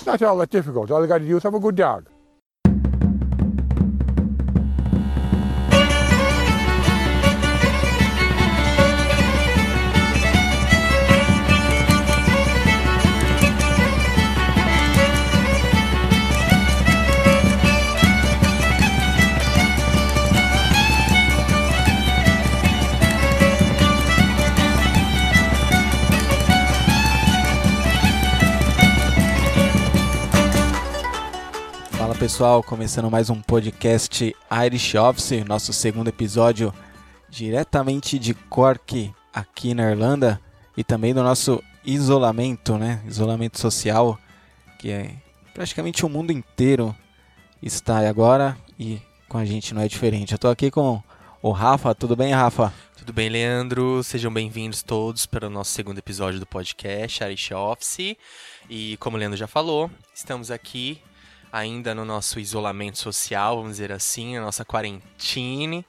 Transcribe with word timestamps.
It's 0.00 0.06
not 0.06 0.22
all 0.22 0.38
that 0.38 0.48
difficult. 0.48 0.90
All 0.90 1.02
you 1.02 1.06
got 1.06 1.18
to 1.18 1.26
do 1.26 1.36
is 1.36 1.42
have 1.42 1.52
a 1.52 1.60
good 1.60 1.76
dog. 1.76 2.08
Pessoal, 32.30 32.62
começando 32.62 33.10
mais 33.10 33.28
um 33.28 33.42
podcast 33.42 34.36
Irish 34.64 34.94
Office, 34.94 35.44
nosso 35.44 35.72
segundo 35.72 36.06
episódio 36.06 36.72
diretamente 37.28 38.20
de 38.20 38.34
Cork, 38.34 39.12
aqui 39.34 39.74
na 39.74 39.90
Irlanda, 39.90 40.40
e 40.76 40.84
também 40.84 41.12
do 41.12 41.24
nosso 41.24 41.60
isolamento, 41.84 42.78
né? 42.78 43.02
Isolamento 43.04 43.58
social, 43.58 44.16
que 44.78 44.92
é 44.92 45.16
praticamente 45.52 46.06
o 46.06 46.08
mundo 46.08 46.30
inteiro 46.30 46.94
está 47.60 48.08
agora 48.08 48.56
e 48.78 49.02
com 49.28 49.36
a 49.36 49.44
gente 49.44 49.74
não 49.74 49.82
é 49.82 49.88
diferente. 49.88 50.30
Eu 50.30 50.38
tô 50.38 50.46
aqui 50.46 50.70
com 50.70 51.02
o 51.42 51.50
Rafa, 51.50 51.96
tudo 51.96 52.14
bem, 52.14 52.32
Rafa? 52.32 52.72
Tudo 52.96 53.12
bem, 53.12 53.28
Leandro? 53.28 54.04
Sejam 54.04 54.32
bem-vindos 54.32 54.84
todos 54.84 55.26
para 55.26 55.48
o 55.48 55.50
nosso 55.50 55.72
segundo 55.72 55.98
episódio 55.98 56.38
do 56.38 56.46
podcast 56.46 57.24
Irish 57.24 57.50
Office. 57.50 58.16
E 58.68 58.96
como 58.98 59.16
o 59.16 59.18
Leandro 59.18 59.36
já 59.36 59.48
falou, 59.48 59.90
estamos 60.14 60.48
aqui 60.48 61.02
ainda 61.52 61.94
no 61.94 62.04
nosso 62.04 62.38
isolamento 62.38 62.98
social, 62.98 63.56
vamos 63.56 63.72
dizer 63.72 63.92
assim, 63.92 64.36
na 64.36 64.42
nossa 64.42 64.64
quarentine, 64.64 65.84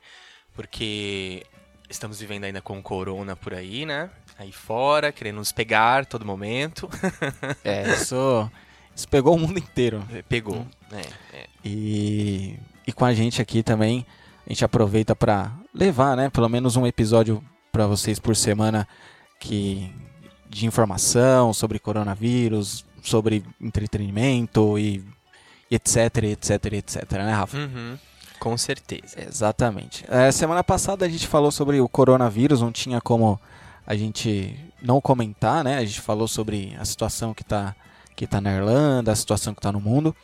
porque 0.53 1.45
estamos 1.89 2.19
vivendo 2.19 2.45
ainda 2.45 2.61
com 2.61 2.81
corona 2.81 3.35
por 3.35 3.53
aí, 3.53 3.85
né? 3.85 4.09
Aí 4.37 4.51
fora, 4.51 5.11
querendo 5.11 5.35
nos 5.37 5.51
pegar 5.51 6.05
todo 6.05 6.25
momento. 6.25 6.89
É, 7.63 7.93
isso, 7.93 8.49
isso 8.95 9.07
pegou 9.07 9.35
o 9.35 9.39
mundo 9.39 9.59
inteiro. 9.59 10.03
Pegou, 10.27 10.65
né? 10.89 11.01
É. 11.33 11.45
E, 11.63 12.57
e 12.87 12.91
com 12.91 13.05
a 13.05 13.13
gente 13.13 13.41
aqui 13.41 13.61
também, 13.61 14.05
a 14.45 14.49
gente 14.49 14.65
aproveita 14.65 15.15
para 15.15 15.51
levar, 15.73 16.17
né, 16.17 16.29
pelo 16.29 16.49
menos 16.49 16.75
um 16.75 16.87
episódio 16.87 17.43
para 17.71 17.85
vocês 17.85 18.19
por 18.19 18.35
semana 18.35 18.87
que 19.39 19.93
de 20.49 20.65
informação 20.65 21.53
sobre 21.53 21.79
coronavírus, 21.79 22.83
sobre 23.01 23.43
entretenimento 23.59 24.77
e 24.77 25.03
etc, 25.71 26.23
etc, 26.23 26.65
etc, 26.73 27.11
né, 27.13 27.31
Rafa? 27.31 27.57
Uhum, 27.57 27.97
com 28.39 28.57
certeza. 28.57 29.15
Exatamente. 29.25 30.05
É, 30.09 30.31
semana 30.31 30.63
passada 30.63 31.05
a 31.05 31.09
gente 31.09 31.27
falou 31.27 31.51
sobre 31.51 31.79
o 31.79 31.87
coronavírus, 31.87 32.61
não 32.61 32.71
tinha 32.71 32.99
como 32.99 33.39
a 33.87 33.95
gente 33.95 34.59
não 34.81 34.99
comentar, 34.99 35.63
né? 35.63 35.77
A 35.77 35.85
gente 35.85 36.01
falou 36.01 36.27
sobre 36.27 36.75
a 36.79 36.85
situação 36.85 37.33
que 37.33 37.41
está 37.41 37.75
que 38.15 38.27
tá 38.27 38.41
na 38.41 38.53
Irlanda, 38.53 39.11
a 39.11 39.15
situação 39.15 39.53
que 39.53 39.59
está 39.59 39.71
no 39.71 39.79
mundo. 39.79 40.15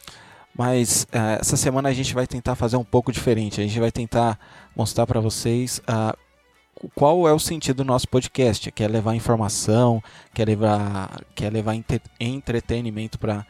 Mas 0.56 1.08
é, 1.12 1.40
essa 1.40 1.56
semana 1.56 1.90
a 1.90 1.94
gente 1.94 2.14
vai 2.14 2.28
tentar 2.28 2.56
fazer 2.56 2.78
um 2.78 2.84
pouco 2.84 3.12
diferente. 3.12 3.62
A 3.62 3.64
gente 3.64 3.80
vai 3.80 3.92
tentar 3.92 4.40
mostrar 4.76 5.06
para 5.08 5.20
vocês 5.20 5.82
ah, 5.88 6.16
qual 6.94 7.28
é 7.28 7.34
o 7.34 7.40
sentido 7.40 7.78
do 7.78 7.86
nosso 7.86 8.08
podcast. 8.08 8.72
Que 8.72 8.84
é 8.84 8.88
levar 8.88 9.16
informação, 9.16 10.04
quer 10.34 10.48
levar, 10.48 11.22
quer 11.36 11.52
levar 11.52 11.76
entre- 11.76 12.02
entretenimento 12.20 13.18
para 13.18 13.46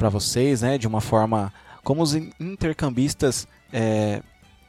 para 0.00 0.08
vocês, 0.08 0.62
né? 0.62 0.78
De 0.78 0.88
uma 0.88 1.00
forma 1.02 1.52
como 1.84 2.02
os 2.02 2.14
in- 2.14 2.32
intercambistas 2.40 3.46
é, 3.70 4.22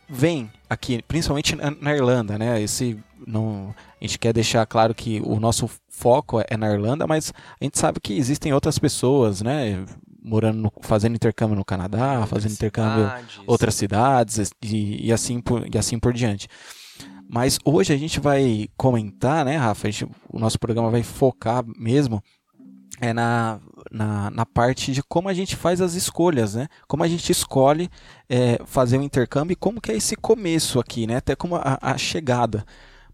vêm 0.10 0.52
aqui, 0.70 1.02
principalmente 1.08 1.56
na, 1.56 1.72
na 1.72 1.96
Irlanda, 1.96 2.38
né? 2.38 2.62
Esse 2.62 3.00
não, 3.26 3.74
a 4.00 4.04
gente 4.06 4.20
quer 4.20 4.34
deixar 4.34 4.66
claro 4.66 4.94
que 4.94 5.22
o 5.24 5.40
nosso 5.40 5.70
foco 5.90 6.42
é 6.50 6.58
na 6.58 6.70
Irlanda, 6.70 7.08
mas 7.08 7.32
a 7.60 7.64
gente 7.64 7.80
sabe 7.80 8.00
que 8.02 8.14
existem 8.14 8.52
outras 8.52 8.78
pessoas, 8.78 9.42
né? 9.42 9.86
Morando, 10.22 10.58
no- 10.64 10.74
fazendo 10.82 11.16
intercâmbio 11.16 11.56
no 11.56 11.64
Canadá, 11.66 12.26
fazendo 12.28 12.52
intercâmbio 12.52 13.06
Cidades. 13.06 13.40
outras 13.48 13.74
cidades 13.76 14.52
e, 14.62 15.08
e 15.08 15.14
assim 15.14 15.40
por, 15.40 15.66
e 15.74 15.78
assim 15.78 15.98
por 15.98 16.12
diante. 16.14 16.48
Mas 17.34 17.58
hoje 17.64 17.94
a 17.94 17.98
gente 17.98 18.20
vai 18.20 18.68
comentar, 18.76 19.46
né, 19.46 19.56
Rafa? 19.56 19.88
A 19.88 19.92
gente- 19.92 20.12
o 20.30 20.38
nosso 20.38 20.60
programa 20.60 20.90
vai 20.92 21.02
focar 21.04 21.64
mesmo 21.78 22.22
é 23.00 23.14
na, 23.14 23.60
na, 23.92 24.32
na 24.32 24.46
parte 24.46 24.94
de 24.94 25.04
como 25.04 25.28
a 25.28 25.34
gente 25.34 25.56
faz 25.56 25.82
as 25.82 25.94
escolhas, 25.94 26.56
né? 26.56 26.70
Como 26.88 27.04
a 27.04 27.08
gente 27.08 27.30
escolhe 27.30 27.90
é, 28.30 28.60
fazer 28.66 28.98
o 28.98 29.04
intercâmbio 29.04 29.54
e 29.54 29.58
como 29.58 29.82
que 29.82 29.92
é 29.92 29.98
esse 29.98 30.16
começo 30.16 30.80
aqui, 30.80 31.06
né? 31.06 31.18
Até 31.18 31.36
como 31.36 31.58
a, 31.58 31.78
a 31.82 31.98
chegada. 31.98 32.66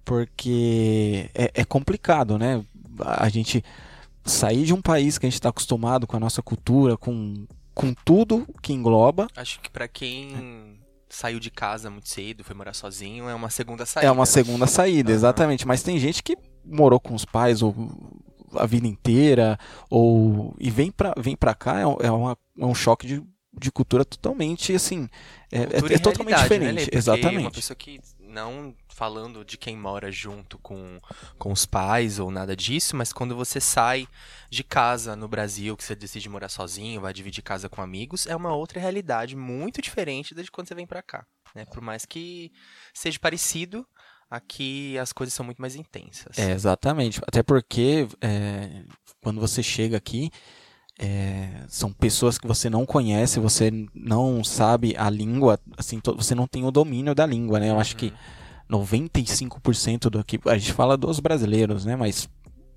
Porque 0.06 1.30
é, 1.34 1.52
é 1.56 1.66
complicado, 1.66 2.38
né? 2.38 2.64
A 3.00 3.28
gente 3.28 3.64
sair 4.24 4.66
de 4.66 4.74
um 4.74 4.82
país 4.82 5.18
que 5.18 5.26
a 5.26 5.30
gente 5.30 5.40
está 5.40 5.50
acostumado 5.50 6.06
com 6.06 6.16
a 6.16 6.20
nossa 6.20 6.42
cultura, 6.42 6.96
com, 6.96 7.48
com 7.74 7.94
tudo 8.06 8.48
que 8.62 8.72
engloba, 8.72 9.28
Acho 9.36 9.60
que 9.60 9.70
pra 9.70 9.88
quem 9.88 10.78
saiu 11.10 11.40
de 11.40 11.50
casa 11.50 11.90
muito 11.90 12.10
cedo, 12.10 12.44
foi 12.44 12.56
morar 12.56 12.74
sozinho, 12.74 13.28
é 13.30 13.34
uma 13.34 13.50
segunda 13.50 13.86
saída. 13.86 14.08
É 14.08 14.12
uma 14.12 14.26
segunda 14.26 14.68
saída, 14.68 15.12
exatamente. 15.12 15.66
Mas 15.66 15.82
tem 15.82 15.98
gente 15.98 16.22
que 16.22 16.38
morou 16.64 17.00
com 17.00 17.16
os 17.16 17.26
pais 17.26 17.62
ou 17.62 17.74
a 18.54 18.66
vida 18.66 18.88
inteira, 18.88 19.58
ou 19.90 20.56
e 20.60 20.70
vem 20.70 20.92
pra, 20.92 21.14
vem 21.18 21.36
pra 21.36 21.54
cá, 21.54 21.80
é, 21.80 21.86
um- 21.88 21.98
é 22.02 22.12
uma- 22.12 22.38
é 22.60 22.66
um 22.66 22.76
choque 22.76 23.06
de, 23.08 23.24
de 23.60 23.72
cultura 23.72 24.06
totalmente 24.06 24.74
assim. 24.74 25.10
É, 25.52 25.60
é- 25.60 25.94
é 25.96 25.98
totalmente 26.00 26.36
né, 26.36 26.42
diferente. 26.44 26.74
Lê? 26.76 26.82
Porque 26.86 26.96
Uma 26.96 27.00
exatamente. 27.00 27.56
pessoa 27.56 27.76
que 27.76 28.00
não 28.20 28.76
falando 28.90 29.46
de 29.46 29.58
quem 29.58 29.78
mora 29.78 30.12
junto 30.12 30.58
com, 30.60 31.00
com 31.38 31.52
os 31.52 31.66
pais 31.66 32.20
ou 32.20 32.30
nada 32.32 32.56
disso, 32.56 32.96
mas 32.96 33.14
quando 33.14 33.36
você 33.36 33.60
sai 33.62 34.08
de 34.50 34.64
casa 34.64 35.16
no 35.16 35.28
Brasil, 35.28 35.78
que 35.78 35.84
você 35.84 35.96
decide 35.96 36.28
morar 36.28 36.50
sozinho, 36.50 37.00
vai 37.02 37.14
dividir 37.14 37.42
casa 37.42 37.70
com 37.70 37.82
amigos, 37.82 38.28
é 38.28 38.36
uma 38.36 38.54
outra 38.54 38.80
realidade 38.80 39.36
muito 39.36 39.82
diferente 39.82 40.36
da 40.36 40.42
de 40.42 40.52
quando 40.52 40.68
você 40.68 40.76
vem 40.76 40.88
pra 40.88 41.02
cá. 41.02 41.26
Né? 41.56 41.64
Por 41.66 41.82
mais 41.82 42.06
que 42.06 42.52
seja 42.94 43.18
parecido, 43.20 43.88
aqui 44.30 44.98
as 44.98 45.12
coisas 45.14 45.34
são 45.34 45.46
muito 45.46 45.62
mais 45.62 45.76
intensas. 45.76 46.38
É, 46.38 46.52
exatamente. 46.52 47.20
Até 47.28 47.42
porque 47.44 48.08
é, 48.22 48.84
quando 49.22 49.40
você 49.40 49.62
chega 49.64 49.98
aqui, 49.98 50.30
é, 51.00 51.64
são 51.68 51.92
pessoas 51.94 52.38
que 52.38 52.48
você 52.48 52.70
não 52.70 52.86
conhece, 52.86 53.40
você 53.40 53.72
não 53.94 54.44
sabe 54.44 54.96
a 54.98 55.10
língua, 55.10 55.60
assim, 55.78 56.00
você 56.16 56.34
não 56.34 56.48
tem 56.48 56.66
o 56.66 56.72
domínio 56.72 57.14
da 57.14 57.26
língua, 57.26 57.60
né? 57.60 57.70
Eu 57.70 57.80
acho 57.80 57.96
que 57.96 58.12
95% 58.70 60.10
do 60.10 60.20
aqui, 60.20 60.40
a 60.46 60.58
gente 60.58 60.74
fala 60.74 60.98
dos 60.98 61.20
brasileiros, 61.20 61.86
né? 61.86 61.96
Mas 61.96 62.26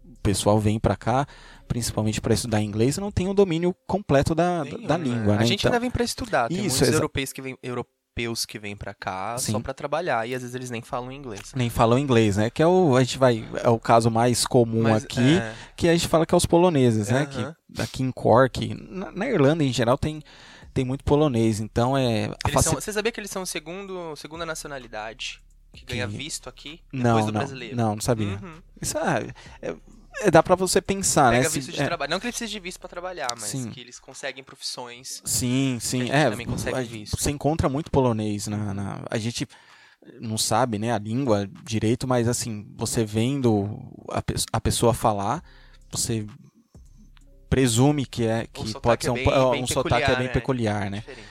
o 0.05 0.21
pessoal 0.23 0.59
vem 0.59 0.79
pra 0.79 0.97
cá, 0.97 1.27
principalmente 1.67 2.21
para 2.21 2.35
estudar 2.35 2.61
inglês, 2.63 2.99
não 2.99 3.11
tem 3.11 3.29
o 3.29 3.35
domínio 3.35 3.75
completo 3.87 4.35
da, 4.35 4.65
Nenhum, 4.65 4.87
da 4.87 4.97
língua, 4.97 5.37
né? 5.37 5.43
A 5.43 5.47
gente 5.47 5.61
Então- 5.61 5.71
ainda 5.73 5.81
vem 5.81 5.91
pra 5.91 6.05
estudar. 6.05 6.49
Tem 6.49 6.59
Isso, 6.65 6.79
muitos 6.81 6.95
europeus 6.95 7.33
que 7.33 7.41
vêm 7.43 7.57
europeus 7.63 8.00
que 8.47 8.59
vêm 8.59 8.77
para 8.77 8.93
cá 8.95 9.37
só 9.39 9.53
Sim. 9.53 9.61
pra 9.61 9.73
trabalhar 9.75 10.27
e 10.29 10.35
às 10.35 10.43
vezes 10.43 10.55
eles 10.55 10.71
nem 10.71 10.83
falam 10.83 11.11
inglês. 11.13 11.53
nem 11.55 11.69
falam 11.71 11.99
inglês, 11.99 12.37
né? 12.37 12.51
Que 12.51 12.63
é 12.63 12.67
o 12.67 12.97
a 12.97 13.01
gente 13.03 13.19
vai 13.19 13.45
é 13.63 13.69
o 13.69 13.79
caso 13.79 14.11
mais 14.11 14.47
comum 14.47 14.83
Mas, 14.83 15.05
aqui, 15.05 15.39
é, 15.39 15.55
que 15.77 15.89
a 15.89 15.93
gente 15.93 16.09
fala 16.09 16.25
que 16.27 16.35
é 16.35 16.37
os 16.37 16.47
poloneses, 16.47 17.09
né? 17.09 17.27
Que 17.27 17.81
aqui 17.83 18.03
em 18.03 18.11
Cork, 18.11 18.75
na, 18.89 19.11
na 19.13 19.27
Irlanda 19.29 19.65
em 19.65 19.73
geral 19.73 19.97
tem 19.99 20.23
tem 20.73 20.85
muito 20.85 21.03
polonês, 21.05 21.59
então 21.61 21.97
é 21.99 22.31
faci- 22.51 22.69
são- 22.71 22.75
você 22.81 22.93
sabia 22.93 23.11
que 23.11 23.19
eles 23.19 23.31
são 23.31 23.45
segundo, 23.45 24.15
segunda 24.17 24.47
nacionalidade 24.47 25.41
que 25.73 25.85
ganha 25.85 26.07
Que- 26.09 26.17
visto 26.17 26.49
aqui 26.49 26.81
depois 26.93 27.03
não, 27.15 27.21
do 27.27 27.33
não, 27.33 27.41
brasileiro? 27.41 27.77
não, 27.77 27.95
não 27.97 28.01
sabia. 28.01 28.39
Uhum. 28.43 28.55
Isso 28.81 28.97
é- 28.99 29.27
é- 29.63 29.75
dá 30.31 30.43
pra 30.43 30.55
você 30.57 30.81
pensar, 30.81 31.31
Pega 31.31 31.45
né? 31.45 31.49
Se- 31.49 31.59
visto 31.61 31.73
de 31.73 31.81
é, 31.81 31.85
trabalho. 31.87 32.11
Não 32.11 32.19
que 32.21 32.27
eles 32.27 32.37
precisem 32.37 32.53
de 32.61 32.63
visto 32.63 32.79
pra 32.81 32.89
trabalhar, 32.89 33.29
mas 33.39 33.45
Sim. 33.51 33.71
que 33.71 33.81
eles 33.81 33.99
conseguem 34.01 34.43
profissões. 34.43 35.23
Sim, 35.25 35.79
sim. 35.81 36.11
É, 36.11 36.29
também 36.31 36.47
consegue 36.47 36.83
visto. 36.83 37.17
você 37.17 37.31
encontra 37.31 37.69
muito 37.69 37.91
polonês 37.91 38.47
na, 38.49 38.75
na- 38.75 39.05
A 39.11 39.19
gente 39.19 39.47
não 40.21 40.37
sabe, 40.39 40.79
né, 40.79 40.93
a 40.93 40.99
língua 40.99 41.49
direito, 41.65 42.09
mas 42.09 42.27
assim, 42.27 42.67
você 42.77 43.05
vendo 43.05 43.79
a, 44.11 44.21
pe- 44.23 44.35
a 44.53 44.61
pessoa 44.61 44.93
falar, 44.95 45.43
você 45.91 46.27
presume 47.49 48.07
que 48.07 48.25
é 48.25 48.47
que 48.53 48.73
pode 48.81 49.03
é 49.03 49.05
ser 49.05 49.11
um, 49.11 49.15
bem- 49.15 49.25
po- 49.25 49.51
bem 49.51 49.63
um 49.65 49.67
sotaque 49.67 50.03
é 50.03 50.07
peculiar, 50.07 50.17
bem 50.19 50.27
né? 50.27 50.33
peculiar, 50.33 50.91
né? 50.91 50.99
Diferente. 50.99 51.29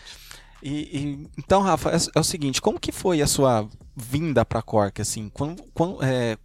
E, 0.62 0.72
e- 0.98 1.28
então, 1.38 1.62
Rafa, 1.62 1.92
é, 1.92 1.98
é 2.16 2.20
o 2.20 2.24
seguinte, 2.24 2.62
como 2.62 2.80
que 2.80 2.92
foi 2.92 3.22
a 3.22 3.28
sua 3.28 3.68
vinda 3.96 4.44
para 4.44 4.62
Cork, 4.62 5.02
assim? 5.02 5.30
Quando, 5.30 5.64
quando, 5.74 6.04
é, 6.04 6.38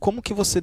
como 0.00 0.22
que 0.22 0.34
você, 0.34 0.62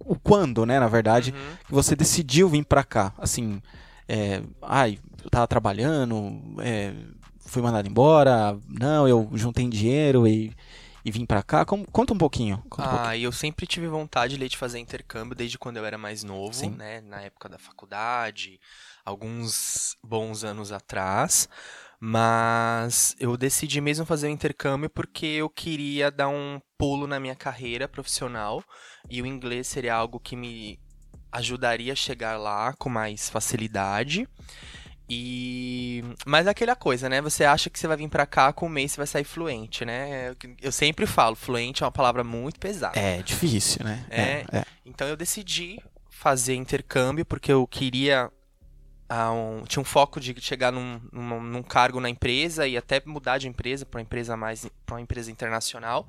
o 0.00 0.18
quando, 0.18 0.66
né, 0.66 0.80
na 0.80 0.88
verdade, 0.88 1.32
Uhum. 1.32 1.56
que 1.66 1.72
você 1.72 1.94
decidiu 1.94 2.48
vir 2.48 2.64
pra 2.64 2.82
cá? 2.82 3.12
Assim, 3.18 3.62
é, 4.08 4.42
ai, 4.62 4.98
eu 5.22 5.30
tava 5.30 5.46
trabalhando, 5.46 6.40
é, 6.60 6.94
fui 7.40 7.62
mandado 7.62 7.86
embora, 7.88 8.58
não, 8.66 9.06
eu 9.06 9.28
juntei 9.34 9.68
dinheiro 9.68 10.26
e, 10.26 10.52
e 11.04 11.10
vir 11.10 11.26
para 11.26 11.42
cá? 11.42 11.64
Como, 11.64 11.86
conta 11.90 12.12
um 12.14 12.18
pouquinho. 12.18 12.62
Conta 12.68 12.88
um 12.88 12.92
ah, 12.92 12.98
pouquinho. 13.02 13.22
eu 13.22 13.32
sempre 13.32 13.66
tive 13.66 13.86
vontade 13.86 14.36
de 14.36 14.56
fazer 14.56 14.78
intercâmbio 14.78 15.36
desde 15.36 15.58
quando 15.58 15.76
eu 15.76 15.84
era 15.84 15.98
mais 15.98 16.24
novo, 16.24 16.54
Sim. 16.54 16.70
né? 16.70 17.00
Na 17.02 17.20
época 17.20 17.48
da 17.48 17.58
faculdade, 17.58 18.58
alguns 19.04 19.96
bons 20.02 20.44
anos 20.44 20.72
atrás. 20.72 21.48
Mas 22.00 23.16
eu 23.18 23.36
decidi 23.36 23.80
mesmo 23.80 24.06
fazer 24.06 24.28
o 24.28 24.30
intercâmbio 24.30 24.88
porque 24.88 25.26
eu 25.26 25.50
queria 25.50 26.10
dar 26.10 26.28
um 26.28 26.60
pulo 26.78 27.06
na 27.06 27.18
minha 27.18 27.34
carreira 27.34 27.88
profissional 27.88 28.62
e 29.10 29.20
o 29.20 29.26
inglês 29.26 29.66
seria 29.66 29.94
algo 29.94 30.20
que 30.20 30.36
me 30.36 30.78
ajudaria 31.32 31.92
a 31.92 31.96
chegar 31.96 32.38
lá 32.38 32.72
com 32.74 32.88
mais 32.88 33.28
facilidade. 33.28 34.28
E 35.10 36.04
mas 36.26 36.46
é 36.46 36.50
aquela 36.50 36.76
coisa, 36.76 37.08
né? 37.08 37.20
Você 37.22 37.42
acha 37.42 37.70
que 37.70 37.78
você 37.78 37.88
vai 37.88 37.96
vir 37.96 38.08
pra 38.08 38.26
cá 38.26 38.52
com 38.52 38.66
um 38.66 38.68
mês 38.68 38.92
você 38.92 38.98
vai 38.98 39.06
sair 39.06 39.24
fluente, 39.24 39.84
né? 39.84 40.36
Eu 40.60 40.70
sempre 40.70 41.06
falo, 41.06 41.34
fluente 41.34 41.82
é 41.82 41.86
uma 41.86 41.92
palavra 41.92 42.22
muito 42.22 42.60
pesada. 42.60 42.98
É 42.98 43.22
difícil, 43.22 43.84
né? 43.84 44.04
É. 44.10 44.44
Então 44.84 45.08
eu 45.08 45.16
decidi 45.16 45.82
fazer 46.10 46.54
intercâmbio 46.54 47.24
porque 47.24 47.50
eu 47.50 47.66
queria 47.66 48.30
um- 49.10 49.64
tinha 49.64 49.80
um 49.80 49.84
foco 49.84 50.20
de 50.20 50.38
chegar 50.40 50.70
num, 50.70 51.00
num, 51.12 51.42
num 51.42 51.62
cargo 51.62 52.00
na 52.00 52.10
empresa 52.10 52.66
e 52.66 52.76
até 52.76 53.02
mudar 53.06 53.38
de 53.38 53.48
empresa 53.48 53.86
para 53.86 53.98
uma 53.98 54.02
empresa 54.02 54.36
mais 54.36 54.66
para 54.84 54.96
uma 54.96 55.00
empresa 55.00 55.30
internacional. 55.30 56.06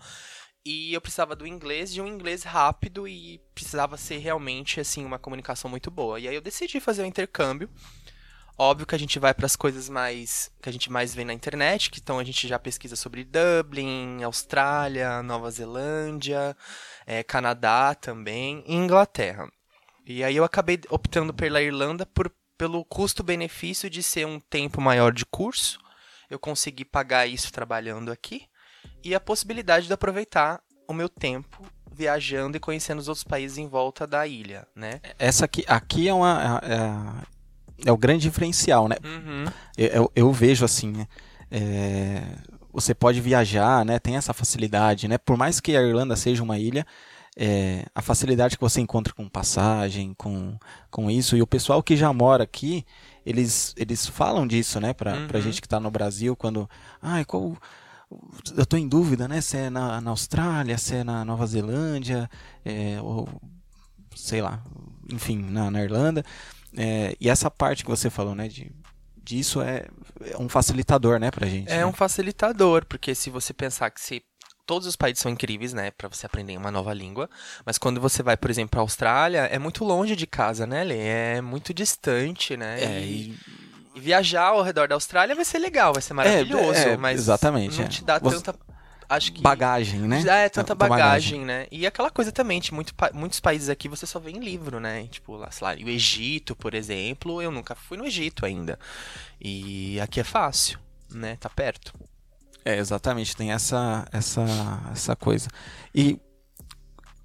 E 0.65 0.93
eu 0.93 0.99
precisava 1.01 1.35
do 1.35 1.47
inglês, 1.47 1.93
de 1.93 2.01
um 2.01 2.07
inglês 2.07 2.43
rápido 2.43 3.07
e 3.07 3.39
precisava 3.55 3.97
ser 3.97 4.17
realmente 4.17 4.79
assim 4.79 5.05
uma 5.05 5.17
comunicação 5.17 5.69
muito 5.69 5.89
boa. 5.89 6.19
E 6.19 6.27
aí 6.27 6.35
eu 6.35 6.41
decidi 6.41 6.79
fazer 6.79 7.03
o 7.03 7.05
intercâmbio. 7.05 7.69
Óbvio 8.57 8.85
que 8.85 8.93
a 8.93 8.99
gente 8.99 9.17
vai 9.19 9.33
para 9.33 9.45
as 9.45 9.55
coisas 9.55 9.87
mais 9.87 10.51
que 10.61 10.67
a 10.67 10.71
gente 10.71 10.91
mais 10.91 11.15
vê 11.15 11.23
na 11.23 11.33
internet, 11.33 11.89
que 11.89 12.01
então 12.01 12.19
a 12.19 12.23
gente 12.25 12.45
já 12.45 12.59
pesquisa 12.59 12.97
sobre 12.97 13.23
Dublin, 13.23 14.21
Austrália, 14.21 15.23
Nova 15.23 15.49
Zelândia, 15.49 16.55
eh, 17.07 17.23
Canadá 17.23 17.95
também, 17.95 18.61
e 18.67 18.75
Inglaterra. 18.75 19.49
E 20.05 20.23
aí 20.25 20.35
eu 20.35 20.43
acabei 20.43 20.77
optando 20.89 21.33
pela 21.33 21.61
Irlanda 21.61 22.05
por, 22.05 22.29
pelo 22.59 22.83
custo-benefício 22.83 23.89
de 23.89 24.03
ser 24.03 24.27
um 24.27 24.37
tempo 24.37 24.81
maior 24.81 25.13
de 25.13 25.25
curso. 25.25 25.79
Eu 26.29 26.37
consegui 26.37 26.83
pagar 26.83 27.25
isso 27.25 27.51
trabalhando 27.53 28.11
aqui 28.11 28.43
e 29.01 29.15
a 29.15 29.19
possibilidade 29.19 29.87
de 29.87 29.93
aproveitar 29.93 30.59
o 30.85 30.93
meu 30.93 31.07
tempo 31.07 31.63
viajando 31.91 32.57
e 32.57 32.59
conhecendo 32.59 32.99
os 32.99 33.07
outros 33.07 33.23
países 33.23 33.57
em 33.57 33.67
volta 33.67 34.05
da 34.05 34.27
ilha, 34.27 34.67
né? 34.75 34.99
Essa 35.17 35.45
aqui, 35.45 35.63
aqui 35.67 36.07
é 36.09 36.13
uma 36.13 36.61
é, 36.63 37.87
é 37.87 37.91
o 37.91 37.97
grande 37.97 38.23
diferencial, 38.23 38.87
né? 38.89 38.97
Uhum. 39.03 39.45
Eu, 39.77 39.87
eu- 39.87 40.11
eu 40.15 40.31
vejo 40.33 40.65
assim, 40.65 40.91
né? 40.91 41.07
É, 41.49 42.21
você 42.73 42.93
pode 42.93 43.21
viajar, 43.21 43.83
né? 43.85 43.99
Tem 43.99 44.17
essa 44.17 44.33
facilidade, 44.33 45.07
né? 45.07 45.17
Por 45.17 45.37
mais 45.37 45.59
que 45.61 45.75
a 45.77 45.81
Irlanda 45.81 46.15
seja 46.15 46.43
uma 46.43 46.59
ilha, 46.59 46.85
é, 47.41 47.85
a 47.95 48.01
facilidade 48.01 48.57
que 48.57 48.61
você 48.61 48.81
encontra 48.81 49.13
com 49.13 49.29
passagem, 49.29 50.13
com, 50.15 50.57
com 50.91 51.09
isso, 51.09 51.37
e 51.37 51.41
o 51.41 51.47
pessoal 51.47 51.81
que 51.81 51.95
já 51.95 52.11
mora 52.11 52.43
aqui, 52.43 52.85
eles, 53.25 53.73
eles 53.77 54.05
falam 54.05 54.45
disso, 54.45 54.77
né? 54.81 54.93
Pra, 54.93 55.25
pra 55.25 55.37
Uhum. 55.37 55.43
gente 55.45 55.61
que 55.61 55.67
tá 55.67 55.79
no 55.79 55.89
Brasil, 55.89 56.35
quando. 56.35 56.69
Ai, 57.01 57.23
qual. 57.23 57.55
Eu 58.57 58.65
tô 58.65 58.75
em 58.75 58.89
dúvida, 58.89 59.25
né? 59.25 59.39
Se 59.39 59.55
é 59.55 59.69
na, 59.69 60.01
na 60.01 60.09
Austrália, 60.09 60.77
se 60.77 60.95
é 60.95 61.03
na 61.03 61.23
Nova 61.23 61.47
Zelândia, 61.47 62.29
é, 62.65 62.99
ou 63.01 63.29
sei 64.15 64.41
lá, 64.41 64.61
enfim, 65.09 65.37
na, 65.37 65.71
na 65.71 65.81
Irlanda. 65.81 66.25
É, 66.75 67.15
e 67.21 67.29
essa 67.29 67.49
parte 67.49 67.83
que 67.85 67.89
você 67.89 68.09
falou, 68.09 68.35
né? 68.35 68.49
De, 68.49 68.69
disso 69.23 69.61
é, 69.61 69.85
é 70.25 70.37
um 70.37 70.49
facilitador, 70.49 71.19
né, 71.19 71.31
pra 71.31 71.47
gente. 71.47 71.71
É 71.71 71.77
né? 71.77 71.85
um 71.85 71.93
facilitador, 71.93 72.85
porque 72.85 73.15
se 73.15 73.29
você 73.29 73.53
pensar 73.53 73.91
que 73.91 74.01
se 74.01 74.21
todos 74.69 74.87
os 74.87 74.95
países 74.95 75.19
são 75.19 75.31
incríveis, 75.31 75.73
né, 75.73 75.89
Pra 75.89 76.07
você 76.07 76.27
aprender 76.27 76.55
uma 76.55 76.69
nova 76.69 76.93
língua, 76.93 77.27
mas 77.65 77.79
quando 77.79 77.99
você 77.99 78.21
vai, 78.21 78.37
por 78.37 78.51
exemplo, 78.51 78.69
para 78.69 78.81
Austrália, 78.81 79.39
é 79.51 79.57
muito 79.57 79.83
longe 79.83 80.15
de 80.15 80.27
casa, 80.27 80.67
né, 80.67 80.83
Lê? 80.83 80.99
É 81.07 81.41
muito 81.41 81.73
distante, 81.73 82.55
né? 82.55 82.79
É, 82.79 83.01
e, 83.01 83.31
e- 83.95 83.99
viajar 83.99 84.49
ao 84.49 84.61
redor 84.61 84.87
da 84.87 84.93
Austrália 84.93 85.33
vai 85.35 85.43
ser 85.43 85.57
legal, 85.57 85.91
vai 85.93 86.03
ser 86.03 86.13
maravilhoso, 86.13 86.79
é, 86.79 86.95
mas 86.95 87.19
exatamente, 87.19 87.79
não 87.79 87.85
é. 87.85 87.87
te 87.87 88.03
dá 88.03 88.19
Você- 88.19 88.35
tanta 88.43 88.59
acho 89.09 89.33
que 89.33 89.41
bagagem, 89.41 90.01
né? 90.01 90.19
É, 90.19 90.47
tanta 90.49 90.67
Tanta 90.67 90.75
bagagem, 90.75 91.43
né? 91.43 91.65
E 91.71 91.87
aquela 91.87 92.11
coisa 92.11 92.31
também, 92.31 92.59
de 92.61 92.71
muito, 92.71 92.93
pa- 92.93 93.09
muitos 93.11 93.39
países 93.39 93.69
aqui 93.69 93.89
você 93.89 94.05
só 94.05 94.19
vê 94.19 94.29
em 94.29 94.39
livro, 94.39 94.79
né? 94.79 95.07
Tipo, 95.09 95.35
lá, 95.35 95.49
sei 95.49 95.65
lá, 95.65 95.73
o 95.73 95.89
Egito, 95.89 96.55
por 96.55 96.75
exemplo, 96.75 97.41
eu 97.41 97.49
nunca 97.49 97.73
fui 97.73 97.97
no 97.97 98.05
Egito 98.05 98.45
ainda. 98.45 98.77
E 99.41 99.99
aqui 99.99 100.19
é 100.19 100.23
fácil, 100.23 100.77
né? 101.09 101.37
Tá 101.39 101.49
perto. 101.49 101.91
É, 102.65 102.77
exatamente, 102.77 103.35
tem 103.35 103.51
essa, 103.51 104.05
essa, 104.11 104.43
essa 104.91 105.15
coisa. 105.15 105.47
E 105.95 106.19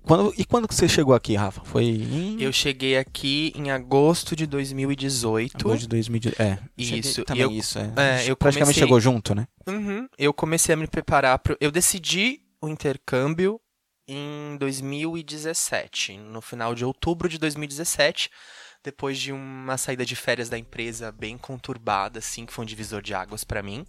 quando, 0.03 0.35
e 0.37 0.45
quando 0.45 0.69
que 0.69 0.75
você 0.75 0.87
chegou 0.89 1.15
aqui, 1.15 1.35
Rafa? 1.35 1.63
Foi 1.65 1.85
em 1.85 2.41
Eu 2.41 2.53
cheguei 2.53 2.97
aqui 2.99 3.53
em 3.57 3.71
agosto 3.71 4.37
de 4.37 4.47
2018. 4.47 5.57
agosto 5.57 5.81
de 5.83 5.89
2018. 5.89 6.41
É, 6.43 6.59
Isso, 6.77 7.25
também 7.25 7.43
eu- 7.43 7.51
isso, 7.51 7.79
é. 7.79 7.83
é, 7.97 8.31
eu 8.31 8.37
praticamente 8.37 8.59
comecei- 8.67 8.83
chegou 8.83 9.01
junto, 9.01 9.35
né? 9.35 9.47
Uhum. 9.67 10.07
Eu 10.19 10.33
comecei 10.35 10.75
a 10.75 10.77
me 10.77 10.87
preparar 10.87 11.39
pro... 11.39 11.57
Eu 11.61 11.71
decidi 11.71 12.41
o 12.61 12.69
intercâmbio 12.69 13.59
em 14.07 14.57
2017, 14.59 16.19
no 16.19 16.41
final 16.43 16.75
de 16.75 16.85
outubro 16.85 17.29
de 17.29 17.39
2017, 17.39 18.31
depois 18.83 19.19
de 19.19 19.33
uma 19.33 19.79
saída 19.79 20.05
de 20.05 20.15
férias 20.15 20.51
da 20.51 20.59
empresa 20.59 21.11
bem 21.11 21.39
conturbada, 21.39 22.19
assim, 22.19 22.45
que 22.45 22.53
foi 22.53 22.63
um 22.65 22.67
divisor 22.67 23.01
de 23.01 23.15
águas 23.15 23.43
pra 23.45 23.63
mim. 23.63 23.87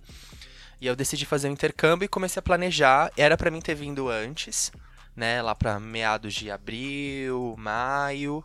E 0.82 0.88
eu 0.88 0.96
decidi 0.96 1.26
fazer 1.26 1.48
o 1.50 1.52
intercâmbio 1.52 2.06
e 2.06 2.10
comecei 2.10 2.40
a 2.40 2.44
planejar. 2.44 3.12
Era 3.18 3.38
pra 3.38 3.50
mim 3.52 3.62
ter 3.62 3.76
vindo 3.76 4.10
antes, 4.10 4.72
né, 5.16 5.42
lá 5.42 5.56
pra 5.56 5.80
meados 5.80 6.34
de 6.34 6.52
abril, 6.52 7.56
maio. 7.58 8.44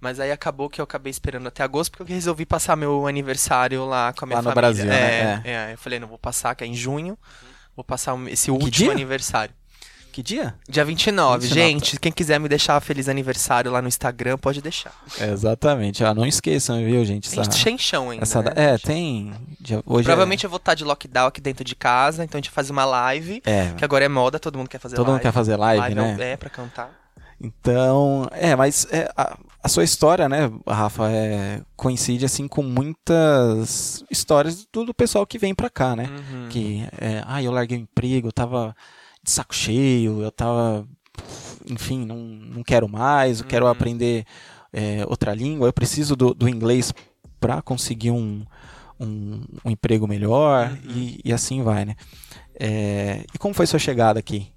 Mas 0.00 0.20
aí 0.20 0.30
acabou 0.30 0.68
que 0.70 0.80
eu 0.80 0.84
acabei 0.84 1.10
esperando 1.10 1.48
até 1.48 1.62
agosto 1.62 1.90
porque 1.90 2.04
eu 2.12 2.14
resolvi 2.14 2.46
passar 2.46 2.76
meu 2.76 3.06
aniversário 3.06 3.84
lá 3.84 4.12
com 4.12 4.24
a 4.24 4.26
minha 4.26 4.36
Lá 4.36 4.42
no 4.42 4.52
família. 4.52 4.84
Brasil, 4.84 4.92
é, 4.92 5.24
né? 5.24 5.42
é, 5.44 5.72
eu 5.72 5.78
falei, 5.78 5.98
não 5.98 6.06
vou 6.08 6.18
passar, 6.18 6.54
que 6.54 6.62
é 6.62 6.66
em 6.66 6.74
junho. 6.74 7.18
Vou 7.74 7.84
passar 7.84 8.14
um- 8.14 8.28
esse 8.28 8.50
último 8.50 8.90
aniversário. 8.92 9.54
Que 10.18 10.22
dia? 10.24 10.52
Dia 10.68 10.84
29. 10.84 11.46
29, 11.46 11.46
Gente, 11.48 12.00
quem 12.00 12.10
quiser 12.10 12.40
me 12.40 12.48
deixar 12.48 12.80
feliz 12.80 13.08
aniversário 13.08 13.70
lá 13.70 13.80
no 13.80 13.86
Instagram, 13.86 14.36
pode 14.36 14.60
deixar. 14.60 14.92
É, 15.20 15.30
exatamente. 15.30 16.04
Ah, 16.04 16.12
não 16.12 16.26
esqueçam, 16.26 16.76
viu, 16.84 17.04
gente? 17.04 17.30
Tem 17.30 17.48
sem 17.52 17.78
chão 17.78 18.10
ainda. 18.10 18.24
essa 18.24 18.42
né? 18.42 18.50
é, 18.56 18.78
tem. 18.78 19.32
dia- 19.60 19.80
hoje 19.86 20.02
Provavelmente 20.02 20.42
eu 20.42 20.50
vou 20.50 20.56
estar 20.56 20.74
de 20.74 20.82
lockdown 20.82 21.28
aqui 21.28 21.40
dentro 21.40 21.62
de 21.62 21.76
casa, 21.76 22.24
então 22.24 22.36
a 22.36 22.40
gente 22.40 22.50
faz 22.50 22.68
uma 22.68 22.84
live. 22.84 23.40
é. 23.46 23.66
é 23.66 23.74
Que 23.76 23.84
agora 23.84 24.04
é 24.06 24.08
moda, 24.08 24.40
todo 24.40 24.58
mundo 24.58 24.66
quer 24.66 24.80
fazer 24.80 24.96
todo 24.96 25.06
live. 25.06 25.12
mundo 25.18 25.22
quer 25.22 25.30
fazer 25.32 25.54
live, 25.54 25.92
é, 25.92 25.94
né? 25.94 26.32
é 26.32 26.36
pra 26.36 26.50
cantar. 26.50 26.90
Então, 27.40 28.28
é, 28.32 28.56
mas 28.56 28.88
é, 28.90 29.08
a, 29.16 29.38
a 29.62 29.68
sua 29.68 29.84
história, 29.84 30.28
né, 30.28 30.50
Rafa, 30.66 31.08
é, 31.12 31.60
coincide 31.76 32.24
assim 32.24 32.48
com 32.48 32.64
muitas 32.64 34.02
histórias 34.10 34.66
do, 34.72 34.84
do 34.86 34.92
pessoal 34.92 35.24
que 35.24 35.38
vem 35.38 35.54
pra 35.54 35.70
cá, 35.70 35.94
né? 35.94 36.10
Uhum. 36.10 36.48
Que, 36.48 36.88
é, 37.00 37.22
ah, 37.24 37.40
eu 37.40 37.52
larguei 37.52 37.78
o 37.78 37.82
emprego, 37.82 38.26
eu 38.26 38.32
tava 38.32 38.74
de 39.28 39.34
saco 39.34 39.54
cheio, 39.54 40.22
eu 40.22 40.30
tava, 40.32 40.86
enfim, 41.70 42.04
não, 42.04 42.16
não 42.16 42.62
quero 42.62 42.88
mais, 42.88 43.40
eu 43.40 43.46
quero 43.46 43.66
Uhum. 43.66 43.70
aprender 43.70 44.24
é, 44.72 45.04
outra 45.06 45.34
língua, 45.34 45.68
eu 45.68 45.72
preciso 45.72 46.16
do, 46.16 46.32
do 46.34 46.48
inglês 46.48 46.92
pra 47.38 47.60
conseguir 47.62 48.10
um, 48.10 48.44
um, 48.98 49.44
um 49.64 49.70
emprego 49.70 50.08
melhor 50.08 50.70
Uhum. 50.70 50.92
e, 50.94 51.20
e 51.24 51.32
assim 51.32 51.62
vai, 51.62 51.84
né? 51.84 51.94
É, 52.58 53.24
e 53.34 53.38
como 53.38 53.54
foi 53.54 53.66
sua 53.66 53.78
chegada 53.78 54.18
aqui? 54.18 54.50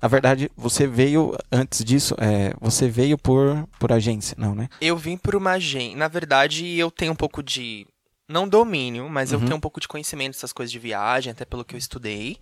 Na 0.00 0.08
verdade, 0.08 0.50
você 0.56 0.86
veio, 0.86 1.34
antes 1.50 1.82
disso, 1.84 2.14
é, 2.18 2.54
você 2.60 2.88
veio 2.88 3.16
por, 3.18 3.66
por 3.80 3.90
agência, 3.90 4.36
não, 4.38 4.54
né? 4.54 4.68
Eu 4.80 4.96
vim 4.96 5.16
por 5.16 5.34
uma 5.34 5.52
agência. 5.52 5.96
Na 5.96 6.08
verdade, 6.08 6.76
eu 6.78 6.90
tenho 6.90 7.12
um 7.12 7.16
pouco 7.16 7.42
de. 7.42 7.86
Não 8.28 8.46
domínio, 8.48 9.08
mas 9.08 9.32
eu 9.32 9.38
Uhum. 9.38 9.44
tenho 9.46 9.56
um 9.56 9.60
pouco 9.60 9.80
de 9.80 9.88
conhecimento 9.88 10.32
dessas 10.34 10.52
coisas 10.52 10.70
de 10.70 10.78
viagem, 10.78 11.30
até 11.30 11.44
pelo 11.44 11.64
que 11.64 11.74
eu 11.74 11.78
estudei. 11.78 12.38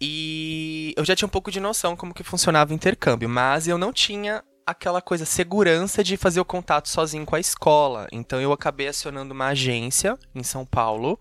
E 0.00 0.92
eu 0.96 1.04
já 1.04 1.16
tinha 1.16 1.26
um 1.26 1.30
pouco 1.30 1.50
de 1.50 1.60
noção 1.60 1.96
como 1.96 2.14
que 2.14 2.22
funcionava 2.22 2.72
o 2.72 2.74
intercâmbio, 2.74 3.28
mas 3.28 3.66
eu 3.66 3.78
não 3.78 3.92
tinha 3.92 4.42
aquela 4.66 5.00
coisa, 5.00 5.24
segurança 5.24 6.02
de 6.02 6.16
fazer 6.16 6.40
o 6.40 6.44
contato 6.44 6.88
sozinho 6.88 7.24
com 7.24 7.36
a 7.36 7.40
escola. 7.40 8.08
Então 8.10 8.40
eu 8.40 8.52
acabei 8.52 8.88
acionando 8.88 9.32
uma 9.32 9.48
agência 9.48 10.18
em 10.34 10.42
São 10.42 10.66
Paulo, 10.66 11.18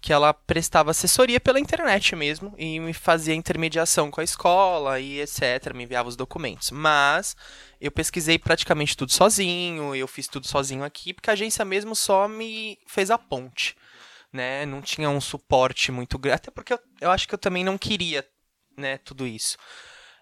que 0.00 0.12
ela 0.12 0.32
prestava 0.32 0.92
assessoria 0.92 1.40
pela 1.40 1.58
internet 1.58 2.14
mesmo 2.14 2.54
e 2.56 2.78
me 2.78 2.92
fazia 2.92 3.34
intermediação 3.34 4.08
com 4.08 4.20
a 4.20 4.24
escola 4.24 5.00
e 5.00 5.20
etc, 5.20 5.74
me 5.74 5.82
enviava 5.82 6.08
os 6.08 6.14
documentos. 6.14 6.70
Mas 6.70 7.36
eu 7.80 7.90
pesquisei 7.90 8.38
praticamente 8.38 8.96
tudo 8.96 9.12
sozinho, 9.12 9.94
eu 9.96 10.06
fiz 10.06 10.28
tudo 10.28 10.46
sozinho 10.46 10.84
aqui, 10.84 11.12
porque 11.12 11.28
a 11.28 11.32
agência 11.32 11.64
mesmo 11.64 11.96
só 11.96 12.28
me 12.28 12.78
fez 12.86 13.10
a 13.10 13.18
ponte, 13.18 13.74
né? 14.36 14.66
Não 14.66 14.80
tinha 14.80 15.10
um 15.10 15.20
suporte 15.20 15.90
muito 15.90 16.18
grande, 16.18 16.36
até 16.36 16.50
porque 16.50 16.72
eu, 16.74 16.78
eu 17.00 17.10
acho 17.10 17.26
que 17.26 17.34
eu 17.34 17.38
também 17.38 17.64
não 17.64 17.76
queria, 17.76 18.24
né, 18.76 18.98
tudo 18.98 19.26
isso. 19.26 19.56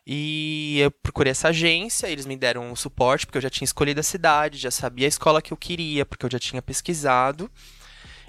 E 0.06 0.78
eu 0.80 0.90
procurei 0.90 1.30
essa 1.30 1.48
agência, 1.48 2.06
eles 2.06 2.26
me 2.26 2.36
deram 2.36 2.70
o 2.70 2.76
suporte, 2.76 3.26
porque 3.26 3.38
eu 3.38 3.42
já 3.42 3.50
tinha 3.50 3.64
escolhido 3.64 4.00
a 4.00 4.02
cidade, 4.02 4.58
já 4.58 4.70
sabia 4.70 5.06
a 5.06 5.08
escola 5.08 5.42
que 5.42 5.52
eu 5.52 5.56
queria, 5.56 6.04
porque 6.06 6.26
eu 6.26 6.30
já 6.30 6.38
tinha 6.38 6.62
pesquisado. 6.62 7.50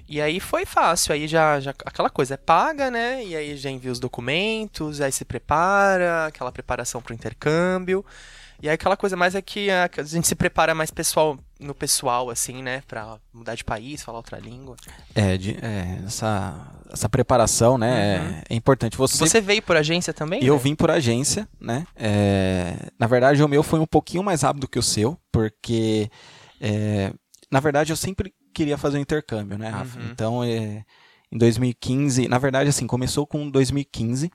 E 0.08 0.22
aí 0.22 0.40
foi 0.40 0.66
fácil, 0.66 1.14
aí 1.14 1.28
já, 1.28 1.60
já 1.60 1.72
aquela 1.86 2.10
coisa 2.10 2.36
é 2.36 2.38
paga, 2.38 2.92
né? 2.92 3.26
E 3.26 3.36
aí 3.36 3.58
já 3.58 3.70
envia 3.70 3.92
os 3.92 4.00
documentos, 4.00 5.02
aí 5.02 5.12
se 5.12 5.26
prepara, 5.26 6.28
aquela 6.28 6.52
preparação 6.52 7.02
pro 7.02 7.14
intercâmbio. 7.14 8.06
E 8.62 8.70
aí 8.70 8.76
aquela 8.76 8.96
coisa 8.98 9.16
mais 9.18 9.36
é 9.36 9.42
que 9.42 9.70
a, 9.70 9.90
a 9.98 10.04
gente 10.04 10.28
se 10.28 10.36
prepara 10.36 10.74
mais 10.74 10.90
pessoal 10.92 11.38
no 11.60 11.74
pessoal, 11.76 12.30
assim, 12.30 12.62
né? 12.64 12.82
Pra 12.88 13.18
mudar 13.34 13.56
de 13.56 13.64
país, 13.64 14.04
falar 14.04 14.18
outra 14.20 14.38
língua. 14.40 14.76
É, 15.14 15.38
de- 15.38 15.58
é, 15.62 16.00
essa, 16.06 16.56
essa 16.92 17.08
preparação, 17.10 17.78
né, 17.78 17.88
Uhum. 18.20 18.28
é, 18.28 18.44
é 18.50 18.56
importante. 18.56 18.98
Você, 18.98 19.18
Você 19.18 19.40
veio 19.42 19.62
por 19.62 19.76
agência 19.78 20.14
também? 20.14 20.44
eu 20.44 20.56
né? 20.56 20.60
vim 20.62 20.76
por 20.76 20.90
agência, 20.92 21.48
né? 21.60 21.86
é, 21.96 22.76
na 23.00 23.08
verdade, 23.08 23.42
o 23.44 23.48
meu 23.48 23.64
foi 23.64 23.80
um 23.80 23.86
pouquinho 23.86 24.24
mais 24.24 24.42
rápido 24.42 24.68
que 24.68 24.80
o 24.80 24.84
seu, 24.84 25.18
porque, 25.32 26.10
é, 26.60 27.14
na 27.52 27.60
verdade, 27.60 27.92
eu 27.92 27.98
sempre 27.98 28.34
queria 28.54 28.78
fazer 28.78 28.98
um 28.98 29.02
intercâmbio, 29.02 29.58
né, 29.58 29.70
Rafa? 29.70 30.00
Uhum. 30.00 30.06
Então, 30.12 30.44
é, 30.44 30.84
em 31.32 31.38
2015, 31.38 32.28
na 32.28 32.38
verdade, 32.38 32.70
assim, 32.70 32.88
começou 32.88 33.26
com 33.28 33.50
2015. 33.50 34.32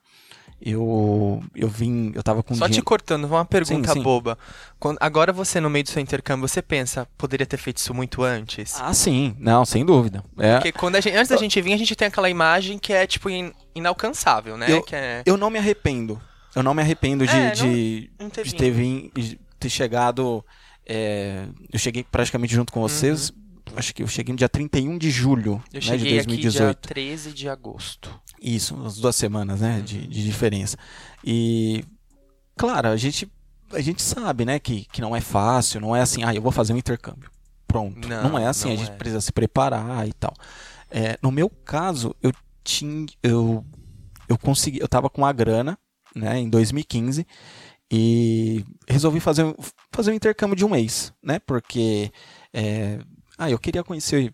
Eu, 0.62 1.43
eu 1.55 1.69
vim, 1.69 2.12
eu 2.14 2.23
tava 2.23 2.43
com 2.43 2.55
Só 2.55 2.67
te 2.67 2.73
dinheiro- 2.73 2.85
cortando, 2.85 3.25
uma 3.25 3.45
pergunta 3.47 3.88
Sim, 3.88 3.95
sim. 3.95 4.02
boba. 4.02 4.38
Quando- 4.79 4.99
agora 5.00 5.33
você, 5.33 5.59
no 5.59 5.71
meio 5.71 5.85
do 5.85 5.90
seu 5.90 6.02
intercâmbio, 6.02 6.47
você 6.47 6.61
pensa, 6.61 7.07
poderia 7.17 7.47
ter 7.47 7.57
feito 7.57 7.79
isso 7.79 7.95
muito 7.95 8.23
antes? 8.23 8.75
Ah, 8.79 8.93
sim, 8.93 9.35
não, 9.38 9.64
sem 9.64 9.85
dúvida. 9.85 10.23
É, 10.38 10.57
Porque 10.57 10.73
quando 10.73 10.97
a 10.97 11.00
gente, 11.00 11.17
antes 11.17 11.31
da 11.31 11.37
gente 11.38 11.61
vir, 11.62 11.73
a 11.73 11.76
gente 11.79 11.97
tem 11.97 12.09
aquela 12.09 12.29
imagem 12.29 12.79
que 12.79 12.93
é, 12.93 13.07
tipo, 13.07 13.31
in- 13.31 13.52
inalcançável, 13.75 14.57
né? 14.59 14.71
Eu- 14.71 14.83
que 14.83 14.95
é... 14.95 15.23
Eu 15.25 15.37
não 15.38 15.49
me 15.49 15.59
arrependo. 15.59 16.21
Eu 16.55 16.62
não 16.62 16.75
me 16.75 16.83
arrependo 16.83 17.26
de, 17.26 17.35
É, 17.37 17.50
de, 17.52 18.11
não 18.19 18.29
ter 18.29 18.45
de 18.45 18.55
ter, 18.55 18.71
vim, 18.71 19.11
de 19.14 19.40
ter 19.59 19.71
chegado. 19.71 20.45
é, 20.87 21.45
eu 21.73 21.79
cheguei 21.79 22.02
praticamente 22.05 22.52
junto 22.55 22.73
com 22.73 22.81
vocês. 22.81 23.33
Acho 23.77 23.95
que 23.95 24.03
eu 24.03 24.07
cheguei 24.09 24.33
no 24.33 24.39
dia 24.39 24.49
31 24.49 24.99
de 24.99 25.11
julho 25.11 25.53
Uhum. 25.53 25.59
Eu 25.73 25.75
né, 25.75 25.81
de 25.81 25.87
cheguei 25.87 26.19
aqui 26.19 26.37
dia 26.37 26.50
2018. 26.50 26.89
13 26.89 27.33
de 27.33 27.49
agosto. 27.49 28.21
Isso, 28.41 28.75
umas 28.75 28.97
duas 28.97 29.15
semanas 29.17 29.61
né, 29.61 29.81
de, 29.81 30.07
de 30.07 30.25
diferença. 30.25 30.77
E, 31.25 31.85
claro, 32.57 32.89
a 32.89 32.97
gente, 32.97 33.31
a 33.73 33.81
gente 33.81 34.03
sabe 34.03 34.45
né, 34.45 34.59
que, 34.59 34.87
que 34.87 35.00
não 35.00 35.15
é 35.15 35.21
fácil, 35.21 35.81
não 35.81 35.95
é 35.95 36.00
assim, 36.00 36.23
ah, 36.25 36.35
eu 36.35 36.43
vou 36.43 36.53
fazer 36.53 36.73
um 36.73 36.77
intercâmbio. 36.77 37.31
Pronto. 37.67 38.09
Não, 38.09 38.31
Não, 38.31 38.39
é 38.39 38.47
assim, 38.47 38.69
não 38.69 38.75
a 38.75 38.77
gente 38.79 38.91
é. 38.91 38.95
precisa 38.97 39.21
se 39.21 39.31
preparar 39.33 40.07
e 40.09 40.12
tal. 40.12 40.35
É, 40.91 41.17
no 41.23 41.31
meu 41.31 41.49
caso, 41.49 42.15
eu 42.21 42.33
tinha. 42.65 43.07
Eu, 43.23 43.65
eu 44.29 44.37
consegui. 44.37 44.81
Eu 44.81 44.89
tava 44.89 45.09
com 45.09 45.25
a 45.25 45.33
grana, 45.33 45.79
né, 46.17 46.37
em 46.41 46.49
2015, 46.50 47.25
e 47.93 48.65
resolvi 48.89 49.21
fazer, 49.21 49.45
um- 49.45 49.55
fazer 49.93 50.11
um 50.11 50.15
intercâmbio 50.15 50.57
de 50.57 50.65
um 50.65 50.69
mês, 50.71 51.12
né? 51.23 51.39
Porque. 51.39 52.11
é, 52.53 52.99
ah, 53.41 53.51
eu 53.51 53.59
queria 53.59 53.83
conhecer 53.83 54.33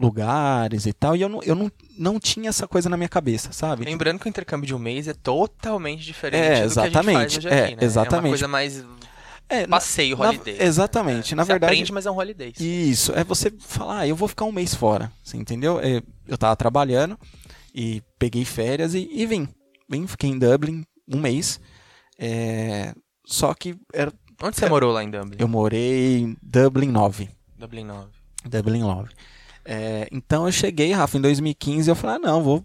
lugares 0.00 0.86
e 0.86 0.92
tal, 0.92 1.14
e 1.16 1.22
eu 1.22 1.28
não, 1.28 1.40
eu 1.42 1.54
não, 1.54 1.70
não 1.98 2.18
tinha 2.18 2.48
essa 2.48 2.66
coisa 2.66 2.88
na 2.88 2.96
minha 2.96 3.08
cabeça, 3.08 3.52
sabe? 3.52 3.84
Lembrando 3.84 4.18
que 4.18 4.26
o 4.26 4.28
intercâmbio 4.28 4.66
de 4.66 4.74
um 4.74 4.78
mês 4.78 5.06
é 5.06 5.14
totalmente 5.14 6.02
diferente 6.04 6.42
É, 6.42 6.60
do 6.60 6.66
exatamente. 6.66 7.38
hoje 7.38 7.48
É, 7.48 7.64
aqui, 7.64 7.70
né? 7.70 7.70
É 7.70 7.74
uma 7.76 7.84
exatamente. 7.84 8.30
coisa 8.30 8.48
mais 8.48 8.84
É, 9.48 9.66
na- 9.66 9.76
passeio, 9.76 10.16
na- 10.16 10.28
holiday. 10.30 10.56
exatamente. 10.58 11.34
Na 11.34 11.44
Você 11.44 11.52
verdade, 11.52 11.72
aprende, 11.74 11.92
mas 11.92 12.06
é 12.06 12.10
um 12.10 12.16
holiday. 12.16 12.52
Isso, 12.58 13.12
é 13.12 13.22
você 13.22 13.52
falar, 13.60 14.00
ah, 14.00 14.08
eu 14.08 14.16
vou 14.16 14.26
ficar 14.26 14.44
um 14.46 14.52
mês 14.52 14.74
fora, 14.74 15.12
você 15.22 15.36
entendeu? 15.36 15.78
É, 15.80 16.02
Eu 16.26 16.38
tava 16.38 16.56
trabalhando 16.56 17.18
e 17.74 18.02
peguei 18.18 18.44
férias 18.44 18.94
e, 18.94 19.08
e 19.12 19.26
vim. 19.26 19.46
Vim, 19.88 20.06
fiquei 20.06 20.30
em 20.30 20.38
Dublin 20.38 20.82
um 21.08 21.20
mês. 21.20 21.60
É, 22.18 22.94
Só 23.26 23.52
que 23.54 23.76
era, 23.92 24.12
Onde 24.42 24.56
você 24.56 24.68
morou 24.68 24.92
lá 24.92 25.04
em 25.04 25.10
Dublin? 25.10 25.36
eu 25.38 25.46
morei 25.46 26.18
em 26.20 26.36
Dublin 26.42 26.88
9. 26.90 27.28
Dublin 27.58 27.84
9. 27.84 28.08
Dublin 28.44 28.80
9. 28.80 29.10
É, 29.64 30.08
então 30.12 30.46
eu 30.46 30.52
cheguei, 30.52 30.92
Rafa, 30.92 31.16
em 31.16 31.20
2015 31.20 31.88
eu 31.88 31.94
falei, 31.94 32.16
ah, 32.16 32.18
não, 32.18 32.42
vou. 32.42 32.64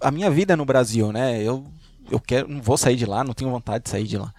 A 0.00 0.10
minha 0.10 0.30
vida 0.30 0.54
é 0.54 0.56
no 0.56 0.64
Brasil, 0.64 1.12
né? 1.12 1.42
Eu, 1.42 1.66
eu 2.10 2.18
quero, 2.18 2.48
não 2.48 2.62
vou 2.62 2.76
sair 2.76 2.96
de 2.96 3.04
lá, 3.04 3.22
não 3.22 3.34
tenho 3.34 3.50
vontade 3.50 3.84
de 3.84 3.90
sair 3.90 4.06
de 4.06 4.16
lá. 4.16 4.32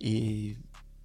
E 0.00 0.56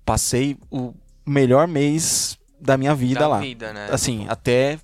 passei 0.04 0.58
o 0.72 0.94
melhor 1.26 1.68
mês 1.68 2.38
da 2.60 2.78
minha 2.78 2.96
vida 2.96 3.20
da 3.20 3.28
lá. 3.28 3.40
vida, 3.40 3.74
né? 3.74 3.90
assim, 3.92 4.26
até 4.28 4.80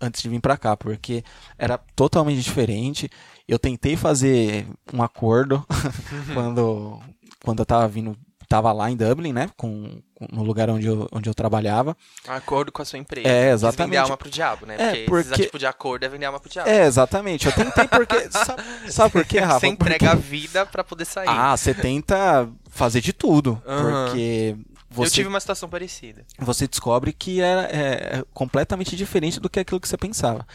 antes 0.00 0.22
de 0.22 0.28
vir 0.28 0.40
pra 0.40 0.56
cá, 0.56 0.76
porque 0.76 1.24
era 1.58 1.78
totalmente 1.78 2.42
diferente. 2.42 3.10
Eu 3.48 3.58
tentei 3.58 3.96
fazer 3.96 4.66
um 4.92 5.02
acordo 5.02 5.64
quando, 6.32 7.00
quando 7.42 7.60
eu 7.60 7.66
tava 7.66 7.88
vindo, 7.88 8.16
tava 8.54 8.72
lá 8.72 8.88
em 8.90 8.96
Dublin, 8.96 9.32
né, 9.32 9.50
com, 9.56 10.00
com- 10.14 10.26
no 10.30 10.42
lugar 10.44 10.70
onde 10.70 10.86
eu, 10.86 11.08
onde 11.10 11.28
eu 11.28 11.34
trabalhava. 11.34 11.96
Acordo 12.28 12.70
com 12.70 12.80
a 12.82 12.84
sua 12.84 12.98
empresa. 13.00 13.26
É, 13.26 13.50
exatamente. 13.50 13.90
vender 13.90 13.96
alma 14.02 14.16
pro 14.16 14.30
diabo, 14.30 14.64
né? 14.66 14.76
É, 14.78 14.86
Porque, 14.90 15.04
porque- 15.06 15.32
esse 15.32 15.42
tipo 15.42 15.58
de 15.58 15.66
acordo 15.66 16.04
é 16.04 16.08
vender 16.08 16.26
alma 16.26 16.38
pro 16.38 16.48
diabo. 16.48 16.68
É, 16.68 16.86
exatamente. 16.86 17.46
Eu 17.46 17.52
tentei 17.52 17.88
porque 17.88 18.30
sabe, 18.30 18.62
sabe 18.92 19.10
por 19.12 19.24
quê, 19.24 19.40
Rafa? 19.40 19.58
Você 19.60 19.66
entrega 19.66 20.12
a 20.12 20.14
vida 20.14 20.64
pra 20.66 20.84
poder 20.84 21.04
sair. 21.04 21.28
Ah, 21.28 21.56
você 21.56 21.74
tenta 21.74 22.48
fazer 22.70 23.00
de 23.00 23.12
tudo, 23.12 23.60
Aham. 23.66 24.06
porque 24.06 24.56
você 24.90 25.08
Eu 25.08 25.12
tive 25.14 25.28
uma 25.28 25.40
situação 25.40 25.68
parecida. 25.68 26.24
você 26.38 26.68
descobre 26.68 27.12
que 27.12 27.40
era 27.40 27.62
é, 27.62 28.18
é 28.18 28.24
completamente 28.32 28.94
diferente 28.94 29.40
do 29.40 29.50
que 29.50 29.58
aquilo 29.58 29.80
que 29.80 29.88
você 29.88 29.96
pensava. 29.96 30.46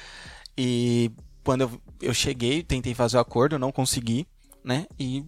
E 0.57 1.11
quando 1.43 1.61
eu, 1.61 1.71
eu 2.01 2.13
cheguei, 2.13 2.63
tentei 2.63 2.93
fazer 2.93 3.17
o 3.17 3.19
acordo, 3.19 3.55
eu 3.55 3.59
não 3.59 3.71
consegui, 3.71 4.25
né? 4.63 4.85
E 4.99 5.25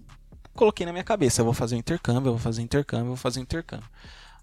coloquei 0.53 0.85
na 0.85 0.91
minha 0.91 1.03
cabeça, 1.03 1.41
eu 1.41 1.45
vou 1.45 1.53
fazer 1.53 1.75
um 1.75 1.79
intercâmbio, 1.79 2.31
vou 2.31 2.39
fazer 2.39 2.61
um 2.61 2.65
intercâmbio, 2.65 3.03
eu 3.05 3.07
vou 3.09 3.15
fazer 3.17 3.39
um 3.39 3.43
intercâmbio. 3.43 3.87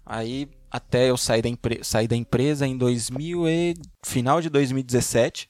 Aí 0.05 0.49
até 0.71 1.09
eu 1.09 1.17
sair 1.17 1.41
da, 1.41 1.49
empre 1.49 1.83
sair 1.83 2.07
da 2.07 2.15
empresa 2.15 2.65
em 2.67 2.77
2000 2.77 3.47
e 3.47 3.75
final 4.03 4.41
de 4.41 4.49
2017, 4.49 5.49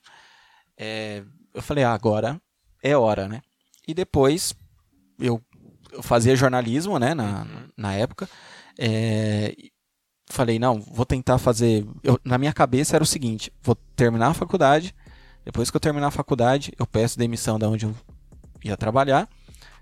é, 0.78 1.24
eu 1.54 1.62
falei, 1.62 1.84
ah, 1.84 1.94
agora 1.94 2.42
é 2.84 2.96
hora, 2.96 3.28
né? 3.28 3.42
E 3.88 3.94
depois 3.94 4.54
eu, 5.20 5.42
eu 5.92 6.02
fazia 6.04 6.36
jornalismo, 6.36 7.00
né, 7.00 7.14
na, 7.14 7.46
na 7.78 7.94
época. 7.94 8.30
É, 8.78 9.54
falei, 10.30 10.60
não, 10.60 10.80
vou 10.80 11.06
tentar 11.06 11.38
fazer. 11.38 11.86
eu- 12.04 12.20
na 12.24 12.38
minha 12.38 12.54
cabeça 12.54 12.96
era 12.96 13.04
o 13.04 13.08
seguinte: 13.08 13.52
vou 13.62 13.76
terminar 13.96 14.28
a 14.30 14.34
faculdade. 14.34 14.96
Depois 15.44 15.72
que 15.72 15.78
eu 15.78 15.82
terminar 15.82 16.08
a 16.08 16.12
faculdade, 16.12 16.72
eu 16.78 16.86
peço 16.86 17.18
demissão 17.18 17.58
da 17.58 17.68
onde 17.70 17.86
eu 17.86 17.96
ia 18.64 18.78
trabalhar, 18.78 19.28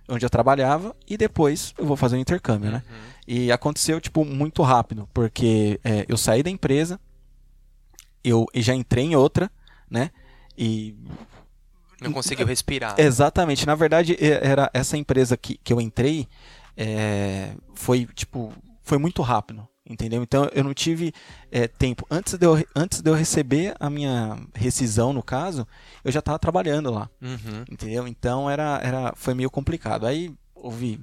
onde 0.07 0.25
eu 0.25 0.29
trabalhava, 0.29 0.95
e 1.07 1.17
depois 1.17 1.73
eu 1.77 1.85
vou 1.85 1.97
fazer 1.97 2.15
um 2.15 2.19
intercâmbio, 2.19 2.71
né? 2.71 2.83
Uhum. 2.89 2.95
E 3.27 3.51
aconteceu, 3.51 3.99
tipo, 3.99 4.23
muito 4.23 4.61
rápido, 4.63 5.09
porque 5.13 5.79
é, 5.83 6.05
eu 6.07 6.15
saí 6.17 6.41
da 6.41 6.49
empresa, 6.49 6.99
eu 8.23 8.45
já 8.55 8.73
entrei 8.73 9.05
em 9.05 9.15
outra, 9.15 9.51
né? 9.89 10.11
E 10.57 10.95
Não 12.01 12.11
conseguiu 12.13 12.45
respirar. 12.45 12.95
Exatamente. 12.97 13.65
Na 13.67 13.75
verdade, 13.75 14.15
era 14.19 14.69
essa 14.73 14.97
empresa 14.97 15.35
que, 15.35 15.57
que 15.57 15.73
eu 15.73 15.81
entrei 15.81 16.27
é, 16.75 17.53
foi 17.73 18.05
tipo 18.13 18.53
foi 18.83 18.97
muito 18.97 19.21
rápido, 19.21 19.67
entendeu? 19.89 20.21
Então 20.23 20.49
eu 20.53 20.63
não 20.63 20.73
tive 20.73 21.13
é, 21.51 21.67
tempo 21.67 22.05
antes 22.11 22.33
de, 22.35 22.45
eu, 22.45 22.63
antes 22.75 23.01
de 23.01 23.09
eu 23.09 23.13
receber 23.15 23.73
a 23.79 23.89
minha 23.89 24.37
rescisão 24.53 25.13
no 25.13 25.23
caso, 25.23 25.67
eu 26.03 26.11
já 26.11 26.19
estava 26.19 26.37
trabalhando 26.39 26.91
lá, 26.91 27.09
Uhum. 27.21 27.63
entendeu? 27.71 28.07
Então 28.07 28.49
era, 28.49 28.79
era 28.83 29.13
foi 29.15 29.33
meio 29.33 29.49
complicado. 29.49 30.05
Aí 30.05 30.33
houve 30.55 30.99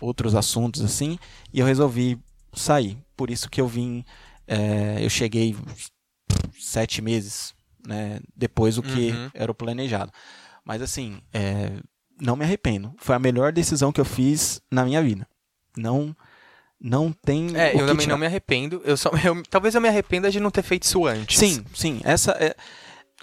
outros 0.00 0.34
assuntos 0.34 0.82
assim 0.82 1.18
e 1.52 1.60
eu 1.60 1.66
resolvi 1.66 2.18
sair. 2.52 2.96
Por 3.16 3.30
isso 3.30 3.50
que 3.50 3.60
eu 3.60 3.66
vim, 3.68 4.04
é, 4.46 5.04
eu 5.04 5.10
cheguei 5.10 5.54
sete 6.58 7.02
meses, 7.02 7.54
né? 7.86 8.20
Depois 8.36 8.76
do 8.76 8.82
que 8.82 9.10
Uhum. 9.10 9.30
era 9.34 9.50
o 9.50 9.54
planejado. 9.54 10.12
Mas 10.64 10.82
assim, 10.82 11.20
é, 11.32 11.72
não 12.20 12.36
me 12.36 12.44
arrependo. 12.44 12.94
Foi 12.98 13.14
a 13.14 13.18
melhor 13.18 13.52
decisão 13.52 13.92
que 13.92 14.00
eu 14.00 14.04
fiz 14.04 14.60
na 14.70 14.84
minha 14.84 15.02
vida. 15.02 15.26
Não, 15.76 16.14
não 16.80 17.12
tem. 17.12 17.56
É, 17.56 17.74
eu 17.74 17.86
também 17.86 17.98
tirar. 17.98 18.12
não 18.12 18.18
me 18.18 18.26
arrependo. 18.26 18.80
Eu 18.84 18.96
só, 18.96 19.10
eu- 19.24 19.42
talvez 19.50 19.74
eu 19.74 19.80
me 19.80 19.88
arrependa 19.88 20.30
de 20.30 20.40
não 20.40 20.50
ter 20.50 20.62
feito 20.62 20.84
isso 20.84 21.06
antes. 21.06 21.38
Sim, 21.38 21.64
sim. 21.74 22.00
Essa 22.04 22.32
é. 22.32 22.54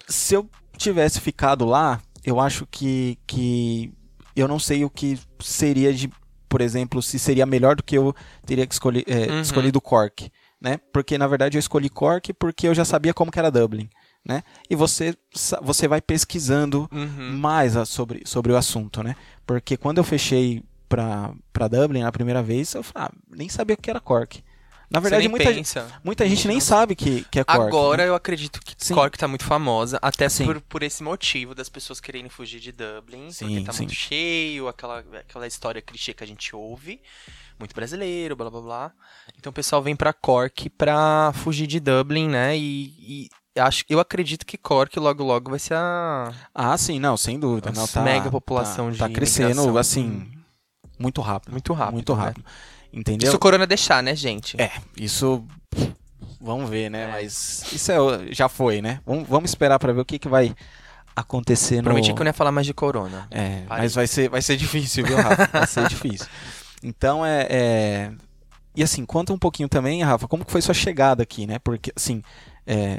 Se 0.08 0.34
eu 0.34 0.48
tivesse 0.76 1.20
ficado 1.20 1.64
lá, 1.64 2.00
eu 2.24 2.38
acho 2.40 2.66
que, 2.70 3.18
que 3.26 3.92
eu 4.36 4.46
não 4.46 4.58
sei 4.58 4.84
o 4.84 4.90
que 4.90 5.18
seria 5.40 5.92
de, 5.92 6.08
por 6.48 6.60
exemplo, 6.60 7.02
se 7.02 7.18
seria 7.18 7.44
melhor 7.44 7.74
do 7.76 7.82
que 7.82 7.96
eu 7.98 8.14
teria 8.46 8.66
que 8.66 8.72
escolher, 8.74 9.04
é, 9.08 9.30
Uhum. 9.32 9.40
escolhido 9.40 9.80
Cork, 9.80 10.30
né? 10.60 10.78
Porque 10.92 11.18
na 11.18 11.26
verdade 11.26 11.56
eu 11.56 11.60
escolhi 11.60 11.88
Cork 11.88 12.32
porque 12.34 12.68
eu 12.68 12.74
já 12.74 12.84
sabia 12.84 13.12
como 13.12 13.30
que 13.32 13.38
era 13.38 13.50
Dublin, 13.50 13.88
né? 14.24 14.42
E 14.70 14.76
você 14.76 15.14
você 15.62 15.88
vai 15.88 16.00
pesquisando 16.00 16.88
Uhum. 16.92 17.36
mais 17.38 17.76
a- 17.76 17.84
sobre, 17.84 18.22
sobre 18.24 18.52
o 18.52 18.56
assunto, 18.56 19.02
né? 19.02 19.16
Porque 19.44 19.76
quando 19.76 19.98
eu 19.98 20.04
fechei 20.04 20.62
pra, 20.88 21.32
pra 21.52 21.68
Dublin 21.68 22.02
na 22.02 22.12
primeira 22.12 22.42
vez, 22.42 22.74
eu 22.74 22.82
falei, 22.82 23.08
ah, 23.08 23.12
nem 23.30 23.48
sabia 23.48 23.74
o 23.74 23.78
que 23.80 23.90
era 23.90 24.00
Cork. 24.00 24.42
Na 24.90 25.00
verdade, 25.00 25.28
muita, 25.28 25.52
pensa. 25.52 25.86
muita 26.02 26.26
gente 26.26 26.48
nem 26.48 26.60
sabe 26.60 26.96
que, 26.96 27.22
que 27.30 27.38
é 27.38 27.44
Cork. 27.44 27.60
Agora 27.60 28.02
né? 28.04 28.08
eu 28.08 28.14
acredito 28.14 28.58
que 28.58 28.74
Sim. 28.78 28.94
Cork 28.94 29.18
tá 29.18 29.28
muito 29.28 29.44
famosa, 29.44 29.98
até 30.00 30.28
Sim. 30.30 30.46
por, 30.46 30.60
por 30.62 30.82
esse 30.82 31.02
motivo 31.02 31.54
das 31.54 31.68
pessoas 31.68 32.00
quererem 32.00 32.30
fugir 32.30 32.58
de 32.58 32.72
Dublin, 32.72 33.30
Sim, 33.30 33.48
porque 33.48 33.64
tá 33.64 33.72
sim. 33.72 33.84
muito 33.84 33.94
cheio, 33.94 34.66
aquela, 34.66 35.00
aquela 35.00 35.46
história 35.46 35.82
clichê 35.82 36.14
que 36.14 36.24
a 36.24 36.26
gente 36.26 36.56
ouve, 36.56 37.02
muito 37.58 37.74
brasileiro, 37.74 38.34
blá 38.34 38.48
blá 38.48 38.60
blá. 38.62 38.92
Então 39.38 39.50
o 39.50 39.54
pessoal 39.54 39.82
vem 39.82 39.94
pra 39.94 40.14
Cork 40.14 40.70
pra 40.70 41.32
fugir 41.34 41.66
de 41.66 41.80
Dublin, 41.80 42.28
né? 42.28 42.56
E, 42.56 43.28
e 43.54 43.60
acho, 43.60 43.84
eu 43.90 44.00
acredito 44.00 44.46
que 44.46 44.56
Cork 44.56 44.98
logo 44.98 45.22
logo 45.22 45.50
vai 45.50 45.58
ser 45.58 45.74
a 45.74 46.32
Ah, 46.54 46.78
sim, 46.78 46.98
não, 46.98 47.14
sem 47.14 47.38
dúvida. 47.38 47.70
Não, 47.74 47.86
tá, 47.86 48.00
mega 48.00 48.30
população 48.30 48.86
tá, 48.86 48.92
de 48.92 48.98
Tá 49.00 49.08
crescendo, 49.10 49.76
assim, 49.76 50.30
muito 50.98 51.20
rápido. 51.20 51.52
muito 51.52 51.72
rápido. 51.72 51.94
Muito 51.94 52.16
né? 52.16 52.22
rápido. 52.24 52.44
Entendeu? 52.92 53.30
Se 53.30 53.36
o 53.36 53.38
corona 53.38 53.66
deixar, 53.66 54.02
né, 54.02 54.14
gente? 54.16 54.60
É, 54.60 54.70
isso. 54.96 55.44
Vamos 56.40 56.70
ver, 56.70 56.90
né? 56.90 57.02
É. 57.02 57.06
Mas 57.12 57.64
isso 57.72 57.92
é, 57.92 57.96
já 58.32 58.48
foi, 58.48 58.80
né? 58.80 59.00
Vamos, 59.04 59.28
vamos 59.28 59.50
esperar 59.50 59.78
pra 59.78 59.92
ver 59.92 60.00
o 60.00 60.04
que, 60.04 60.18
que 60.18 60.28
vai 60.28 60.54
acontecer 61.14 61.76
no. 61.76 61.84
Prometi 61.84 62.12
que 62.14 62.20
eu 62.20 62.24
não 62.24 62.30
ia 62.30 62.32
falar 62.32 62.52
mais 62.52 62.66
de 62.66 62.72
corona. 62.72 63.26
É, 63.30 63.62
Parei. 63.68 63.82
mas 63.82 63.94
vai 63.94 64.06
ser, 64.06 64.28
vai 64.30 64.40
ser 64.40 64.56
difícil, 64.56 65.04
viu, 65.04 65.16
Rafa? 65.16 65.46
Vai 65.52 65.66
ser 65.66 65.86
difícil. 65.88 66.26
Então 66.82 67.26
é, 67.26 67.46
é- 67.50 68.12
E 68.74 68.82
assim, 68.82 69.04
conta 69.04 69.32
um 69.32 69.38
pouquinho 69.38 69.68
também, 69.68 70.02
Rafa, 70.02 70.28
como 70.28 70.44
que 70.44 70.52
foi 70.52 70.62
sua 70.62 70.74
chegada 70.74 71.22
aqui, 71.22 71.46
né? 71.46 71.58
Porque, 71.58 71.92
assim. 71.94 72.22
é, 72.66 72.98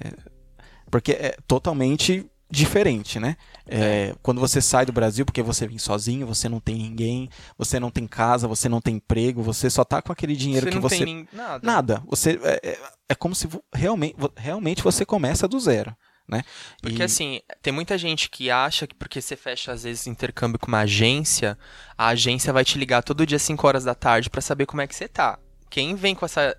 Porque 0.92 1.14
é 1.14 1.36
totalmente 1.48 2.29
diferente, 2.50 3.20
né? 3.20 3.38
É, 3.68 4.16
Quando 4.24 4.42
você 4.42 4.60
sai 4.62 4.86
do 4.86 4.92
Brasil, 4.92 5.24
porque 5.26 5.42
você 5.42 5.68
vem 5.68 5.78
sozinho, 5.78 6.26
você 6.26 6.50
não 6.50 6.60
tem 6.60 6.76
ninguém, 6.76 7.30
você 7.58 7.80
não 7.80 7.92
tem 7.92 8.08
casa, 8.08 8.48
você 8.48 8.68
não 8.68 8.82
tem 8.82 8.96
emprego, 8.96 9.44
você 9.44 9.70
só 9.70 9.84
tá 9.84 10.02
com 10.02 10.12
aquele 10.12 10.36
dinheiro 10.36 10.66
você 10.66 10.70
que 10.70 10.76
não 10.76 10.82
você. 10.82 11.06
tem 11.06 11.28
nada. 11.32 11.60
Nada. 11.66 12.04
Você, 12.08 12.40
é, 12.44 12.60
é- 12.72 12.80
é 13.10 13.16
como 13.16 13.36
se 13.36 13.48
realmente, 13.74 14.16
realmente 14.36 14.82
você 14.84 15.06
começa 15.06 15.48
do 15.48 15.60
zero, 15.60 15.96
né? 16.28 16.44
Porque 16.82 17.02
E- 17.02 17.06
assim, 17.06 17.40
tem 17.62 17.72
muita 17.74 17.98
gente 17.98 18.30
que 18.30 18.50
acha 18.50 18.88
que 18.88 18.96
porque 18.96 19.22
você 19.22 19.36
fecha 19.36 19.72
às 19.72 19.84
vezes 19.84 20.08
intercâmbio 20.08 20.58
com 20.60 20.68
uma 20.68 20.80
agência, 20.80 21.58
a 21.98 22.08
agência 22.08 22.52
vai 22.52 22.66
te 22.66 22.78
ligar 22.80 23.04
todo 23.04 23.26
dia 23.26 23.36
às 23.38 23.42
5 23.44 23.68
horas 23.68 23.84
da 23.84 23.94
tarde 23.96 24.30
pra 24.30 24.42
saber 24.42 24.66
como 24.66 24.82
é 24.82 24.88
que 24.88 24.96
você 24.96 25.08
tá. 25.08 25.38
Quem 25.70 25.94
vem 25.96 26.16
com 26.16 26.26
essa 26.26 26.56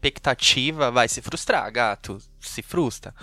expectativa 0.00 0.90
vai 0.90 1.06
se 1.08 1.20
frustrar, 1.20 1.70
gato, 1.70 2.18
se 2.40 2.62
frustra. 2.62 3.14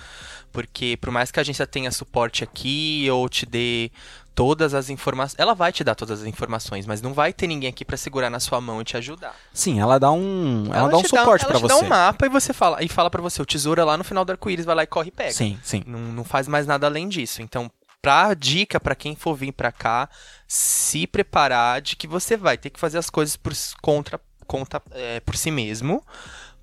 Porque 0.52 0.96
por 0.98 1.10
mais 1.10 1.32
que 1.32 1.40
a 1.40 1.42
agência 1.42 1.66
tenha 1.66 1.92
suporte 1.92 2.44
aqui 2.44 3.08
ou 3.12 3.28
te 3.28 3.46
dê 3.46 3.92
todas 4.36 4.76
as 4.76 4.92
informações, 4.92 5.40
ela 5.40 5.56
vai 5.56 5.72
te 5.72 5.84
dar 5.84 5.96
todas 5.96 6.22
as 6.22 6.28
informações, 6.28 6.86
mas 6.86 7.02
não 7.02 7.12
vai 7.12 7.34
ter 7.34 7.48
ninguém 7.48 7.70
aqui 7.70 7.84
pra 7.84 7.98
segurar 7.98 8.30
na 8.30 8.40
sua 8.40 8.62
mão 8.62 8.80
e 8.80 8.84
te 8.84 8.96
ajudar. 8.96 9.36
Sim, 9.52 9.80
ela 9.80 9.98
dá 9.98 10.12
um, 10.12 10.66
ela, 10.72 10.90
dá 10.90 10.98
um 10.98 11.02
te 11.02 11.10
suporte 11.10 11.44
ela 11.44 11.56
te 11.56 11.62
você. 11.62 11.68
dá 11.68 11.78
um 11.78 11.88
mapa 11.88 12.28
e 12.28 12.30
você 12.30 12.54
fala 12.54 12.84
e 12.84 12.88
fala 12.88 13.10
para 13.10 13.22
você, 13.22 13.42
o 13.42 13.46
tesouro 13.46 13.82
é 13.82 13.84
lá 13.84 13.98
no 13.98 14.04
final 14.04 14.24
do 14.24 14.32
arco-íris, 14.32 14.66
vai 14.66 14.76
lá 14.76 14.84
e 14.84 14.88
corre 14.88 15.08
e 15.08 15.12
pega. 15.12 15.32
Sim, 15.32 15.60
sim. 15.64 15.84
Não, 15.88 16.00
não 16.00 16.24
faz 16.24 16.48
mais 16.48 16.68
nada 16.68 16.86
além 16.86 17.10
disso. 17.10 17.42
Então, 17.42 17.72
pra 18.00 18.36
dica 18.36 18.80
pra 18.80 18.94
quem 18.94 19.16
for 19.16 19.34
vir 19.36 19.52
pra 19.52 19.72
cá, 19.72 20.08
se 20.48 21.08
preparar 21.08 21.82
de 21.82 21.96
que 21.96 22.06
você 22.06 22.38
vai 22.38 22.60
ter 22.60 22.70
que 22.70 22.80
fazer 22.80 23.00
as 23.00 23.10
coisas 23.10 23.36
por, 23.36 23.54
contra, 23.82 24.22
conta, 24.46 24.82
é, 24.92 25.20
por 25.20 25.36
si 25.36 25.50
mesmo. 25.50 26.04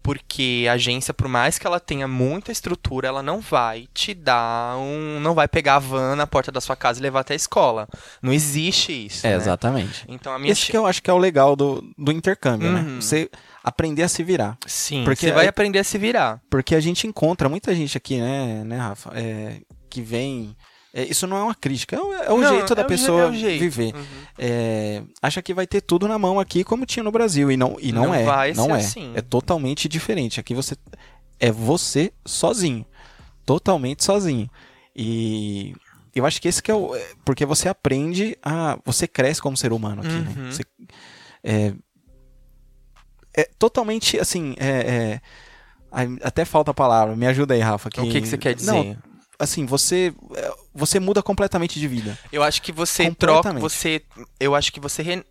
Porque 0.05 0.67
a 0.69 0.75
agência, 0.75 1.15
por 1.15 1.29
mais 1.29 1.59
que 1.59 1.67
ela 1.67 1.81
tenha 1.81 2.07
muita 2.07 2.53
estrutura, 2.53 3.09
ela 3.09 3.23
não 3.23 3.41
vai 3.41 3.89
te 3.95 4.13
dar 4.13 4.77
um. 4.77 5.19
Não 5.19 5.35
vai 5.35 5.49
pegar 5.49 5.77
a 5.77 5.79
van 5.79 6.15
na 6.15 6.27
porta 6.27 6.53
da 6.53 6.61
sua 6.61 6.77
casa 6.77 7.01
e 7.01 7.03
levar 7.03 7.21
até 7.21 7.33
a 7.33 7.37
escola. 7.37 7.89
Não 8.21 8.31
existe 8.31 9.07
isso. 9.07 9.27
É, 9.27 9.31
né? 9.31 9.37
exatamente. 9.37 10.05
Então 10.07 10.35
a 10.35 10.39
minha. 10.39 10.53
Esse 10.53 10.71
que 10.71 10.77
eu 10.77 10.85
acho 10.85 11.03
que 11.03 11.09
é 11.09 11.13
o 11.15 11.17
legal 11.17 11.57
do, 11.57 11.83
do 11.97 12.13
intercâmbio, 12.13 12.71
né? 12.71 12.81
Uhum. 12.83 13.01
Você 13.01 13.31
aprender 13.63 14.03
a 14.03 14.09
se 14.09 14.23
virar. 14.23 14.59
Sim, 14.67 15.05
porque 15.05 15.25
você 15.25 15.33
vai 15.33 15.45
aí- 15.45 15.49
aprender 15.49 15.79
a 15.79 15.85
se 15.85 15.97
virar. 15.97 16.39
Porque 16.51 16.75
a 16.75 16.81
gente 16.81 17.07
encontra 17.07 17.49
muita 17.49 17.75
gente 17.75 17.97
aqui, 17.97 18.21
né, 18.21 18.63
né 18.63 18.77
Rafa? 18.77 19.11
É, 19.15 19.63
que 19.89 20.03
vem. 20.03 20.55
É, 20.97 21.03
isso 21.03 21.27
não 21.27 21.37
é 21.37 21.43
uma 21.43 21.57
crítica, 21.57 21.97
é 21.97 22.01
o, 22.01 22.15
é 22.15 22.33
o 22.33 22.39
Não, 22.39 22.55
jeito 22.55 22.73
da 22.73 22.83
é 22.83 22.85
pessoa 22.85 23.23
é 23.23 23.27
o 23.27 23.33
viver. 23.33 23.93
Uhum. 23.93 24.05
É, 24.39 25.03
acha 25.21 25.43
que 25.43 25.53
vai 25.53 25.67
ter 25.67 25.81
tudo 25.81 26.07
na 26.07 26.17
mão 26.17 26.39
aqui, 26.39 26.63
como 26.63 26.87
tinha 26.87 27.03
no 27.03 27.11
Brasil. 27.11 27.51
E 27.51 27.57
não, 27.57 27.77
e 27.81 27.91
não, 27.91 28.05
Não 28.05 28.15
é. 28.15 28.23
vai 28.23 28.55
não 28.55 28.73
é. 28.73 28.79
assim. 28.79 29.11
É 29.17 29.21
totalmente 29.21 29.89
diferente. 29.89 30.39
Aqui 30.39 30.55
você. 30.55 30.77
É 31.41 31.51
você 31.51 32.13
sozinho. 32.25 32.87
Totalmente 33.45 34.05
sozinho. 34.05 34.49
E. 34.95 35.75
Eu 36.15 36.25
acho 36.25 36.41
que 36.41 36.47
esse 36.47 36.63
que 36.63 36.71
é 36.71 36.75
o. 36.75 36.97
Porque 37.25 37.45
você 37.45 37.69
aprende 37.69 38.39
a. 38.41 38.79
Você 38.85 39.09
cresce 39.09 39.43
como 39.43 39.57
ser 39.57 39.73
humano 39.73 40.01
aqui, 40.01 40.13
né? 40.13 40.35
Uhum. 40.37 40.53
Você, 40.53 40.63
é, 41.43 41.75
é 43.37 43.51
totalmente 43.59 44.17
assim. 44.21 44.55
É, 44.59 45.21
é, 45.91 46.09
até 46.23 46.45
falta 46.45 46.71
a 46.71 46.75
palavra. 46.75 47.17
Me 47.17 47.27
ajuda 47.27 47.55
aí, 47.55 47.61
Rafa. 47.61 47.89
O 47.89 47.91
que, 47.91 48.21
que 48.21 48.29
você 48.29 48.39
quer 48.39 48.55
dizer? 48.55 48.71
Não, 48.71 48.97
assim, 49.41 49.67
você. 49.67 50.15
É, 50.75 50.79
Você 50.79 50.99
muda 51.01 51.23
completamente 51.23 51.79
de 51.79 51.87
vida. 51.89 52.19
Eu 52.33 52.43
acho 52.43 52.61
que 52.63 52.73
você 52.73 53.11
troca, 53.15 53.53
você, 53.55 54.03
eu 54.41 54.55
acho 54.55 54.73
que 54.73 54.81
você, 54.81 55.03
re- 55.03 55.25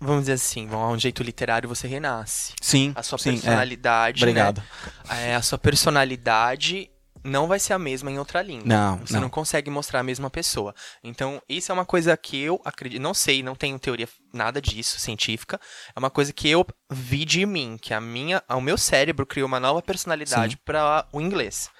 vamos 0.00 0.22
dizer 0.22 0.34
assim, 0.34 0.66
vamos 0.66 0.86
a 0.86 0.88
um 0.90 0.98
jeito 0.98 1.22
literário, 1.22 1.68
você 1.68 1.86
renasce. 1.88 2.52
Sim. 2.60 2.92
A 2.94 3.02
sua 3.02 3.18
sim, 3.18 3.30
é. 3.30 3.32
personalidade, 3.32 4.22
Obrigado. 4.22 4.62
né? 5.08 5.30
É, 5.30 5.34
a 5.34 5.42
sua 5.42 5.58
personalidade 5.58 6.90
não 7.26 7.48
vai 7.48 7.58
ser 7.58 7.72
a 7.72 7.78
mesma 7.78 8.10
em 8.10 8.18
outra 8.18 8.42
língua. 8.42 8.64
Não, 8.66 8.98
Você 8.98 9.14
não. 9.14 9.22
não. 9.22 9.30
consegue 9.30 9.70
mostrar 9.70 10.00
a 10.00 10.02
mesma 10.02 10.28
pessoa. 10.28 10.74
Então, 11.02 11.40
isso 11.48 11.72
é 11.72 11.74
uma 11.74 11.86
coisa 11.86 12.14
que 12.18 12.38
eu 12.38 12.60
acredito, 12.66 13.00
não 13.00 13.14
sei, 13.14 13.42
não 13.42 13.54
tenho 13.54 13.78
teoria 13.78 14.06
nada 14.30 14.60
disso 14.60 15.00
científica. 15.00 15.58
É 15.96 15.98
uma 15.98 16.10
coisa 16.10 16.34
que 16.34 16.46
eu 16.50 16.66
vi 16.90 17.24
de 17.24 17.46
mim, 17.46 17.78
que 17.80 17.94
a 17.94 18.00
minha, 18.00 18.42
o 18.50 18.60
meu 18.60 18.76
cérebro 18.76 19.24
criou 19.24 19.48
uma 19.48 19.58
nova 19.58 19.80
personalidade 19.80 20.58
para 20.58 21.06
o 21.12 21.20
inglês. 21.20 21.70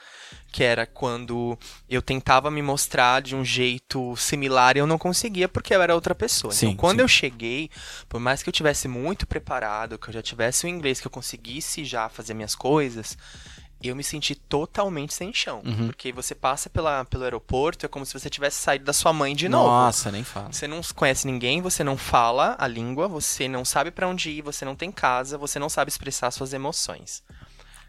Que 0.54 0.62
era 0.62 0.86
quando 0.86 1.58
eu 1.90 2.00
tentava 2.00 2.48
me 2.48 2.62
mostrar 2.62 3.20
de 3.20 3.34
um 3.34 3.44
jeito 3.44 4.14
similar 4.16 4.76
e 4.76 4.78
eu 4.78 4.86
não 4.86 4.96
conseguia 4.96 5.48
porque 5.48 5.74
eu 5.74 5.82
era 5.82 5.96
outra 5.96 6.14
pessoa. 6.14 6.52
Sim, 6.52 6.66
então, 6.66 6.76
quando 6.76 6.98
sim. 6.98 7.02
eu 7.02 7.08
cheguei, 7.08 7.68
por 8.08 8.20
mais 8.20 8.40
que 8.40 8.48
eu 8.48 8.52
tivesse 8.52 8.86
muito 8.86 9.26
preparado, 9.26 9.98
que 9.98 10.10
eu 10.10 10.14
já 10.14 10.22
tivesse 10.22 10.64
o 10.64 10.68
inglês, 10.68 11.00
que 11.00 11.08
eu 11.08 11.10
conseguisse 11.10 11.84
já 11.84 12.08
fazer 12.08 12.34
minhas 12.34 12.54
coisas, 12.54 13.18
eu 13.82 13.96
me 13.96 14.04
senti 14.04 14.36
totalmente 14.36 15.12
sem 15.12 15.34
chão. 15.34 15.60
Uhum. 15.64 15.86
Porque 15.86 16.12
você 16.12 16.36
passa 16.36 16.70
pela, 16.70 17.04
pelo 17.04 17.24
aeroporto, 17.24 17.84
é 17.84 17.88
como 17.88 18.06
se 18.06 18.12
você 18.12 18.30
tivesse 18.30 18.58
saído 18.58 18.84
da 18.84 18.92
sua 18.92 19.12
mãe 19.12 19.34
de 19.34 19.48
novo. 19.48 19.68
Nossa, 19.68 20.12
nem 20.12 20.22
fala. 20.22 20.52
Você 20.52 20.68
não 20.68 20.80
conhece 20.94 21.26
ninguém, 21.26 21.60
você 21.62 21.82
não 21.82 21.96
fala 21.96 22.54
a 22.60 22.68
língua, 22.68 23.08
você 23.08 23.48
não 23.48 23.64
sabe 23.64 23.90
pra 23.90 24.06
onde 24.06 24.30
ir, 24.30 24.42
você 24.42 24.64
não 24.64 24.76
tem 24.76 24.92
casa, 24.92 25.36
você 25.36 25.58
não 25.58 25.68
sabe 25.68 25.88
expressar 25.88 26.30
suas 26.30 26.52
emoções. 26.52 27.24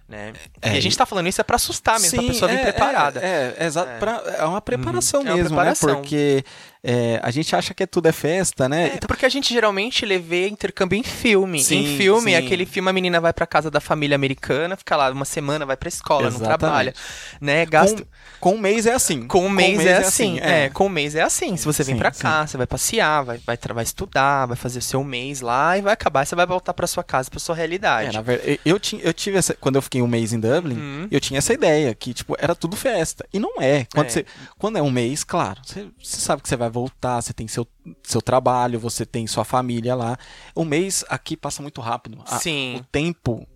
Né? 0.07 0.33
É, 0.61 0.75
e 0.75 0.77
a 0.77 0.79
gente 0.81 0.95
tá 0.95 1.03
falando 1.05 1.27
isso 1.27 1.41
é 1.41 1.43
pra 1.43 1.55
assustar 1.55 1.99
mesmo, 1.99 2.21
Sim, 2.21 2.27
pessoa 2.27 2.49
vir 2.51 2.59
é, 2.59 2.63
preparada. 2.63 3.19
É, 3.21 3.55
é, 3.57 3.65
É. 3.65 3.97
pra- 3.99 4.23
é 4.37 4.45
uma 4.45 4.61
preparação 4.61 5.21
Uhum. 5.21 5.27
É 5.27 5.29
uma 5.31 5.37
mesmo, 5.37 5.49
preparação. 5.55 5.89
né? 5.89 5.95
Porque 5.95 6.45
é, 6.85 7.19
a 7.23 7.31
gente 7.31 7.55
acha 7.55 7.73
que 7.73 7.85
tudo 7.87 8.07
é 8.07 8.11
festa, 8.11 8.69
né? 8.69 8.91
É, 8.95 9.07
porque 9.07 9.25
a 9.25 9.29
gente 9.29 9.53
geralmente 9.53 10.05
lê 10.05 10.19
vê 10.19 10.47
intercâmbio 10.47 10.97
em 10.97 11.03
filme. 11.03 11.63
Sim, 11.63 11.77
em 11.95 11.97
filme, 11.97 12.31
sim. 12.31 12.37
aquele 12.37 12.65
filme 12.65 12.89
a 12.89 12.93
menina 12.93 13.19
vai 13.19 13.33
pra 13.33 13.45
casa 13.47 13.71
da 13.71 13.79
família 13.79 14.15
americana, 14.15 14.75
fica 14.77 14.95
lá 14.95 15.09
uma 15.11 15.25
semana, 15.25 15.65
vai 15.65 15.75
pra 15.75 15.89
escola, 15.89 16.29
não 16.29 16.37
Exatamente. 16.37 16.59
trabalha, 16.59 16.93
né? 17.41 17.65
Gasta 17.65 18.03
Com, 18.39 18.51
com 18.51 18.55
um 18.55 18.59
mês 18.59 18.85
é 18.85 18.93
assim. 18.93 19.27
Com 19.27 19.45
um 19.45 19.49
mês, 19.49 19.79
é, 19.85 19.97
assim, 19.97 20.39
é. 20.39 20.69
Com 20.69 20.85
um 20.85 20.89
mês 20.89 21.15
é 21.15 21.21
assim. 21.21 21.57
Se 21.57 21.65
você 21.65 21.83
vem 21.83 21.95
Sim, 21.95 21.99
pra 21.99 22.11
cá, 22.11 22.45
você 22.45 22.57
vai 22.57 22.67
passear, 22.67 23.23
vai, 23.23 23.39
vai, 23.45 23.57
vai 23.73 23.83
estudar, 23.83 24.45
vai 24.45 24.55
fazer 24.55 24.79
o 24.79 24.81
seu 24.81 25.03
mês 25.03 25.41
lá 25.41 25.77
e 25.77 25.81
vai 25.81 25.93
acabar. 25.93 26.25
Você 26.25 26.35
vai 26.35 26.45
voltar 26.45 26.73
pra 26.73 26.85
sua 26.87 27.03
casa, 27.03 27.29
pra 27.29 27.39
sua 27.39 27.55
É, 27.55 27.57
realidade. 27.57 28.13
na 28.13 28.21
verdade, 28.21 28.59
eu, 28.63 28.79
tinha, 28.79 29.01
eu 29.01 29.13
tive 29.13 29.37
essa, 29.37 29.53
quando 29.55 29.75
eu 29.77 29.81
fiquei 29.81 30.01
um 30.01 30.07
mês 30.07 30.33
em 30.33 30.39
Dublin, 30.39 30.75
Uhum. 30.75 31.07
eu 31.09 31.19
tinha 31.19 31.37
essa 31.39 31.53
ideia 31.53 31.93
que 31.95 32.13
tipo 32.13 32.35
era 32.39 32.53
tudo 32.53 32.75
festa 32.75 33.25
e 33.33 33.39
não 33.39 33.61
é. 33.61 33.85
Quando, 33.93 34.07
É. 34.07 34.09
Você, 34.09 34.25
quando 34.59 34.77
é 34.77 34.81
um 34.81 34.91
mês, 34.91 35.23
claro, 35.23 35.59
você, 35.65 35.87
você 36.01 36.17
sabe 36.21 36.41
que 36.41 36.49
você 36.49 36.55
vai 36.55 36.69
voltar, 36.75 37.21
você 37.21 37.33
tem 37.33 37.47
seu, 37.47 37.65
seu 38.03 38.21
trabalho, 38.21 38.77
você 38.79 39.05
tem 39.05 39.25
sua 39.27 39.45
família 39.45 39.95
lá. 39.95 40.17
O 40.53 40.65
mês 40.65 41.03
aqui 41.09 41.37
passa 41.37 41.61
muito 41.61 41.79
rápido. 41.79 42.21
A- 42.27 42.37
Sim. 42.39 42.75
o 42.77 42.83
tempo, 42.83 43.47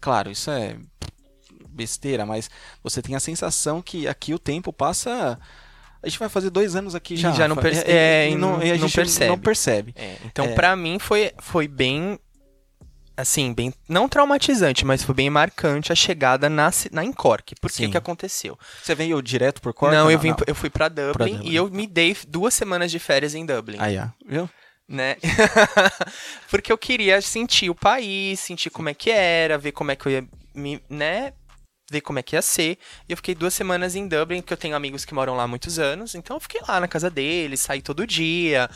claro, 0.00 0.30
isso 0.30 0.50
é 0.50 0.76
besteira, 1.68 2.24
mas 2.24 2.48
você 2.82 3.02
tem 3.02 3.14
a 3.16 3.20
sensação 3.20 3.82
que 3.82 4.06
aqui 4.06 4.32
o 4.34 4.38
tempo 4.38 4.72
passa. 4.72 5.38
A 6.02 6.08
gente 6.08 6.18
vai 6.18 6.28
fazer 6.28 6.50
dois 6.50 6.74
anos 6.76 6.94
aqui 6.94 7.14
E 7.14 7.16
já. 7.16 7.32
já 7.32 7.48
não 7.48 7.56
perce- 7.56 7.82
e- 7.86 7.90
e- 7.90 7.92
é, 7.96 8.28
e 8.28 8.32
e 8.32 8.36
não- 8.36 8.62
e 8.62 8.70
a 8.70 8.74
não 8.74 8.80
gente 8.88 8.94
percebe. 8.94 9.28
Não 9.30 9.38
percebe. 9.38 9.92
É, 9.96 10.16
então, 10.24 10.44
É. 10.46 10.54
pra 10.54 10.74
mim, 10.76 10.98
foi, 10.98 11.32
foi 11.38 11.66
bem. 11.68 12.18
Assim, 13.20 13.52
bem. 13.52 13.72
Não 13.88 14.08
traumatizante, 14.08 14.84
mas 14.84 15.02
foi 15.02 15.14
bem 15.14 15.30
marcante 15.30 15.92
a 15.92 15.94
chegada 15.94 16.48
na, 16.48 16.70
na 16.92 17.04
Encorque. 17.04 17.54
Por 17.60 17.70
que 17.70 17.88
que 17.88 17.96
aconteceu? 17.96 18.58
Você 18.82 18.94
veio 18.94 19.20
direto 19.22 19.60
por 19.60 19.72
Cork? 19.74 19.94
não, 19.94 20.10
eu, 20.10 20.18
vim, 20.18 20.34
eu 20.46 20.54
fui 20.54 20.70
pra 20.70 20.88
Dublin, 20.88 21.12
Pra 21.12 21.26
Dublin. 21.26 21.48
e 21.48 21.54
eu 21.54 21.70
me 21.70 21.86
dei 21.86 22.16
duas 22.28 22.54
semanas 22.54 22.90
de 22.90 22.98
férias 22.98 23.34
em 23.34 23.44
Dublin. 23.44 23.76
Aí, 23.78 23.98
ó. 23.98 24.06
Viu? 24.26 24.48
né? 24.88 25.16
Porque 26.50 26.72
eu 26.72 26.78
queria 26.78 27.20
sentir 27.20 27.70
o 27.70 27.74
país, 27.74 28.40
sentir 28.40 28.70
como 28.70 28.88
é 28.88 28.94
que 28.94 29.10
era, 29.10 29.56
ver 29.56 29.72
como 29.72 29.90
é 29.90 29.96
que 29.96 30.06
eu 30.06 30.12
ia 30.12 30.24
me, 30.54 30.82
né? 30.88 31.32
Ver 31.90 32.00
como 32.00 32.18
é 32.18 32.22
que 32.22 32.36
ia 32.36 32.42
ser. 32.42 32.78
E 33.08 33.12
eu 33.12 33.16
fiquei 33.16 33.34
duas 33.34 33.52
semanas 33.54 33.94
em 33.94 34.06
Dublin, 34.06 34.40
porque 34.40 34.52
eu 34.52 34.56
tenho 34.56 34.76
amigos 34.76 35.04
que 35.04 35.14
moram 35.14 35.36
lá 35.36 35.44
há 35.44 35.48
muitos 35.48 35.78
anos. 35.78 36.14
Então 36.14 36.36
eu 36.36 36.40
fiquei 36.40 36.60
lá 36.66 36.80
na 36.80 36.88
casa 36.88 37.10
deles, 37.10 37.60
saí 37.60 37.82
todo 37.82 38.06
dia, 38.06 38.68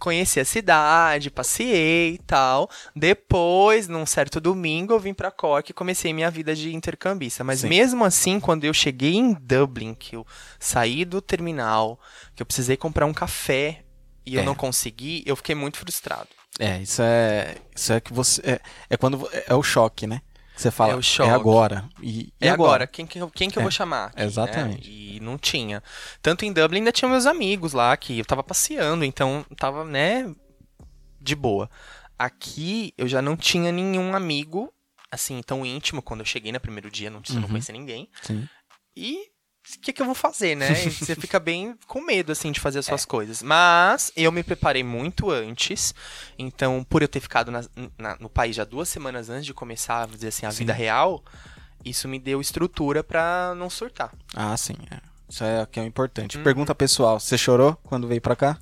conheci 0.00 0.40
a 0.40 0.44
cidade, 0.44 1.30
passei 1.30 2.14
e 2.14 2.18
tal. 2.26 2.68
Depois, 2.96 3.86
num 3.86 4.04
certo 4.06 4.40
domingo, 4.40 4.92
eu 4.92 4.98
vim 4.98 5.14
pra 5.14 5.30
Cork 5.30 5.70
e 5.70 5.74
comecei 5.74 6.12
minha 6.12 6.30
vida 6.30 6.54
de 6.54 6.74
intercambista. 6.74 7.44
Mas 7.44 7.60
Sim. 7.60 7.68
mesmo 7.68 8.04
assim, 8.04 8.40
quando 8.40 8.64
eu 8.64 8.74
cheguei 8.74 9.14
em 9.14 9.32
Dublin, 9.34 9.94
que 9.94 10.16
eu 10.16 10.26
saí 10.58 11.04
do 11.04 11.20
terminal, 11.20 12.00
que 12.34 12.42
eu 12.42 12.46
precisei 12.46 12.76
comprar 12.76 13.06
um 13.06 13.12
café 13.14 13.84
e 14.26 14.34
eu 14.34 14.40
É. 14.42 14.44
não 14.44 14.54
consegui, 14.54 15.22
eu 15.26 15.36
fiquei 15.36 15.54
muito 15.54 15.78
frustrado. 15.78 16.28
É, 16.58 16.78
isso 16.82 17.00
é. 17.00 17.54
Isso 17.74 17.92
é 17.92 18.00
que 18.00 18.12
você. 18.12 18.40
É, 18.44 18.60
é 18.90 18.96
quando. 18.96 19.18
vo- 19.18 19.28
É, 19.46 19.54
o 19.54 19.62
choque, 19.62 20.06
né? 20.06 20.20
Você 20.62 20.70
fala, 20.70 20.92
É 20.92 20.96
o 20.96 21.00
é, 21.24 21.30
agora. 21.30 21.84
E, 22.00 22.32
e 22.40 22.46
É 22.46 22.50
agora, 22.50 22.86
quem, 22.86 23.06
que 23.06 23.18
eu- 23.18 23.30
quem 23.30 23.48
que 23.50 23.58
eu 23.58 23.60
É, 23.60 23.64
vou 23.64 23.70
chamar? 23.70 24.06
aqui, 24.06 24.16
né? 24.18 24.24
exatamente. 24.24 24.90
E 24.90 25.20
não 25.20 25.36
tinha. 25.38 25.82
Tanto 26.22 26.44
em 26.44 26.52
Dublin 26.52 26.78
ainda 26.80 26.92
tinha 26.92 27.08
meus 27.08 27.26
amigos 27.26 27.72
lá, 27.72 27.96
que 27.96 28.18
eu 28.18 28.24
tava 28.24 28.42
passeando, 28.42 29.04
então 29.04 29.44
tava, 29.56 29.84
né, 29.84 30.32
de 31.20 31.34
boa. 31.34 31.70
Aqui 32.18 32.92
eu 32.98 33.08
já 33.08 33.22
não 33.22 33.36
tinha 33.36 33.72
nenhum 33.72 34.14
amigo, 34.14 34.72
assim, 35.10 35.40
tão 35.42 35.64
íntimo. 35.64 36.02
Quando 36.02 36.20
eu 36.20 36.26
cheguei 36.26 36.52
no 36.52 36.60
primeiro 36.60 36.90
dia, 36.90 37.10
não, 37.10 37.22
eu 37.28 37.34
não 37.36 37.42
Uhum. 37.42 37.48
conhecia 37.48 37.72
ninguém. 37.72 38.08
Sim. 38.22 38.46
E 38.96 39.28
o 39.76 39.80
que, 39.80 39.92
que 39.92 40.02
eu 40.02 40.06
vou 40.06 40.14
fazer, 40.14 40.54
né? 40.56 40.74
Você 40.74 41.14
fica 41.14 41.38
bem 41.40 41.74
com 41.86 42.00
medo, 42.00 42.32
assim, 42.32 42.50
de 42.50 42.58
fazer 42.60 42.78
as 42.80 42.86
É. 42.86 42.88
suas 42.90 43.04
coisas. 43.04 43.42
Mas 43.42 44.10
eu 44.16 44.32
me 44.32 44.42
preparei 44.42 44.82
muito 44.82 45.30
antes. 45.30 45.94
Então, 46.38 46.84
por 46.88 47.02
eu 47.02 47.08
ter 47.08 47.20
ficado 47.20 47.50
na- 47.50 47.64
na- 47.98 48.16
no 48.18 48.28
país 48.28 48.56
já 48.56 48.64
duas 48.64 48.88
semanas 48.88 49.28
antes 49.28 49.46
de 49.46 49.54
começar, 49.54 50.06
dizer 50.08 50.28
assim, 50.28 50.46
a 50.46 50.50
Sim. 50.50 50.58
vida 50.58 50.72
real, 50.72 51.22
isso 51.84 52.08
me 52.08 52.18
deu 52.18 52.40
estrutura 52.40 53.04
pra 53.04 53.54
não 53.56 53.70
surtar. 53.70 54.12
Ah, 54.34 54.56
sim. 54.56 54.74
é. 54.90 54.98
Isso 55.28 55.44
é 55.44 55.62
o 55.62 55.66
que 55.66 55.78
é 55.78 55.82
o 55.82 55.86
importante. 55.86 56.36
Uhum. 56.38 56.42
Pergunta 56.42 56.74
pessoal, 56.74 57.20
você 57.20 57.38
chorou 57.38 57.78
quando 57.84 58.08
veio 58.08 58.20
pra 58.20 58.34
cá? 58.34 58.58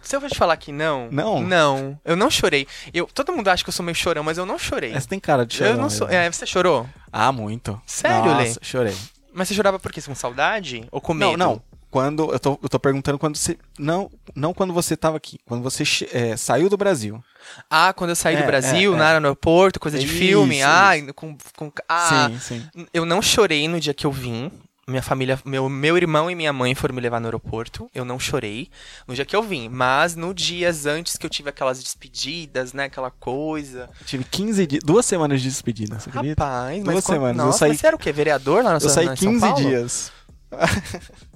Se 0.00 0.16
eu 0.16 0.20
vou 0.20 0.28
te 0.28 0.36
falar 0.36 0.56
que 0.56 0.72
não. 0.72 1.08
Não? 1.12 1.40
Não. 1.40 2.00
Eu 2.04 2.16
não 2.16 2.28
chorei. 2.30 2.66
Eu, 2.94 3.06
todo 3.06 3.30
mundo 3.32 3.46
acha 3.48 3.62
que 3.62 3.68
eu 3.68 3.72
sou 3.72 3.84
meio 3.84 3.94
chorão, 3.94 4.24
mas 4.24 4.36
eu 4.38 4.44
não 4.46 4.58
chorei. 4.58 4.92
É, 4.92 4.98
Você 4.98 5.06
tem 5.06 5.20
cara 5.20 5.44
de 5.46 5.54
chorão. 5.56 5.72
eu 5.72 5.76
não 5.78 5.90
sou. 5.90 6.08
É, 6.08 6.28
você 6.32 6.44
chorou? 6.46 6.88
Ah, 7.12 7.30
muito. 7.30 7.80
Sério, 7.86 8.24
Nossa, 8.32 8.38
Lê? 8.42 8.54
chorei. 8.62 8.96
Mas 9.32 9.48
você 9.48 9.54
chorava 9.54 9.78
por 9.78 9.90
quê? 9.92 10.00
Com 10.02 10.14
saudade? 10.14 10.86
Ou 10.90 11.00
com 11.00 11.14
medo? 11.14 11.36
Não, 11.36 11.54
não. 11.54 11.62
Quando 11.90 12.32
eu 12.32 12.40
tô, 12.40 12.58
eu 12.62 12.68
tô 12.70 12.80
perguntando 12.80 13.18
quando 13.18 13.36
você 13.36 13.58
não 13.78 14.10
não 14.34 14.54
quando 14.54 14.72
você 14.72 14.96
tava 14.96 15.18
aqui, 15.18 15.38
quando 15.44 15.62
você 15.62 15.82
é, 16.10 16.36
saiu 16.38 16.70
do 16.70 16.76
Brasil. 16.76 17.22
Ah, 17.68 17.92
quando 17.92 18.10
eu 18.10 18.16
saí 18.16 18.34
É, 18.34 18.40
do 18.40 18.46
Brasil, 18.46 18.92
é, 18.92 18.96
é. 18.96 18.98
na 18.98 19.20
no 19.20 19.26
aeroporto, 19.26 19.78
coisa 19.78 19.98
de 19.98 20.06
Isso, 20.06 20.14
filme. 20.16 20.56
isso. 20.58 20.66
Ah, 20.66 20.92
com, 21.14 21.36
com, 21.54 21.70
ah, 21.86 22.30
sim, 22.30 22.38
sim. 22.38 22.86
Eu 22.94 23.04
não 23.04 23.20
chorei 23.20 23.68
no 23.68 23.78
dia 23.78 23.92
que 23.92 24.06
eu 24.06 24.10
vim. 24.12 24.50
Minha 24.92 25.02
família, 25.02 25.38
meu, 25.44 25.68
meu 25.68 25.96
irmão 25.96 26.30
e 26.30 26.34
minha 26.34 26.52
mãe 26.52 26.74
foram 26.74 26.94
me 26.94 27.00
levar 27.00 27.18
no 27.20 27.26
aeroporto. 27.26 27.90
Eu 27.94 28.04
não 28.04 28.18
chorei 28.18 28.68
no 29.08 29.14
dia 29.14 29.24
que 29.24 29.34
eu 29.34 29.42
vim. 29.42 29.68
Mas 29.68 30.14
no 30.14 30.32
dias 30.32 30.86
antes 30.86 31.16
que 31.16 31.26
eu 31.26 31.30
tive 31.30 31.48
aquelas 31.50 31.82
despedidas, 31.82 32.72
né? 32.72 32.84
Aquela 32.84 33.10
coisa. 33.10 33.88
Tive 34.04 34.22
15 34.24 34.66
dias, 34.66 34.82
duas 34.84 35.04
semanas 35.06 35.40
de 35.42 35.48
despedida, 35.48 35.98
você 35.98 36.10
acredita? 36.10 36.44
Rapaz, 36.44 36.82
Duas 36.84 36.94
mas 36.94 37.04
semanas, 37.04 37.38
eu 37.38 37.46
Nossa, 37.46 37.58
saí- 37.58 37.68
mas 37.70 37.80
você 37.80 37.86
era 37.88 37.96
o 37.96 37.98
quê? 37.98 38.12
Vereador 38.12 38.62
lá 38.62 38.70
na 38.72 38.76
Eu 38.76 38.88
saí 38.88 39.06
na- 39.06 39.14
em 39.14 39.16
São 39.16 39.28
15 39.32 39.40
Paulo? 39.40 39.56
dias. 39.56 40.12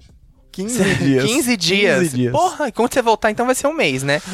15 0.56 0.94
dias. 0.96 1.24
15 1.24 1.56
dias. 1.56 1.98
15 2.00 2.16
dias. 2.16 2.32
Porra, 2.32 2.68
e 2.68 2.72
quando 2.72 2.92
você 2.92 3.02
voltar, 3.02 3.30
então 3.30 3.44
vai 3.44 3.54
ser 3.54 3.66
um 3.66 3.74
mês, 3.74 4.02
né? 4.02 4.20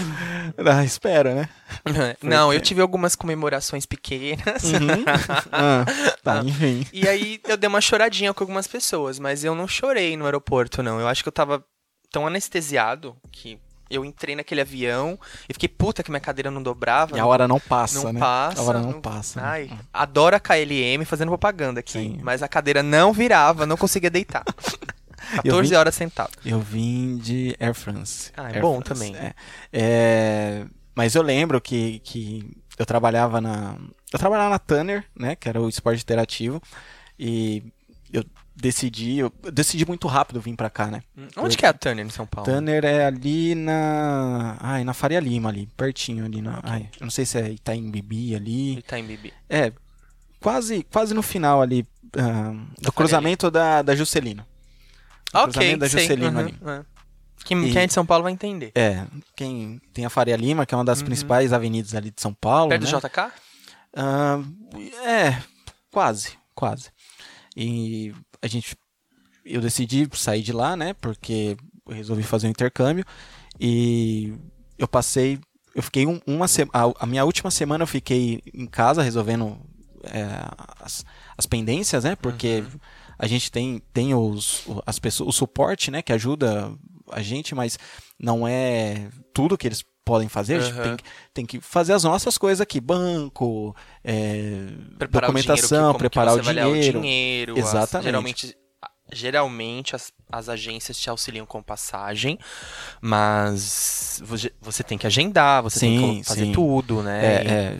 Ah, 0.58 0.85
espera, 0.85 1.35
né? 1.35 1.48
Não, 2.22 2.52
eu 2.52 2.61
tive 2.61 2.82
algumas 2.82 3.16
comemorações 3.16 3.87
pequenas. 3.87 4.64
Uhum. 4.64 5.02
Ah, 5.50 5.85
tá, 6.22 6.42
enfim. 6.44 6.87
E 6.92 7.08
aí 7.08 7.40
eu 7.48 7.56
dei 7.56 7.68
uma 7.68 7.80
choradinha 7.80 8.35
com 8.35 8.44
algumas 8.44 8.66
pessoas, 8.66 9.18
mas 9.18 9.44
eu 9.44 9.54
não 9.54 9.66
chorei 9.66 10.16
no 10.16 10.24
aeroporto, 10.24 10.82
não. 10.82 11.00
Eu 11.00 11.08
acho 11.08 11.22
que 11.22 11.28
eu 11.28 11.32
tava 11.32 11.64
tão 12.11 12.26
anestesiado 12.26 13.16
que 13.30 13.58
eu 13.90 14.04
entrei 14.04 14.37
naquele 14.37 14.61
avião 14.61 15.18
e 15.48 15.52
fiquei 15.52 15.68
puta 15.68 16.02
que 16.02 16.11
minha 16.11 16.20
cadeira 16.20 16.50
não 16.50 16.62
dobrava. 16.62 17.16
E 17.16 17.20
a 17.20 17.26
hora 17.26 17.46
não 17.46 17.61
passa, 17.61 18.02
não 18.02 18.12
né? 18.12 18.20
passa. 18.20 18.61
A 18.61 18.64
hora 18.64 18.80
não, 18.80 19.00
passa. 19.00 19.40
né? 19.40 19.46
Ai, 19.46 19.70
adoro 19.92 20.37
a 20.37 20.40
KLM 20.40 21.04
fazendo 21.04 21.28
propaganda 21.28 21.80
aqui. 21.80 21.92
Sim. 21.92 22.20
Mas 22.22 22.42
a 22.42 22.48
cadeira 22.48 22.82
não 22.82 23.12
virava, 23.12 23.66
não 23.66 23.76
conseguia 23.76 24.11
deitar. 24.11 24.44
Eu 25.37 25.42
14 25.44 25.68
vim- 25.70 25.74
horas 25.76 25.94
sentado. 25.94 26.32
Eu 26.44 26.61
vim 26.61 27.16
de 27.18 27.56
Air 27.61 27.74
France. 27.74 28.30
Ah, 28.37 28.50
é 28.50 28.54
Air 28.54 28.61
bom 28.62 28.80
France, 28.80 28.92
também. 29.12 29.16
é. 29.16 29.35
É, 29.72 30.66
mas 30.94 31.14
eu 31.14 31.22
lembro 31.22 31.61
que, 31.61 31.98
que 32.00 32.44
eu 32.78 32.85
trabalhava 32.87 33.40
na. 33.40 33.76
Eu 34.12 34.18
trabalhava 34.18 34.50
na 34.50 34.58
Tanner, 34.58 35.04
né? 35.18 35.35
Que 35.37 35.48
era 35.48 35.61
o 35.61 35.68
esporte 35.68 36.02
interativo. 36.02 36.61
E 37.18 37.62
eu 38.12 38.24
decidi. 38.54 39.18
Eu 39.18 39.32
decidi 39.52 39.87
muito 39.87 40.06
rápido 40.06 40.40
vir 40.40 40.54
pra 40.54 40.68
cá, 40.68 40.87
né? 40.88 41.02
Onde 41.37 41.56
que 41.56 41.64
é 41.64 41.68
a 41.68 41.72
Turner 41.72 42.04
em 42.04 42.11
São 42.11 42.26
Paulo? 42.26 42.50
Tanner 42.50 42.85
é 42.85 43.06
ali 43.06 43.54
na. 43.54 44.56
Ai, 44.61 44.85
na 44.85 44.92
Faria 44.92 45.20
Lima, 45.20 45.48
ali, 45.48 45.66
pertinho 45.76 46.24
ali 46.24 46.42
na. 46.42 46.61
Ai, 46.62 46.88
eu 47.00 47.04
não 47.04 47.11
sei 47.11 47.24
se 47.24 47.38
é 47.38 47.48
Itaim 47.50 47.90
Bibi 47.90 48.35
ali. 48.35 48.78
Itaim 48.78 49.04
Bibi. 49.06 49.32
É, 49.48 49.72
quase, 50.40 50.82
quase 50.85 51.14
no 51.14 51.22
final 51.22 51.62
ali. 51.62 51.87
ah, 52.18 52.52
do 52.80 52.92
cruzamento 52.92 53.50
da, 53.50 53.80
da 53.82 53.94
Juscelino. 53.96 54.44
Ok, 55.33 55.53
cruzamento 55.53 55.79
da. 55.81 55.88
Juscelino 55.88 56.31
uhum, 56.31 56.38
ali. 56.38 56.59
é. 56.66 56.85
Quem, 57.45 57.64
E- 57.66 57.73
quem 57.73 57.83
é 57.83 57.87
de 57.87 57.92
São 57.92 58.07
Paulo 58.07 58.23
vai 58.23 58.33
entender. 58.33 58.71
É, 58.75 59.05
quem 59.37 59.81
tem 59.92 60.05
a 60.05 60.11
Faria 60.11 60.37
Lima, 60.37 60.64
que 60.64 60.75
é 60.75 60.79
uma 60.79 60.85
das 60.85 61.01
Uhum. 61.01 61.07
principais 61.07 61.53
avenidas 61.53 61.95
ali 61.95 62.11
de 62.11 62.21
São 62.21 62.33
Paulo. 62.33 62.68
Perto 62.68 62.85
né? 62.85 62.90
do 62.90 63.01
JK? 63.01 63.33
Ah, 63.97 64.40
é, 65.05 65.42
quase, 65.90 66.38
quase. 66.55 66.90
E 67.57 68.14
a 68.40 68.47
gente, 68.47 68.77
eu 69.45 69.61
decidi 69.61 70.09
sair 70.12 70.42
de 70.42 70.53
lá, 70.53 70.77
né? 70.77 70.95
Porque 70.95 71.57
eu 71.87 71.95
resolvi 71.95 72.23
fazer 72.23 72.47
um 72.47 72.51
intercâmbio 72.51 73.05
e 73.59 74.33
eu 74.79 74.87
passei, 74.88 75.38
eu 75.75 75.83
fiquei 75.83 76.07
um- 76.07 76.21
uma 76.27 76.47
semana, 76.49 76.95
a 76.99 77.07
minha 77.07 77.25
última 77.25 77.51
semana 77.51 77.83
eu 77.83 77.88
fiquei 77.88 78.40
em 78.55 78.66
casa 78.66 79.03
resolvendo 79.03 79.59
é, 80.05 80.27
as, 80.81 81.05
as 81.38 81.47
pendências, 81.47 82.03
né? 82.05 82.16
Porque 82.16 82.61
Uhum. 82.61 82.81
A 83.22 83.26
gente 83.28 83.50
tem, 83.52 83.80
tem 83.92 84.12
os, 84.14 84.66
o- 84.66 84.82
as 84.85 84.98
pessoas, 84.98 85.28
o 85.28 85.32
suporte, 85.32 85.90
né? 85.92 86.02
Que 86.02 86.12
ajuda 86.12 86.72
a 87.11 87.22
gente, 87.22 87.54
mas 87.54 87.78
não 88.18 88.46
é 88.48 89.08
tudo 89.32 89.56
que 89.56 89.66
eles 89.68 89.85
podem 90.04 90.28
fazer. 90.28 90.56
A 90.56 90.61
gente 90.61 90.76
Uhum. 90.76 90.82
tem, 90.82 90.96
que- 90.96 91.04
tem 91.32 91.46
que 91.46 91.61
fazer 91.61 91.92
as 91.92 92.02
nossas 92.02 92.37
coisas 92.37 92.61
aqui, 92.61 92.80
banco, 92.80 93.74
é, 94.02 94.66
Preparar 94.98 95.30
documentação, 95.30 95.90
o 95.90 95.92
que, 95.92 95.98
preparar 96.00 96.35
o 96.35 96.40
dinheiro. 96.40 96.98
o 96.98 97.02
dinheiro. 97.02 97.52
as- 97.52 97.58
Exatamente. 97.61 98.04
geralmente, 98.06 98.56
geralmente 99.12 99.94
as, 99.94 100.12
as 100.30 100.48
agências 100.48 100.98
te 100.98 101.08
auxiliam 101.08 101.46
com 101.46 101.62
passagem, 101.62 102.37
mas 103.00 104.20
você, 104.61 104.82
tem 104.82 104.98
que 104.98 105.06
agendar, 105.06 105.62
você 105.62 105.80
tem 105.80 105.98
Sim, 105.98 106.18
que 106.20 106.24
fazer 106.26 106.46
sim. 106.46 106.52
tudo, 106.52 107.02
né? 107.02 107.24
É, 107.24 107.44
E 107.44 107.48
é, 107.48 107.78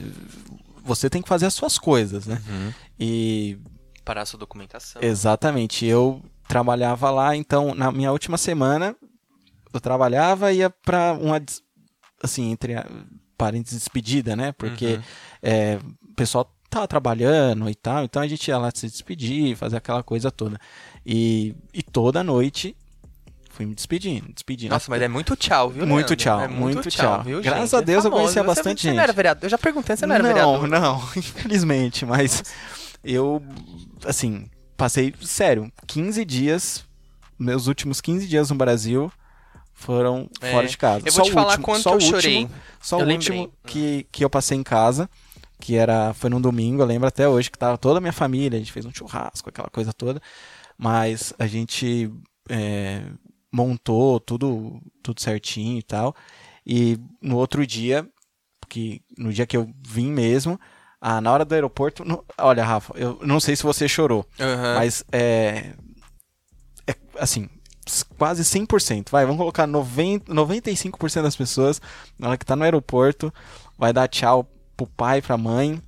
você 0.85 1.09
tem 1.11 1.23
que 1.23 1.29
fazer 1.29 1.47
as 1.47 1.55
suas 1.55 1.79
coisas, 1.79 2.27
né? 2.27 2.41
Uhum. 2.49 2.73
E 3.01 3.59
Parar 4.05 4.23
a 4.23 4.27
sua 4.27 4.39
documentação. 4.39 5.01
exatamente, 5.03 5.87
eu 5.87 6.21
trabalhava 6.49 7.11
lá, 7.11 7.37
então 7.37 7.75
na 7.75 7.91
minha 7.93 8.11
última 8.13 8.37
semana 8.37 8.97
eu 9.73 9.81
trabalhava 9.81 10.53
e 10.53 10.59
ia 10.59 10.71
pra 10.71 11.13
uma 11.13 11.41
assim, 12.23 12.51
entre 12.51 12.75
parênteses 13.39 13.79
despedida, 13.81 14.35
né? 14.37 14.53
Porque 14.53 14.95
Uhum. 14.95 15.03
é, 15.43 15.79
o 16.11 16.15
pessoal 16.15 16.53
tava 16.69 16.87
trabalhando 16.89 17.69
e 17.69 17.75
tal, 17.75 18.05
então 18.05 18.23
a 18.23 18.27
gente 18.29 18.49
ia 18.49 18.59
lá 18.59 18.71
se 18.75 18.87
despedir, 18.87 19.57
fazer 19.57 19.77
aquela 19.77 20.03
coisa 20.03 20.31
toda. 20.31 20.59
E, 21.05 21.55
e 21.73 21.83
toda 21.83 22.23
noite 22.25 22.77
fui 23.51 23.67
me 23.67 23.75
despedindo, 23.75 24.33
despedindo. 24.33 24.71
Nossa, 24.73 24.91
mas 24.91 25.03
é 25.03 25.09
muito 25.09 25.37
tchau, 25.37 25.69
viu, 25.71 25.87
Muito 25.87 25.95
Leandro? 26.11 26.17
tchau, 26.17 26.41
é 26.41 26.49
muito, 26.49 26.75
muito 26.77 26.91
tchau, 26.91 27.17
tchau. 27.17 27.25
viu, 27.25 27.43
Graças 27.43 27.71
gente? 27.71 27.81
a 27.83 27.85
Deus 27.85 28.05
eu 28.05 28.11
famoso. 28.11 28.23
conhecia 28.25 28.43
Você- 28.43 28.47
bastante 28.47 28.81
você 28.83 28.89
gente. 28.89 28.97
não 28.97 29.03
era 29.03 29.13
vereador? 29.13 29.45
Eu 29.45 29.51
já 29.51 29.59
perguntei, 29.59 29.97
você 29.97 30.07
não 30.07 30.15
era 30.15 30.23
não, 30.25 30.33
vereador? 30.61 30.69
não, 30.69 30.97
infelizmente, 31.17 32.07
mas 32.07 32.43
eu, 33.05 33.43
assim, 34.05 34.49
passei, 34.77 35.15
sério, 35.23 35.71
15 35.87 36.25
dias, 36.25 36.85
meus 37.39 37.67
últimos 37.67 38.01
15 38.01 38.27
dias 38.27 38.51
no 38.51 38.57
Brasil 38.57 39.11
foram 39.75 40.29
É, 40.41 40.53
fora 40.53 40.67
de 40.69 40.77
casa. 40.79 41.07
Eu 41.07 41.13
Só 41.13 41.19
vou 41.23 41.27
te 41.27 41.31
o 41.31 41.35
falar 41.35 41.47
último- 41.49 41.65
quanto 41.65 41.83
só 41.83 41.91
eu 41.91 41.93
o 41.93 41.97
último- 41.97 42.13
chorei. 42.21 42.49
Só 42.81 42.99
Eu 42.99 43.05
o 43.05 43.09
lembrei. 43.09 43.39
último 43.41 43.59
que, 43.67 44.07
que 44.13 44.25
eu 44.25 44.31
passei 44.31 44.57
em 44.57 44.63
casa, 44.63 45.09
que 45.61 45.77
era 45.77 46.13
foi 46.15 46.29
num 46.31 46.41
domingo, 46.41 46.83
eu 46.83 46.87
lembro 46.87 47.09
até 47.09 47.29
hoje 47.29 47.51
que 47.51 47.59
tava 47.59 47.79
toda 47.79 47.99
a 47.99 48.01
minha 48.01 48.13
família, 48.13 48.57
a 48.57 48.59
gente 48.61 48.73
fez 48.73 48.85
um 48.87 48.93
churrasco, 48.95 49.49
aquela 49.49 49.69
coisa 49.71 49.93
toda, 49.93 50.21
mas 50.79 51.33
a 51.39 51.47
gente 51.47 52.13
é, 52.49 53.05
montou 53.53 54.19
tudo 54.21 54.81
tudo 55.03 55.21
certinho 55.21 55.79
e 55.79 55.83
tal. 55.83 56.15
E 56.67 56.99
no 57.21 57.37
outro 57.37 57.67
dia, 57.67 58.09
que 58.69 59.03
no 59.19 59.33
dia 59.33 59.47
que 59.47 59.57
eu 59.57 59.71
vim 59.87 60.11
mesmo, 60.11 60.59
ah, 61.05 61.21
na 61.21 61.33
hora 61.33 61.45
do 61.45 61.53
aeroporto, 61.55 62.05
no- 62.05 62.25
olha, 62.39 62.65
Rafa, 62.65 62.95
eu 62.97 63.19
não 63.23 63.41
sei 63.41 63.57
se 63.57 63.65
você 63.65 63.89
chorou, 63.89 64.25
Aham. 64.39 64.75
mas 64.77 65.05
é, 65.11 65.73
é 66.87 66.95
assim, 67.19 67.49
quase 68.17 68.45
100%, 68.45 69.11
vai, 69.11 69.25
vamos 69.25 69.39
colocar 69.39 69.67
90, 69.67 70.33
95% 70.33 71.23
das 71.23 71.35
pessoas, 71.37 71.81
na 72.19 72.29
hora 72.29 72.37
que 72.39 72.47
tá 72.47 72.55
no 72.55 72.63
aeroporto, 72.65 73.35
vai 73.77 73.93
dar 73.93 74.07
tchau 74.09 74.49
pro 74.77 74.87
pai, 74.87 75.21
pra 75.21 75.37
mãe. 75.37 75.83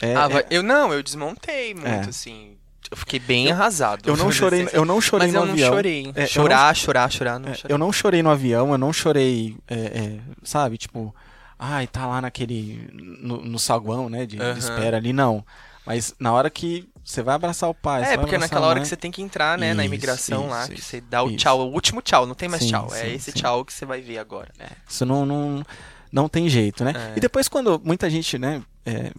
É, 0.00 0.14
Ah, 0.16 0.28
é- 0.30 0.46
eu 0.50 0.62
não, 0.62 0.92
eu 0.92 1.02
desmontei 1.02 1.72
muito, 1.74 1.86
É. 1.88 2.00
assim. 2.08 2.56
Eu 2.90 2.96
fiquei 2.96 3.18
bem 3.18 3.50
arrasado. 3.50 4.06
eu 4.06 4.16
não 4.18 4.30
chorei, 4.32 4.68
eu 4.74 4.84
não 4.84 5.00
chorei 5.00 5.28
Mas 5.28 5.34
no 5.34 5.40
eu 5.40 5.46
não 5.46 5.52
avião. 5.54 5.72
chorei. 5.72 6.12
É, 6.14 6.24
eu 6.24 6.26
chorar, 6.26 6.76
chorar, 6.76 7.10
chorar, 7.10 7.38
não 7.38 7.48
É, 7.48 7.54
chorei. 7.54 7.74
eu 7.74 7.78
não 7.78 7.90
chorei 7.92 8.22
no 8.22 8.28
avião, 8.30 8.70
eu 8.72 8.76
não 8.78 8.92
chorei, 8.92 9.56
é, 9.66 9.74
é, 9.76 10.18
sabe, 10.42 10.76
tipo, 10.76 11.14
ai, 11.64 11.86
tá 11.86 12.06
lá 12.06 12.20
naquele, 12.20 12.88
no, 12.92 13.40
no 13.42 13.58
saguão, 13.58 14.08
né, 14.10 14.26
de, 14.26 14.36
de 14.36 14.42
Aham. 14.42 14.58
espera 14.58 14.96
ali, 14.96 15.12
não. 15.12 15.44
Mas 15.86 16.12
na 16.18 16.32
hora 16.32 16.50
que 16.50 16.88
você 17.04 17.22
vai 17.22 17.34
abraçar 17.36 17.70
o 17.70 17.74
pai, 17.74 18.02
É, 18.02 18.16
porque 18.16 18.36
naquela 18.36 18.66
hora 18.66 18.80
que 18.80 18.86
você 18.88 18.96
tem 18.96 19.10
que 19.12 19.22
entrar, 19.22 19.56
né, 19.56 19.72
na 19.72 19.84
Isso, 19.84 19.94
imigração 19.94 20.48
lá, 20.48 20.62
isso, 20.62 20.72
que 20.72 20.78
isso, 20.80 20.88
você 20.88 21.00
dá 21.00 21.22
o 21.22 21.28
isso. 21.28 21.36
tchau, 21.36 21.60
o 21.60 21.72
último 21.72 22.02
tchau, 22.02 22.26
não 22.26 22.34
tem 22.34 22.48
mais 22.48 22.62
Sim, 22.64 22.70
tchau. 22.70 22.88
é 22.92 23.00
sim, 23.02 23.14
esse 23.14 23.30
sim. 23.32 23.38
tchau 23.38 23.64
que 23.64 23.72
você 23.72 23.84
vai 23.84 24.00
ver 24.00 24.18
agora. 24.18 24.48
Isso 24.88 25.06
não, 25.06 25.24
não, 25.24 25.64
não 26.10 26.28
tem 26.28 26.48
jeito, 26.48 26.84
né? 26.84 26.92
É. 26.96 27.16
E 27.16 27.20
depois 27.20 27.48
quando 27.48 27.80
muita 27.84 28.10
gente, 28.10 28.38
né, 28.38 28.60
é, 28.84 29.12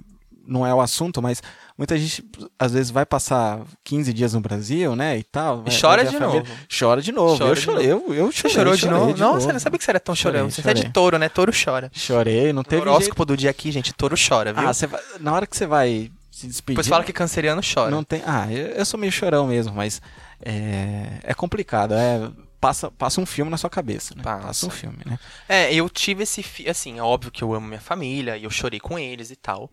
não 0.46 0.66
é 0.66 0.74
o 0.74 0.82
assunto, 0.82 1.22
mas 1.22 1.42
muita 1.78 1.98
gente 1.98 2.24
às 2.60 2.74
vezes 2.74 2.92
vai 2.92 3.06
passar 3.06 3.62
15 3.84 4.12
dias 4.14 4.34
no 4.34 4.42
Brasil, 4.42 4.96
né, 4.96 5.18
e 5.18 5.24
tal. 5.24 5.64
E 5.68 5.80
chora 5.82 6.06
de 6.06 6.20
novo. 6.20 6.44
Chora 6.80 7.02
de 7.02 7.12
novo. 7.12 7.38
Chora 7.38 7.50
eu 7.52 7.56
de 7.56 7.62
chorei, 7.62 7.86
eu, 7.92 8.14
eu 8.14 8.26
Você 8.32 8.50
chorei, 8.50 8.54
chorou 8.56 8.76
de 8.76 8.88
novo? 8.88 9.14
de 9.14 9.20
Nossa, 9.22 9.40
novo. 9.40 9.54
não 9.54 9.60
sabia 9.60 9.78
que 9.80 9.86
você 9.86 9.92
era 9.92 10.00
tão 10.00 10.14
chorão. 10.16 10.50
Você 10.50 10.68
é 10.70 10.74
de 10.74 10.90
touro, 10.92 11.18
né? 11.18 11.30
Touro 11.30 11.52
chora. 11.54 11.90
Chorei, 11.94 12.52
não 12.54 12.64
teve 12.64 12.82
horóscopo 12.82 13.26
do 13.26 13.38
dia 13.38 13.50
aqui, 13.50 13.72
gente, 13.72 13.94
touro 13.94 14.16
chora, 14.18 14.54
viu? 14.54 14.68
Ah, 14.68 14.74
você 14.74 14.88
vai- 14.88 15.02
na 15.20 15.34
hora 15.34 15.48
que 15.48 15.56
você 15.56 15.66
vai 15.66 16.12
se 16.32 16.48
despedir... 16.48 16.76
Depois 16.76 16.88
fala 16.88 17.04
que 17.04 17.14
canceriano 17.14 17.62
chora. 17.62 17.90
Não 17.92 18.04
tem. 18.04 18.22
Ah, 18.26 18.52
eu, 18.52 18.68
eu 18.68 18.86
sou 18.86 19.00
meio 19.00 19.12
chorão 19.12 19.48
mesmo, 19.48 19.74
mas 19.74 20.02
é, 20.44 21.20
é 21.24 21.34
complicado. 21.34 21.94
É, 21.94 22.30
passa, 22.64 22.90
passa 22.92 23.22
um 23.22 23.26
filme 23.26 23.52
na 23.52 23.58
sua 23.58 23.70
cabeça, 23.70 24.16
né? 24.16 24.24
Passa. 24.24 24.66
um 24.66 24.70
filme, 24.70 25.00
né? 25.06 25.20
É, 25.48 25.74
eu 25.74 25.90
tive 25.90 26.24
esse. 26.24 26.42
fi- 26.42 26.68
Assim, 26.70 26.98
é 26.98 27.02
óbvio 27.04 27.32
que 27.32 27.44
eu 27.44 27.54
amo 27.54 27.68
minha 27.68 27.82
família 27.82 28.38
e 28.38 28.44
eu 28.46 28.50
chorei 28.50 28.80
com 28.80 28.98
eles 28.98 29.30
e 29.32 29.36
tal. 29.36 29.70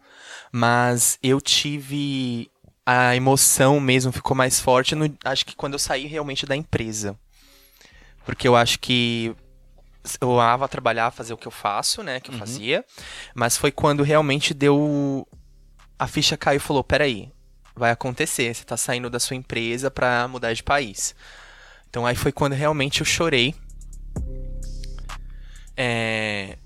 Mas 0.53 1.19
eu 1.23 1.41
tive. 1.41 2.51
A 2.85 3.15
emoção 3.15 3.79
mesmo 3.79 4.11
ficou 4.11 4.35
mais 4.37 4.59
forte, 4.61 4.95
no, 4.97 5.05
acho 5.25 5.47
que 5.47 5.55
quando 5.55 5.75
eu 5.75 5.79
saí 5.79 6.07
realmente 6.07 6.45
da 6.47 6.57
empresa. 6.57 7.17
Porque 8.25 8.49
eu 8.49 8.57
acho 8.57 8.79
que 8.81 9.35
eu 10.21 10.33
amava 10.41 10.67
trabalhar, 10.69 11.11
fazer 11.11 11.33
o 11.33 11.37
que 11.37 11.47
eu 11.47 11.53
faço, 11.53 12.03
né? 12.03 12.21
Que 12.21 12.31
eu 12.31 12.35
Uhum. 12.35 12.39
fazia. 12.41 12.85
Mas 13.35 13.57
foi 13.57 13.71
quando 13.71 14.03
realmente 14.03 14.53
deu. 14.55 15.27
A 15.99 16.07
ficha 16.07 16.37
caiu 16.37 16.57
e 16.57 16.61
falou: 16.61 16.83
peraí, 16.83 17.31
vai 17.77 17.91
acontecer. 17.91 18.53
Você 18.55 18.65
tá 18.65 18.77
saindo 18.77 19.09
da 19.11 19.21
sua 19.21 19.37
empresa 19.37 19.91
pra 19.91 20.27
mudar 20.27 20.53
de 20.53 20.63
país. 20.63 21.15
Então 21.91 22.07
aí 22.07 22.15
foi 22.15 22.31
quando 22.33 22.53
realmente 22.55 23.01
eu 23.01 23.07
chorei. 23.07 23.55
É. 25.77 26.57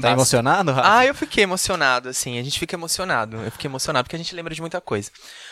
Tá 0.00 0.12
emocionado, 0.12 0.70
Rafa? 0.70 0.96
ah, 0.98 1.04
eu 1.06 1.12
fiquei 1.12 1.42
emocionado, 1.42 2.08
assim. 2.08 2.38
A 2.38 2.42
gente 2.42 2.56
fica 2.56 2.76
emocionado. 2.76 3.36
Eu 3.38 3.50
fiquei 3.50 3.68
emocionado 3.68 4.04
porque 4.04 4.14
a 4.14 4.18
gente 4.18 4.32
lembra 4.32 4.54
de 4.54 4.60
muita 4.60 4.80
coisa. 4.80 5.10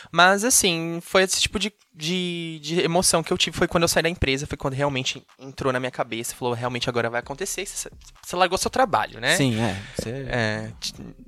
Mas, 0.09 0.45
assim, 0.45 0.99
foi 1.01 1.23
esse 1.23 1.41
tipo 1.41 1.59
de, 1.59 1.73
de, 1.93 2.57
de 2.63 2.79
emoção 2.79 3.21
que 3.21 3.33
eu 3.33 3.37
tive. 3.37 3.57
Foi 3.57 3.67
quando 3.67 3.83
eu 3.83 3.89
saí 3.89 4.03
da 4.03 4.09
empresa, 4.09 4.47
foi 4.47 4.57
quando 4.57 4.73
realmente 4.73 5.21
entrou 5.37 5.73
na 5.73 5.81
minha 5.81 5.91
cabeça. 5.91 6.33
Falou, 6.33 6.53
realmente 6.53 6.89
agora 6.89 7.09
vai 7.09 7.19
acontecer. 7.19 7.65
Você, 7.65 7.89
você 8.23 8.35
largou 8.37 8.57
seu 8.57 8.71
trabalho, 8.71 9.19
né? 9.19 9.35
Sim, 9.35 9.59
é. 9.59 9.81
Você- 9.97 10.25
É, 10.29 10.71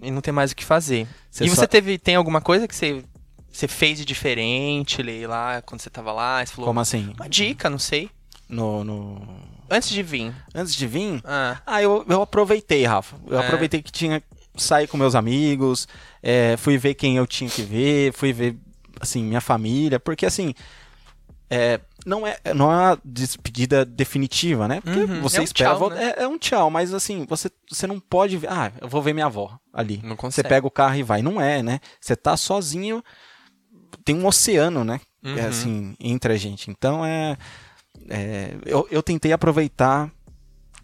e 0.02 0.10
não 0.12 0.22
tem 0.22 0.34
mais 0.34 0.52
o 0.54 0.56
que 0.56 0.64
fazer. 0.64 1.06
Você 1.30 1.44
e 1.44 1.50
você 1.50 1.56
só- 1.58 1.68
teve, 1.68 1.98
tem 1.98 2.16
alguma 2.16 2.40
coisa 2.40 2.70
que 2.70 2.76
você, 2.76 3.04
você 3.52 3.68
fez 3.68 3.98
de 4.00 4.06
diferente, 4.06 5.02
Lei, 5.02 5.26
lá, 5.28 5.62
quando 5.62 5.82
você 5.82 5.90
tava 5.90 6.12
lá? 6.12 6.46
Você 6.46 6.54
falou, 6.54 6.68
Como 6.68 6.80
assim? 6.80 7.14
uma 7.18 7.28
dica, 7.30 7.70
não 7.70 7.80
sei. 7.80 8.10
No, 8.48 8.84
no- 8.84 9.22
Antes 9.70 9.90
de 9.90 10.02
vir. 10.02 10.34
Antes 10.56 10.74
de 10.76 10.88
vir, 10.88 11.22
Ah, 11.24 11.62
ah, 11.66 11.82
eu, 11.82 12.04
eu 12.10 12.22
aproveitei, 12.22 12.84
Rafa. 12.86 13.16
Eu 13.28 13.38
É. 13.38 13.46
aproveitei 13.46 13.82
que 13.82 13.92
tinha 13.92 14.24
sair 14.58 14.88
com 14.88 14.98
meus 14.98 15.14
amigos, 15.16 15.88
é, 16.24 16.58
fui 16.58 16.78
ver 16.78 16.96
quem 16.96 17.18
eu 17.18 17.28
tinha 17.28 17.50
que 17.50 17.62
ver, 17.62 18.12
fui 18.14 18.34
ver 18.34 18.58
assim 19.00 19.24
minha 19.24 19.40
família, 19.40 20.00
porque 20.00 20.26
assim 20.26 20.54
é, 21.50 21.80
não 22.06 22.26
é 22.28 22.38
não 22.54 22.72
é 22.72 22.76
uma 22.76 23.00
despedida 23.06 23.86
definitiva, 23.86 24.68
né? 24.68 24.82
Porque 24.82 25.00
Uhum, 25.00 25.22
você 25.22 25.38
é 25.38 25.42
um 25.42 25.44
espera 25.46 25.70
tchau, 25.78 25.90
né? 25.90 26.14
é, 26.18 26.24
é 26.24 26.28
um 26.28 26.38
tchau, 26.38 26.70
mas 26.70 26.94
assim 26.94 27.26
você 27.28 27.50
você 27.70 27.88
não 27.88 28.00
pode 28.00 28.38
ver, 28.38 28.50
ah, 28.52 28.72
eu 28.82 28.88
vou 28.90 29.02
ver 29.02 29.14
minha 29.14 29.26
avó 29.28 29.58
ali. 29.74 29.98
não 30.04 30.16
Você 30.16 30.18
consegue. 30.18 30.50
pega 30.50 30.68
o 30.68 30.72
carro 30.72 30.96
e 30.96 31.04
vai, 31.04 31.22
não 31.22 31.40
é, 31.40 31.64
né? 31.64 31.80
Você 32.02 32.16
tá 32.16 32.36
sozinho, 32.36 33.04
tem 34.10 34.18
um 34.18 34.26
oceano, 34.26 34.84
né? 34.84 35.00
Uhum. 35.24 35.38
É, 35.38 35.46
assim, 35.46 35.96
entre 36.00 36.34
a 36.34 36.38
gente. 36.38 36.72
Então 36.72 37.06
é. 37.06 37.38
é, 38.10 38.56
eu, 38.66 38.88
eu 38.90 39.04
tentei 39.04 39.32
aproveitar 39.32 40.12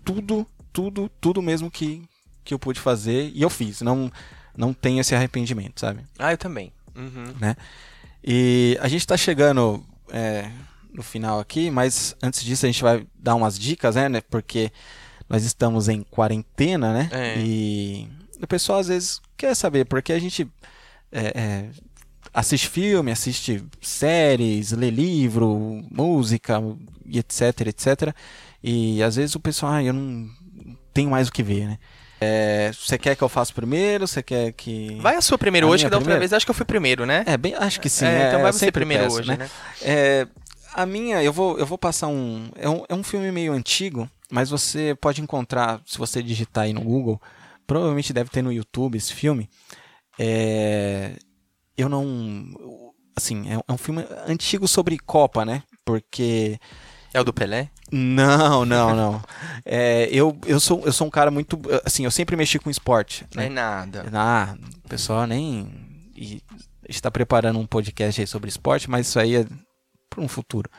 tudo, 0.03 0.45
tudo, 0.71 1.09
tudo 1.19 1.41
mesmo 1.41 1.71
que, 1.71 2.03
que 2.43 2.53
eu 2.53 2.59
pude 2.59 2.79
fazer 2.79 3.31
e 3.33 3.41
eu 3.41 3.49
fiz. 3.49 3.81
Não, 3.81 4.11
não 4.55 4.73
tenho 4.73 5.01
esse 5.01 5.15
arrependimento, 5.15 5.79
sabe? 5.79 6.05
Ah, 6.19 6.31
eu 6.31 6.37
também. 6.37 6.71
Uhum. 6.95 7.33
E 8.23 8.77
a 8.79 8.87
gente 8.87 9.07
tá 9.07 9.17
chegando 9.17 9.83
é, 10.09 10.51
no 10.93 11.01
final 11.01 11.39
aqui, 11.39 11.71
mas 11.71 12.15
antes 12.21 12.43
disso 12.43 12.67
a 12.67 12.69
gente 12.69 12.83
vai 12.83 13.07
dar 13.15 13.33
umas 13.33 13.57
dicas, 13.57 13.95
né? 13.95 14.07
né? 14.07 14.21
Porque 14.21 14.71
nós 15.27 15.43
estamos 15.43 15.89
em 15.89 16.03
quarentena, 16.03 16.93
né? 16.93 17.09
É. 17.11 17.39
E 17.39 18.07
o 18.39 18.45
pessoal 18.45 18.77
às 18.77 18.87
vezes 18.87 19.19
quer 19.35 19.55
saber, 19.55 19.85
porque 19.85 20.13
a 20.13 20.19
gente 20.19 20.47
é, 21.11 21.25
é, 21.35 21.69
assiste 22.35 22.67
filme, 22.67 23.11
assiste 23.11 23.63
séries, 23.81 24.73
lê 24.73 24.89
livro, 24.89 25.81
música, 25.89 26.61
e 27.05 27.17
etc, 27.17 27.61
etc. 27.67 28.13
E 28.61 29.01
às 29.01 29.15
vezes 29.15 29.35
o 29.35 29.39
pessoal, 29.39 29.71
ah, 29.71 29.83
eu 29.83 29.93
não 29.93 30.29
tenho 30.93 31.09
mais 31.09 31.29
o 31.29 31.31
que 31.31 31.41
ver, 31.41 31.65
né? 31.65 31.79
É, 32.19 32.71
você 32.73 32.97
quer 32.97 33.15
que 33.15 33.23
eu 33.23 33.29
faça 33.29 33.53
primeiro? 33.53 34.07
Você 34.07 34.21
quer 34.21 34.51
que. 34.51 34.97
Vai 35.01 35.15
a 35.15 35.21
sua 35.21 35.37
primeiro 35.37 35.67
A 35.67 35.69
hoje, 35.69 35.85
que 35.85 35.89
da 35.89 35.97
outra 35.97 36.05
primeiro? 36.05 36.19
vez 36.19 36.33
acho 36.33 36.45
que 36.45 36.51
eu 36.51 36.55
fui 36.55 36.65
primeiro, 36.65 37.05
né? 37.05 37.23
É, 37.25 37.37
bem, 37.37 37.53
acho 37.55 37.79
que 37.79 37.89
sim. 37.89 38.05
É, 38.05 38.23
é, 38.23 38.27
então 38.27 38.41
vai 38.41 38.51
você 38.51 38.71
primeiro 38.71 39.03
peço, 39.03 39.19
hoje, 39.19 39.37
né? 39.37 39.49
É, 39.81 40.27
a 40.73 40.85
minha, 40.85 41.23
eu 41.23 41.31
vou, 41.31 41.57
eu 41.57 41.65
vou 41.65 41.77
passar 41.77 42.07
um 42.07 42.49
é, 42.55 42.69
um. 42.69 42.83
é 42.87 42.93
um 42.93 43.03
filme 43.03 43.31
meio 43.31 43.53
antigo, 43.53 44.09
mas 44.29 44.49
você 44.49 44.95
pode 44.99 45.21
encontrar, 45.21 45.81
se 45.85 45.97
você 45.97 46.21
digitar 46.23 46.65
aí 46.65 46.73
no 46.73 46.81
Google, 46.81 47.21
provavelmente 47.67 48.11
deve 48.11 48.29
ter 48.29 48.41
no 48.41 48.51
YouTube 48.51 48.97
esse 48.97 49.13
filme. 49.13 49.49
É, 50.17 51.11
eu 51.77 51.89
não. 51.89 52.93
Assim, 53.15 53.49
é, 53.49 53.59
é 53.67 53.71
um 53.73 53.77
filme 53.77 54.05
antigo 54.27 54.67
sobre 54.67 54.97
Copa, 54.99 55.45
né? 55.45 55.63
Porque. 55.85 56.59
É 57.13 57.21
o 57.21 57.23
do 57.23 57.31
Pelé? 57.33 57.69
Não, 57.91 58.65
não, 58.65 58.93
não. 58.93 59.23
É, 59.63 60.09
eu, 60.11 60.37
eu, 60.45 60.59
sou, 60.59 60.81
eu 60.85 60.91
sou 60.91 61.07
um 61.07 61.09
cara 61.09 61.31
muito. 61.31 61.59
Assim, 61.85 62.03
eu 62.03 62.11
sempre 62.11 62.35
mexi 62.35 62.59
com 62.59 62.69
esporte. 62.69 63.25
Não 63.33 63.43
é 63.43 63.47
Né? 63.47 63.55
nada. 63.55 64.05
Ah, 64.13 64.55
o 64.83 64.89
pessoal 64.89 65.25
nem. 65.25 65.71
E 66.15 66.41
está 66.89 67.09
preparando 67.09 67.57
um 67.59 67.65
podcast 67.65 68.19
aí 68.21 68.27
sobre 68.27 68.49
esporte, 68.49 68.89
mas 68.89 69.07
isso 69.07 69.19
aí 69.19 69.37
é 69.37 69.45
para 70.09 70.21
um 70.21 70.27
futuro. 70.27 70.69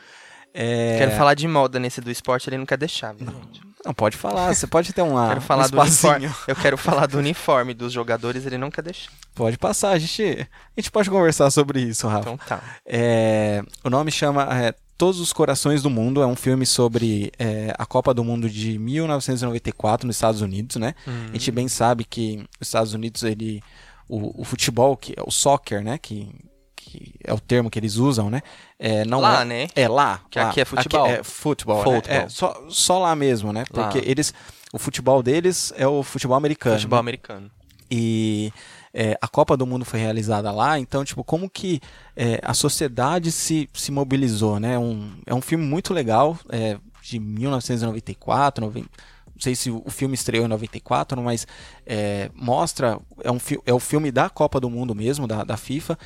É, 0.53 0.97
Quero 0.99 1.11
falar 1.11 1.33
de 1.33 1.47
moda 1.47 1.79
nesse 1.79 2.01
do 2.01 2.09
esporte, 2.09 2.49
ele 2.49 2.57
não 2.57 2.65
quer 2.65 2.77
deixar, 2.77 3.13
viu, 3.13 3.27
gente? 3.27 3.61
Não, 3.87 3.93
pode 3.93 4.17
falar, 4.17 4.53
você 4.53 4.67
pode 4.67 4.91
ter 4.91 5.01
uma, 5.01 5.29
Quero 5.29 5.39
falar 5.39 5.67
um 5.67 5.69
do 5.69 5.79
uniforme. 5.79 6.29
Eu 6.45 6.55
quero 6.57 6.77
falar 6.77 7.05
do 7.05 7.17
uniforme 7.17 7.73
dos 7.73 7.93
jogadores, 7.93 8.45
ele 8.45 8.57
quer 8.69 8.81
deixar. 8.81 9.09
Pode 9.33 9.57
passar, 9.57 9.91
a 9.91 9.97
gente, 9.97 10.21
a 10.21 10.81
gente 10.81 10.91
pode 10.91 11.09
conversar 11.09 11.49
sobre 11.51 11.79
isso, 11.79 12.05
Rafa. 12.05 12.29
Então 12.29 12.37
tá. 12.37 12.61
É, 12.85 13.63
o 13.85 13.89
nome 13.89 14.11
chama 14.11 14.43
é, 14.53 14.75
Todos 14.97 15.21
os 15.21 15.31
Corações 15.31 15.81
do 15.81 15.89
Mundo, 15.89 16.21
é 16.21 16.27
um 16.27 16.35
filme 16.35 16.65
sobre 16.65 17.31
é, 17.39 17.73
a 17.77 17.85
Copa 17.85 18.13
do 18.13 18.25
Mundo 18.25 18.49
de 18.49 18.77
1994 18.77 20.05
nos 20.05 20.17
Estados 20.17 20.41
Unidos, 20.41 20.75
né? 20.75 20.93
A 21.29 21.31
gente 21.31 21.49
bem 21.49 21.69
sabe 21.69 22.03
que 22.03 22.45
os 22.59 22.67
Estados 22.67 22.93
Unidos, 22.93 23.23
ele, 23.23 23.63
o, 24.09 24.41
o 24.41 24.43
futebol, 24.43 24.97
que 24.97 25.13
é 25.15 25.23
o 25.25 25.31
soccer, 25.31 25.81
né? 25.81 25.97
Que, 25.97 26.29
que 26.77 27.15
é 27.23 27.33
o 27.33 27.39
termo 27.39 27.69
que 27.69 27.77
eles 27.77 27.95
usam, 27.95 28.29
né? 28.29 28.41
É, 28.79 29.03
não 29.03 29.19
Lá, 29.19 29.41
é, 29.41 29.45
né? 29.45 29.67
É 29.75 29.87
lá. 29.87 30.21
Que 30.29 30.39
lá. 30.39 30.49
aqui 30.49 30.61
é 30.61 30.65
futebol. 30.65 31.07
é 31.07 31.23
futebol. 31.23 31.77
né? 31.77 31.83
Futebol. 31.83 32.17
É, 32.17 32.29
só, 32.29 32.63
só 32.69 32.99
lá 32.99 33.15
mesmo, 33.15 33.51
né? 33.51 33.65
Lá. 33.73 33.83
Porque 33.83 34.07
eles. 34.07 34.33
O 34.71 34.77
futebol 34.77 35.23
deles 35.23 35.73
é 35.75 35.87
o 35.87 36.03
futebol 36.03 36.37
americano. 36.37 36.75
Futebol 36.75 36.97
né? 36.97 37.01
americano. 37.01 37.51
E 37.89 38.53
é, 38.93 39.17
a 39.21 39.27
Copa 39.27 39.55
do 39.55 39.65
Mundo 39.65 39.85
foi 39.85 39.99
realizada 39.99 40.51
lá, 40.51 40.77
então, 40.77 41.05
tipo, 41.05 41.23
como 41.23 41.49
que 41.49 41.81
é, 42.15 42.39
a 42.43 42.53
sociedade 42.53 43.31
se, 43.31 43.69
se 43.73 43.91
mobilizou, 43.91 44.59
né? 44.59 44.77
Um, 44.77 45.11
é 45.25 45.33
um 45.33 45.41
filme 45.41 45.65
muito 45.65 45.93
legal, 45.93 46.37
é, 46.49 46.77
de 47.01 47.19
1994, 47.19 48.65
90, 48.65 48.89
não 49.37 49.41
sei 49.41 49.55
se 49.55 49.69
o 49.69 49.89
filme 49.89 50.15
estreou 50.15 50.45
em 50.45 50.49
94, 50.49 51.21
mas 51.21 51.45
é, 51.85 52.31
mostra, 52.33 52.99
é, 53.23 53.31
um, 53.31 53.37
é 53.67 53.73
o 53.73 53.79
filme 53.79 54.11
da 54.11 54.31
Copa 54.31 54.59
do 54.59 54.67
Mundo 54.67 54.95
mesmo, 54.95 55.27
da, 55.27 55.43
da 55.43 55.55
FIFA, 55.55 55.97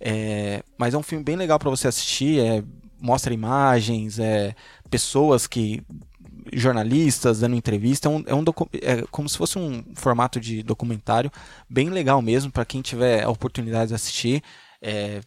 é, 0.00 0.62
mas 0.78 0.94
é 0.94 0.98
um 0.98 1.02
filme 1.02 1.24
bem 1.24 1.36
legal 1.36 1.58
para 1.58 1.70
você 1.70 1.88
assistir, 1.88 2.40
é, 2.40 2.62
mostra 3.00 3.32
imagens, 3.32 4.18
é, 4.18 4.54
pessoas 4.90 5.46
que 5.46 5.82
jornalistas 6.52 7.40
dando 7.40 7.56
entrevista, 7.56 8.08
é, 8.08 8.10
um, 8.10 8.24
é, 8.26 8.34
um 8.34 8.44
é 8.82 9.02
como 9.10 9.28
se 9.28 9.36
fosse 9.36 9.58
um 9.58 9.84
formato 9.94 10.38
de 10.38 10.62
documentário 10.62 11.30
bem 11.68 11.90
legal 11.90 12.22
mesmo 12.22 12.52
para 12.52 12.64
quem 12.64 12.82
tiver 12.82 13.24
a 13.24 13.30
oportunidade 13.30 13.88
de 13.88 13.94
assistir. 13.94 14.42
É, 14.80 15.20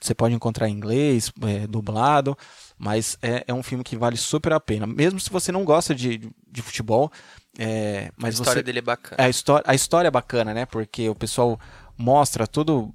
você 0.00 0.14
pode 0.14 0.34
encontrar 0.34 0.68
em 0.68 0.72
inglês, 0.72 1.32
é, 1.42 1.66
dublado, 1.66 2.36
mas 2.78 3.18
é, 3.20 3.44
é 3.48 3.54
um 3.54 3.62
filme 3.62 3.82
que 3.82 3.96
vale 3.96 4.16
super 4.16 4.52
a 4.52 4.60
pena. 4.60 4.86
Mesmo 4.86 5.18
se 5.18 5.28
você 5.28 5.50
não 5.50 5.64
gosta 5.64 5.94
de, 5.94 6.30
de 6.50 6.62
futebol, 6.62 7.10
é, 7.58 8.10
mas 8.16 8.38
a 8.38 8.42
história 8.42 8.60
você 8.60 8.62
dele 8.62 8.78
é 8.78 8.82
bacana. 8.82 9.22
a 9.22 9.28
história, 9.28 9.64
a 9.66 9.74
história 9.74 10.08
é 10.08 10.10
bacana, 10.10 10.54
né? 10.54 10.66
Porque 10.66 11.08
o 11.08 11.14
pessoal 11.14 11.58
mostra 11.96 12.46
todo, 12.46 12.94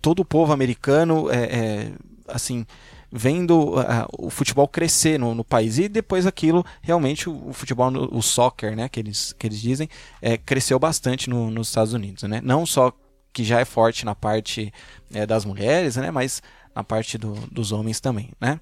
todo 0.00 0.20
o 0.20 0.24
povo 0.24 0.52
americano, 0.52 1.30
é, 1.30 1.44
é, 1.44 1.92
assim, 2.28 2.64
vendo 3.12 3.74
o 4.18 4.30
futebol 4.30 4.68
crescer 4.68 5.18
no, 5.18 5.34
no 5.34 5.44
país. 5.44 5.78
E 5.78 5.88
depois 5.88 6.26
aquilo, 6.26 6.64
realmente, 6.80 7.28
o, 7.28 7.48
o 7.48 7.52
futebol, 7.52 7.90
o 8.12 8.22
soccer, 8.22 8.76
né? 8.76 8.88
Que 8.88 9.00
eles, 9.00 9.32
que 9.32 9.46
eles 9.46 9.60
dizem, 9.60 9.88
é, 10.22 10.36
cresceu 10.36 10.78
bastante 10.78 11.28
no- 11.28 11.50
nos 11.50 11.68
Estados 11.68 11.92
Unidos, 11.92 12.22
né? 12.24 12.40
Não 12.42 12.64
só 12.64 12.92
que 13.32 13.44
já 13.44 13.60
é 13.60 13.64
forte 13.64 14.04
na 14.04 14.14
parte 14.14 14.72
é, 15.12 15.26
das 15.26 15.44
mulheres, 15.44 15.96
né? 15.96 16.10
Mas 16.10 16.42
na 16.74 16.84
parte 16.84 17.18
do- 17.18 17.34
dos 17.50 17.72
homens 17.72 18.00
também, 18.00 18.30
né? 18.40 18.60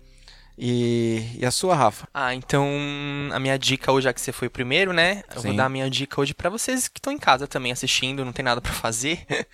E, 0.61 1.37
e 1.39 1.47
a 1.47 1.51
sua, 1.53 1.77
Rafa? 1.77 2.09
Ah, 2.13 2.35
então 2.35 2.67
a 3.33 3.39
minha 3.39 3.57
dica 3.57 3.93
hoje, 3.93 4.05
já 4.05 4.13
que 4.13 4.21
você 4.21 4.33
foi 4.33 4.49
o 4.49 4.51
primeiro, 4.51 4.93
né? 4.93 5.23
Eu 5.33 5.41
Sim. 5.41 5.49
vou 5.49 5.57
dar 5.57 5.67
a 5.67 5.69
minha 5.69 5.89
dica 5.89 6.21
hoje 6.21 6.35
pra 6.35 6.51
vocês 6.51 6.89
que 6.89 6.99
estão 6.99 7.13
em 7.13 7.19
casa 7.19 7.47
também 7.47 7.71
assistindo, 7.71 8.25
não 8.25 8.33
tem 8.33 8.45
nada 8.45 8.61
pra 8.61 8.73
fazer. 8.73 9.25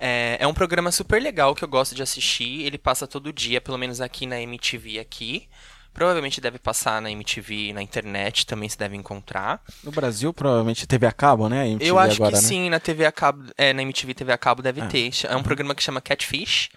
é, 0.00 0.36
é 0.40 0.46
um 0.48 0.54
programa 0.54 0.90
super 0.90 1.22
legal 1.22 1.54
que 1.54 1.62
eu 1.62 1.68
gosto 1.68 1.94
de 1.94 2.02
assistir. 2.02 2.62
Ele 2.62 2.76
passa 2.76 3.06
todo 3.06 3.32
dia, 3.32 3.60
pelo 3.60 3.78
menos 3.78 4.00
aqui 4.00 4.26
na 4.26 4.40
MTV 4.40 4.98
aqui. 4.98 5.48
Provavelmente 5.94 6.40
deve 6.40 6.58
passar 6.58 7.02
na 7.02 7.10
MTV 7.10 7.72
na 7.72 7.82
internet, 7.82 8.46
também 8.46 8.68
se 8.68 8.78
deve 8.78 8.96
encontrar. 8.96 9.60
No 9.82 9.90
Brasil, 9.90 10.32
provavelmente 10.32 10.86
TV 10.86 11.06
a 11.06 11.12
cabo, 11.12 11.48
né? 11.48 11.76
Eu 11.80 11.98
acho 11.98 12.16
agora, 12.22 12.36
que 12.36 12.42
né? 12.42 12.48
sim, 12.48 12.70
na 12.70 12.78
TV 12.78 13.04
a 13.04 13.10
cabo, 13.10 13.44
é, 13.56 13.72
na 13.72 13.82
MTV 13.82 14.14
TV 14.14 14.32
a 14.32 14.38
cabo 14.38 14.62
deve 14.62 14.80
Ah. 14.80 14.86
ter. 14.86 15.10
É 15.24 15.34
um 15.34 15.42
programa 15.42 15.74
que 15.74 15.82
chama 15.82 16.00
Catfish. 16.00 16.70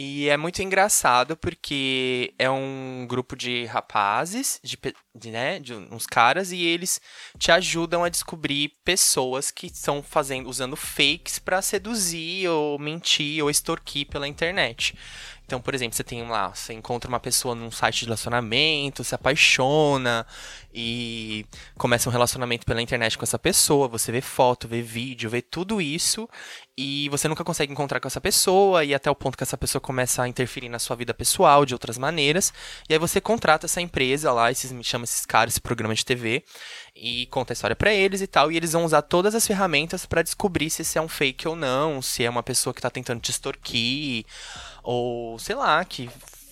E 0.00 0.28
é 0.28 0.36
muito 0.36 0.62
engraçado 0.62 1.36
porque 1.36 2.32
é 2.38 2.48
um 2.48 3.04
grupo 3.08 3.34
de 3.34 3.64
rapazes, 3.64 4.60
de, 4.62 4.78
de, 5.12 5.30
né, 5.32 5.58
de 5.58 5.74
uns 5.74 6.06
caras, 6.06 6.52
e 6.52 6.62
eles 6.62 7.00
te 7.36 7.50
ajudam 7.50 8.04
a 8.04 8.08
descobrir 8.08 8.74
pessoas 8.84 9.50
que 9.50 9.66
estão 9.66 10.00
fazendo, 10.00 10.48
usando 10.48 10.76
fakes 10.76 11.40
pra 11.40 11.60
seduzir 11.60 12.48
ou 12.48 12.78
mentir 12.78 13.42
ou 13.42 13.50
extorquir 13.50 14.06
pela 14.06 14.28
internet. 14.28 14.96
Então, 15.44 15.60
por 15.60 15.74
exemplo, 15.74 15.96
você 15.96 16.04
tem 16.04 16.22
lá, 16.28 16.54
você 16.54 16.74
encontra 16.74 17.08
uma 17.08 17.18
pessoa 17.18 17.56
num 17.56 17.70
site 17.70 18.00
de 18.00 18.04
relacionamento, 18.04 19.02
se 19.02 19.16
apaixona 19.16 20.24
e 20.80 21.44
começa 21.76 22.08
um 22.08 22.12
relacionamento 22.12 22.64
pela 22.64 22.80
internet 22.80 23.18
com 23.18 23.24
essa 23.24 23.36
pessoa, 23.36 23.88
você 23.88 24.12
vê 24.12 24.20
foto, 24.20 24.68
vê 24.68 24.80
vídeo, 24.80 25.28
vê 25.28 25.42
tudo 25.42 25.82
isso 25.82 26.28
e 26.76 27.08
você 27.08 27.26
nunca 27.26 27.42
consegue 27.42 27.72
encontrar 27.72 27.98
com 27.98 28.06
essa 28.06 28.20
pessoa 28.20 28.84
e 28.84 28.94
até 28.94 29.10
o 29.10 29.14
ponto 29.16 29.36
que 29.36 29.42
essa 29.42 29.58
pessoa 29.58 29.80
começa 29.80 30.22
a 30.22 30.28
interferir 30.28 30.68
na 30.68 30.78
sua 30.78 30.94
vida 30.94 31.12
pessoal 31.12 31.66
de 31.66 31.74
outras 31.74 31.98
maneiras. 31.98 32.52
E 32.88 32.92
aí 32.92 32.98
você 32.98 33.20
contrata 33.20 33.66
essa 33.66 33.80
empresa 33.80 34.32
lá, 34.32 34.52
esses 34.52 34.72
chama 34.86 35.02
esses 35.02 35.26
caras, 35.26 35.54
esse 35.54 35.60
programa 35.60 35.96
de 35.96 36.04
TV 36.04 36.44
e 36.94 37.26
conta 37.26 37.52
a 37.52 37.54
história 37.54 37.74
pra 37.74 37.92
eles 37.92 38.20
e 38.20 38.28
tal, 38.28 38.52
e 38.52 38.56
eles 38.56 38.70
vão 38.70 38.84
usar 38.84 39.02
todas 39.02 39.34
as 39.34 39.44
ferramentas 39.44 40.06
pra 40.06 40.22
descobrir 40.22 40.70
se 40.70 40.82
esse 40.82 40.96
é 40.96 41.02
um 41.02 41.08
fake 41.08 41.48
ou 41.48 41.56
não, 41.56 42.00
se 42.00 42.22
é 42.22 42.30
uma 42.30 42.44
pessoa 42.44 42.72
que 42.72 42.80
tá 42.80 42.88
tentando 42.88 43.20
te 43.20 43.32
extorquir 43.32 44.24
ou 44.84 45.40
sei 45.40 45.56
lá, 45.56 45.84
que 45.84 46.08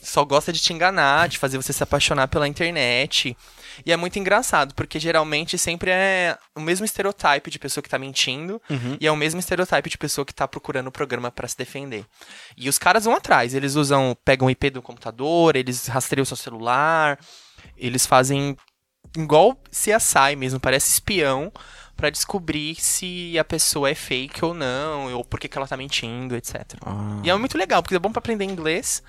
só 0.07 0.25
gosta 0.25 0.53
de 0.53 0.61
te 0.61 0.73
enganar, 0.73 1.29
de 1.29 1.37
fazer 1.39 1.57
você 1.57 1.73
se 1.73 1.83
apaixonar 1.83 2.29
pela 2.29 2.47
internet. 2.49 3.37
E 3.85 3.93
é 3.93 3.97
muito 3.97 4.19
engraçado, 4.19 4.75
porque 4.75 4.99
geralmente 4.99 5.59
sempre 5.59 5.91
é 5.91 6.39
o 6.55 6.61
mesmo 6.61 6.85
estereotipo 6.87 7.51
de 7.51 7.59
pessoa 7.59 7.83
que 7.83 7.89
tá 7.91 7.99
mentindo 7.99 8.61
Uhum. 8.71 8.97
e 9.01 9.07
é 9.07 9.13
o 9.13 9.17
mesmo 9.17 9.41
estereotipo 9.41 9.89
de 9.89 9.99
pessoa 9.99 10.25
que 10.25 10.33
tá 10.35 10.47
procurando 10.49 10.87
o 10.87 10.93
programa 10.93 11.31
pra 11.31 11.47
se 11.49 11.57
defender. 11.57 12.05
E 12.57 12.69
os 12.69 12.79
caras 12.79 13.05
vão 13.05 13.15
atrás, 13.15 13.53
eles 13.55 13.75
usam, 13.75 14.17
pegam 14.25 14.47
o 14.47 14.51
IP 14.51 14.71
do 14.71 14.81
computador, 14.81 15.57
eles 15.57 15.87
rastreiam 15.89 16.23
o 16.23 16.27
seu 16.27 16.37
celular, 16.37 17.19
eles 17.77 18.07
fazem 18.07 18.57
igual 19.17 19.57
CSI 19.71 20.37
mesmo, 20.37 20.61
parece 20.61 20.91
espião 20.91 21.53
pra 21.97 22.11
descobrir 22.11 22.75
se 22.79 23.39
a 23.39 23.45
pessoa 23.45 23.89
é 23.91 23.95
fake 23.95 24.45
ou 24.45 24.53
não, 24.55 25.15
ou 25.15 25.25
por 25.25 25.41
que 25.41 25.49
que 25.49 25.57
ela 25.57 25.67
tá 25.67 25.77
mentindo, 25.77 26.37
etc. 26.37 26.63
Ah. 26.85 27.21
E 27.25 27.31
é 27.31 27.37
muito 27.37 27.57
legal, 27.57 27.83
porque 27.83 27.95
é 27.97 27.99
bom 27.99 28.13
pra 28.13 28.19
aprender 28.21 28.45
inglês 28.45 29.03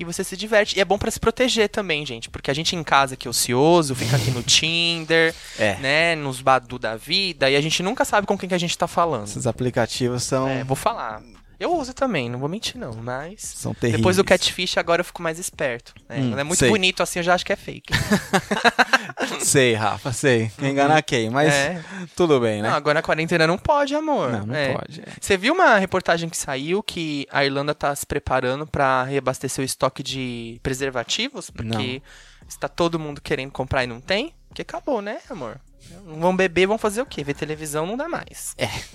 e 0.00 0.04
você 0.04 0.24
se 0.24 0.36
diverte. 0.36 0.76
E 0.76 0.80
é 0.80 0.84
bom 0.84 0.96
pra 0.98 1.10
se 1.10 1.20
proteger 1.20 1.68
também, 1.68 2.04
gente, 2.06 2.28
porque 2.30 2.50
a 2.50 2.54
gente 2.54 2.74
em 2.74 2.82
casa 2.82 3.16
que 3.16 3.28
é 3.28 3.30
ocioso, 3.30 3.94
fica 3.94 4.16
aqui 4.16 4.30
no 4.30 4.42
Tinder, 4.44 5.34
É. 5.58 5.76
né, 5.76 6.16
nos 6.16 6.40
Badu 6.40 6.78
da 6.78 6.96
vida, 6.96 7.48
e 7.50 7.54
a 7.54 7.60
gente 7.60 7.82
nunca 7.82 8.04
sabe 8.04 8.26
com 8.26 8.36
quem 8.38 8.48
que 8.48 8.54
a 8.54 8.58
gente 8.58 8.76
tá 8.76 8.86
falando. 8.88 9.26
Esses 9.26 9.46
aplicativos 9.46 10.22
são, 10.22 10.48
É, 10.48 10.64
vou 10.64 10.74
falar. 10.76 11.22
Eu 11.58 11.74
uso 11.76 11.92
também, 11.92 12.30
não 12.30 12.38
vou 12.38 12.48
mentir 12.48 12.78
não, 12.80 12.94
mas 12.94 13.42
são 13.42 13.74
terríveis. 13.74 13.98
depois 14.00 14.16
do 14.16 14.24
catfish 14.24 14.78
agora 14.78 15.00
eu 15.02 15.04
fico 15.04 15.22
mais 15.22 15.38
esperto. 15.38 15.92
né? 16.08 16.16
Hum, 16.18 16.38
é 16.38 16.42
muito 16.42 16.58
sei. 16.60 16.70
bonito 16.70 17.02
assim, 17.02 17.18
eu 17.18 17.22
já 17.22 17.34
acho 17.34 17.44
que 17.44 17.52
é 17.52 17.56
fake. 17.56 17.92
Sei, 19.40 19.74
Rafa, 19.74 20.12
sei. 20.12 20.50
Enganar 20.60 21.02
quem? 21.02 21.28
Mas 21.30 21.52
É. 21.52 21.82
tudo 22.16 22.40
bem, 22.40 22.62
né? 22.62 22.68
Não, 22.70 22.76
agora 22.76 22.94
na 22.94 23.02
quarentena 23.02 23.46
não 23.46 23.58
pode, 23.58 23.94
amor. 23.94 24.30
Não, 24.32 24.46
não 24.46 24.54
É. 24.54 24.72
pode. 24.74 25.00
é. 25.00 25.04
Você 25.20 25.36
viu 25.36 25.54
uma 25.54 25.76
reportagem 25.78 26.28
que 26.28 26.36
saiu 26.36 26.82
que 26.82 27.26
a 27.30 27.44
Irlanda 27.44 27.74
tá 27.74 27.94
se 27.94 28.06
preparando 28.06 28.66
pra 28.66 29.02
reabastecer 29.04 29.62
o 29.62 29.66
estoque 29.66 30.02
de 30.02 30.58
preservativos? 30.62 31.50
Porque 31.50 32.02
está 32.48 32.68
todo 32.68 32.98
mundo 32.98 33.20
querendo 33.20 33.50
comprar 33.50 33.84
e 33.84 33.86
não 33.86 34.00
tem? 34.00 34.32
Porque 34.48 34.62
acabou, 34.62 35.00
né, 35.02 35.18
amor? 35.28 35.60
Não 36.06 36.20
vão 36.20 36.36
beber, 36.36 36.66
vão 36.66 36.78
fazer 36.78 37.00
o 37.02 37.06
quê? 37.06 37.24
Ver 37.24 37.34
televisão 37.34 37.86
não 37.86 37.96
dá 37.96 38.08
mais. 38.08 38.54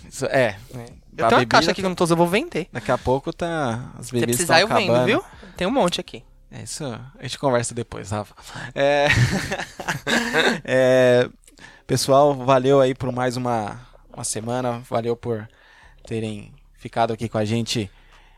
Isso- 0.09 0.25
é. 0.27 0.57
Eu 1.17 1.25
A 1.25 1.29
tenho 1.29 1.41
uma 1.41 1.45
caixa 1.47 1.71
aqui 1.71 1.81
que 1.81 1.85
eu 1.85 1.89
não 1.89 1.95
tô 1.95 2.03
usando, 2.03 2.19
eu 2.19 2.25
vou 2.25 2.27
vender. 2.27 2.67
Daqui 2.71 2.91
a 2.91 2.97
pouco 2.97 3.33
tá. 3.33 3.91
As 3.97 4.07
Se 4.07 4.11
bebidas 4.13 4.35
precisar, 4.35 4.59
eu 4.61 4.65
estão 4.67 4.77
vendo, 4.79 4.91
acabando. 4.91 5.05
viu? 5.07 5.23
Tem 5.57 5.67
um 5.67 5.71
monte 5.71 5.99
aqui. 5.99 6.23
É 6.57 6.63
isso, 6.63 6.85
a 6.85 7.21
gente 7.23 7.37
conversa 7.37 7.75
depois, 7.75 8.11
Rafa. 8.11 8.33
É... 8.73 9.07
É, 10.63 11.29
Pessoal, 11.87 12.33
valeu 12.33 12.81
aí 12.81 12.95
por 12.95 13.11
mais 13.11 13.37
uma, 13.37 13.79
uma 14.11 14.23
semana, 14.23 14.79
valeu 14.89 15.15
por 15.15 15.47
terem 16.07 16.51
ficado 16.73 17.13
aqui 17.13 17.29
com 17.29 17.37
a 17.37 17.45
gente 17.45 17.91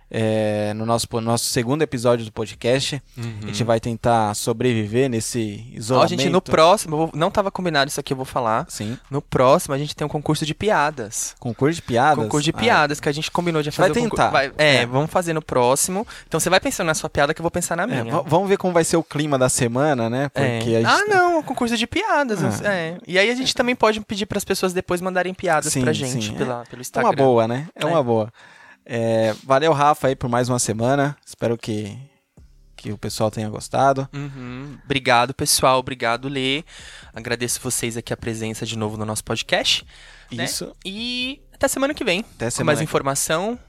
é, 0.09 0.73
no 0.73 0.85
nosso, 0.85 1.07
no 1.11 1.21
nosso 1.21 1.45
segundo 1.45 1.81
episódio 1.81 2.25
do 2.25 2.31
podcast. 2.31 3.01
A 3.43 3.45
gente 3.47 3.63
vai 3.63 3.79
tentar 3.79 4.33
sobreviver 4.35 5.09
nesse 5.09 5.65
Ó, 5.73 5.77
isolamento. 5.77 6.09
gente, 6.09 6.29
no 6.29 6.41
próximo, 6.41 6.95
vou- 6.97 7.11
não 7.13 7.29
tava 7.29 7.51
combinado 7.51 7.89
isso 7.89 7.99
aqui, 7.99 8.13
eu 8.13 8.17
vou 8.17 8.25
falar. 8.25 8.65
Sim, 8.69 8.97
No 9.11 9.21
próximo, 9.21 9.73
a 9.73 9.77
gente 9.77 9.95
tem 9.95 10.05
um 10.05 10.09
concurso 10.09 10.45
de 10.45 10.53
piadas. 10.53 11.35
concurso 11.39 11.75
de 11.75 11.81
piadas. 11.81 12.23
Concurso 12.23 12.43
de 12.43 12.51
Ah, 12.51 12.59
piadas 12.59 12.99
que 12.99 13.09
a 13.09 13.11
gente 13.11 13.29
combinou 13.31 13.61
de 13.61 13.69
Vai 13.69 13.87
fazer. 13.89 13.99
concur- 14.01 14.17
tentar. 14.17 14.29
vai- 14.29 14.51
é, 14.57 14.75
É. 14.77 14.85
vamos 14.85 15.11
fazer 15.11 15.33
no 15.33 15.41
próximo. 15.41 16.07
Então 16.27 16.39
você 16.39 16.49
vai 16.49 16.59
pensando 16.59 16.87
na 16.87 16.93
sua 16.93 17.09
piada 17.09 17.33
que 17.33 17.41
eu 17.41 17.43
vou 17.43 17.51
pensar 17.51 17.75
na 17.75 17.83
é, 17.83 17.87
minha. 17.87 18.03
v- 18.03 18.23
vamos 18.27 18.47
ver 18.47 18.57
como 18.57 18.73
vai 18.73 18.83
ser 18.83 18.97
o 18.97 19.03
clima 19.03 19.37
da 19.37 19.49
semana, 19.49 20.09
né? 20.09 20.29
É. 20.33 20.57
Porque 20.59 20.71
gente 20.71 20.85
Ah, 20.85 21.05
não, 21.07 21.43
concurso 21.43 21.75
de 21.75 21.85
piadas. 21.87 22.43
Ah. 22.43 22.73
é. 22.73 22.97
E 23.07 23.17
aí 23.19 23.29
a 23.29 23.35
gente 23.35 23.53
também 23.53 23.75
pode 23.75 23.99
pedir 24.01 24.25
para 24.25 24.37
as 24.37 24.45
pessoas 24.45 24.73
depois 24.73 25.01
mandarem 25.01 25.33
piadas 25.33 25.73
Sim, 25.73 25.81
pra 25.81 25.91
gente 25.93 26.27
sim, 26.27 26.33
é. 26.33 26.37
pela, 26.37 26.63
pelo 26.69 26.79
É 26.79 26.81
Instagram. 26.81 27.09
uma 27.09 27.15
boa, 27.15 27.47
né? 27.47 27.67
É, 27.75 27.83
É. 27.83 27.85
uma 27.85 28.03
boa. 28.03 28.31
É, 28.89 29.35
valeu, 29.43 29.73
Rafa, 29.73 30.07
aí 30.07 30.15
por 30.15 30.29
mais 30.29 30.47
uma 30.47 30.59
semana. 30.59 31.17
Espero 31.25 31.57
que, 31.57 31.97
que 32.75 32.91
o 32.91 32.97
pessoal 32.97 33.29
tenha 33.29 33.49
gostado. 33.49 34.07
Uhum. 34.13 34.77
Obrigado, 34.85 35.33
pessoal. 35.33 35.79
Obrigado, 35.79 36.29
Lê. 36.29 36.63
Agradeço 37.13 37.59
vocês 37.61 37.97
aqui 37.97 38.13
a 38.13 38.17
presença 38.17 38.65
de 38.65 38.77
novo 38.77 38.95
no 38.95 39.05
nosso 39.05 39.23
podcast. 39.25 39.85
né? 40.31 40.45
Isso. 40.45 40.73
E 40.85 41.41
até 41.53 41.67
semana 41.67 41.93
que 41.93 42.03
vem. 42.05 42.21
Até 42.35 42.45
Com 42.45 42.51
semana 42.51 42.75
mais 42.77 42.81
informação, 42.81 43.59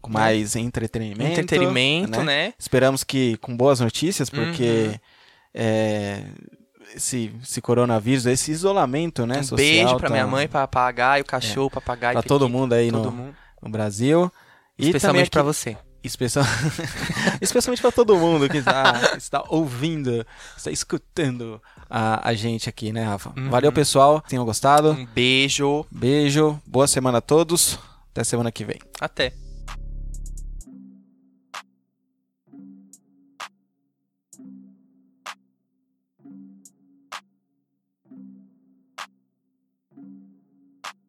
com 0.00 0.10
mais 0.12 0.54
entretenimento. 0.54 1.32
entretenimento, 1.40 2.22
né? 2.22 2.54
Esperamos 2.56 3.02
que 3.02 3.36
com 3.38 3.56
boas 3.56 3.80
notícias, 3.80 4.30
porque 4.30 4.90
Uhum. 4.92 4.98
é, 5.54 6.24
esse, 6.94 7.34
esse 7.42 7.60
coronavírus, 7.60 8.26
esse 8.26 8.52
isolamento, 8.52 9.26
né? 9.26 9.38
um 9.40 9.42
social, 9.42 9.56
beijo 9.56 9.96
pra 9.96 10.08
tá- 10.08 10.14
minha 10.14 10.26
mãe, 10.26 10.46
pra 10.46 10.60
papagaio, 10.68 11.24
cachorro, 11.24 11.68
papagaio. 11.68 12.12
Pra 12.14 12.22
todo 12.22 12.48
mundo 12.48 12.74
aí 12.74 12.92
todo 12.92 13.06
no, 13.06 13.10
mundo. 13.12 13.36
no 13.60 13.70
Brasil. 13.70 14.30
Especialmente 14.78 15.30
pra 15.30 15.40
também 15.40 15.52
você. 15.52 15.76
especial... 16.02 16.44
especialmente 17.40 17.80
para 17.80 17.92
todo 17.92 18.16
mundo 18.16 18.48
que 18.48 18.58
está, 18.58 19.14
está 19.16 19.44
ouvindo, 19.48 20.24
está 20.56 20.70
escutando 20.70 21.60
a, 21.90 22.28
a 22.28 22.34
gente 22.34 22.68
aqui, 22.68 22.92
né, 22.92 23.04
Rafa? 23.04 23.32
Uhum. 23.36 23.50
Valeu, 23.50 23.72
pessoal. 23.72 24.20
Tenham 24.28 24.44
gostado. 24.44 24.92
Um 24.92 25.06
beijo. 25.06 25.84
Beijo, 25.90 26.60
boa 26.66 26.86
semana 26.86 27.18
a 27.18 27.22
todos. 27.22 27.78
Até 28.12 28.24
semana 28.24 28.52
que 28.52 28.64
vem. 28.64 28.78
Até. 29.00 29.32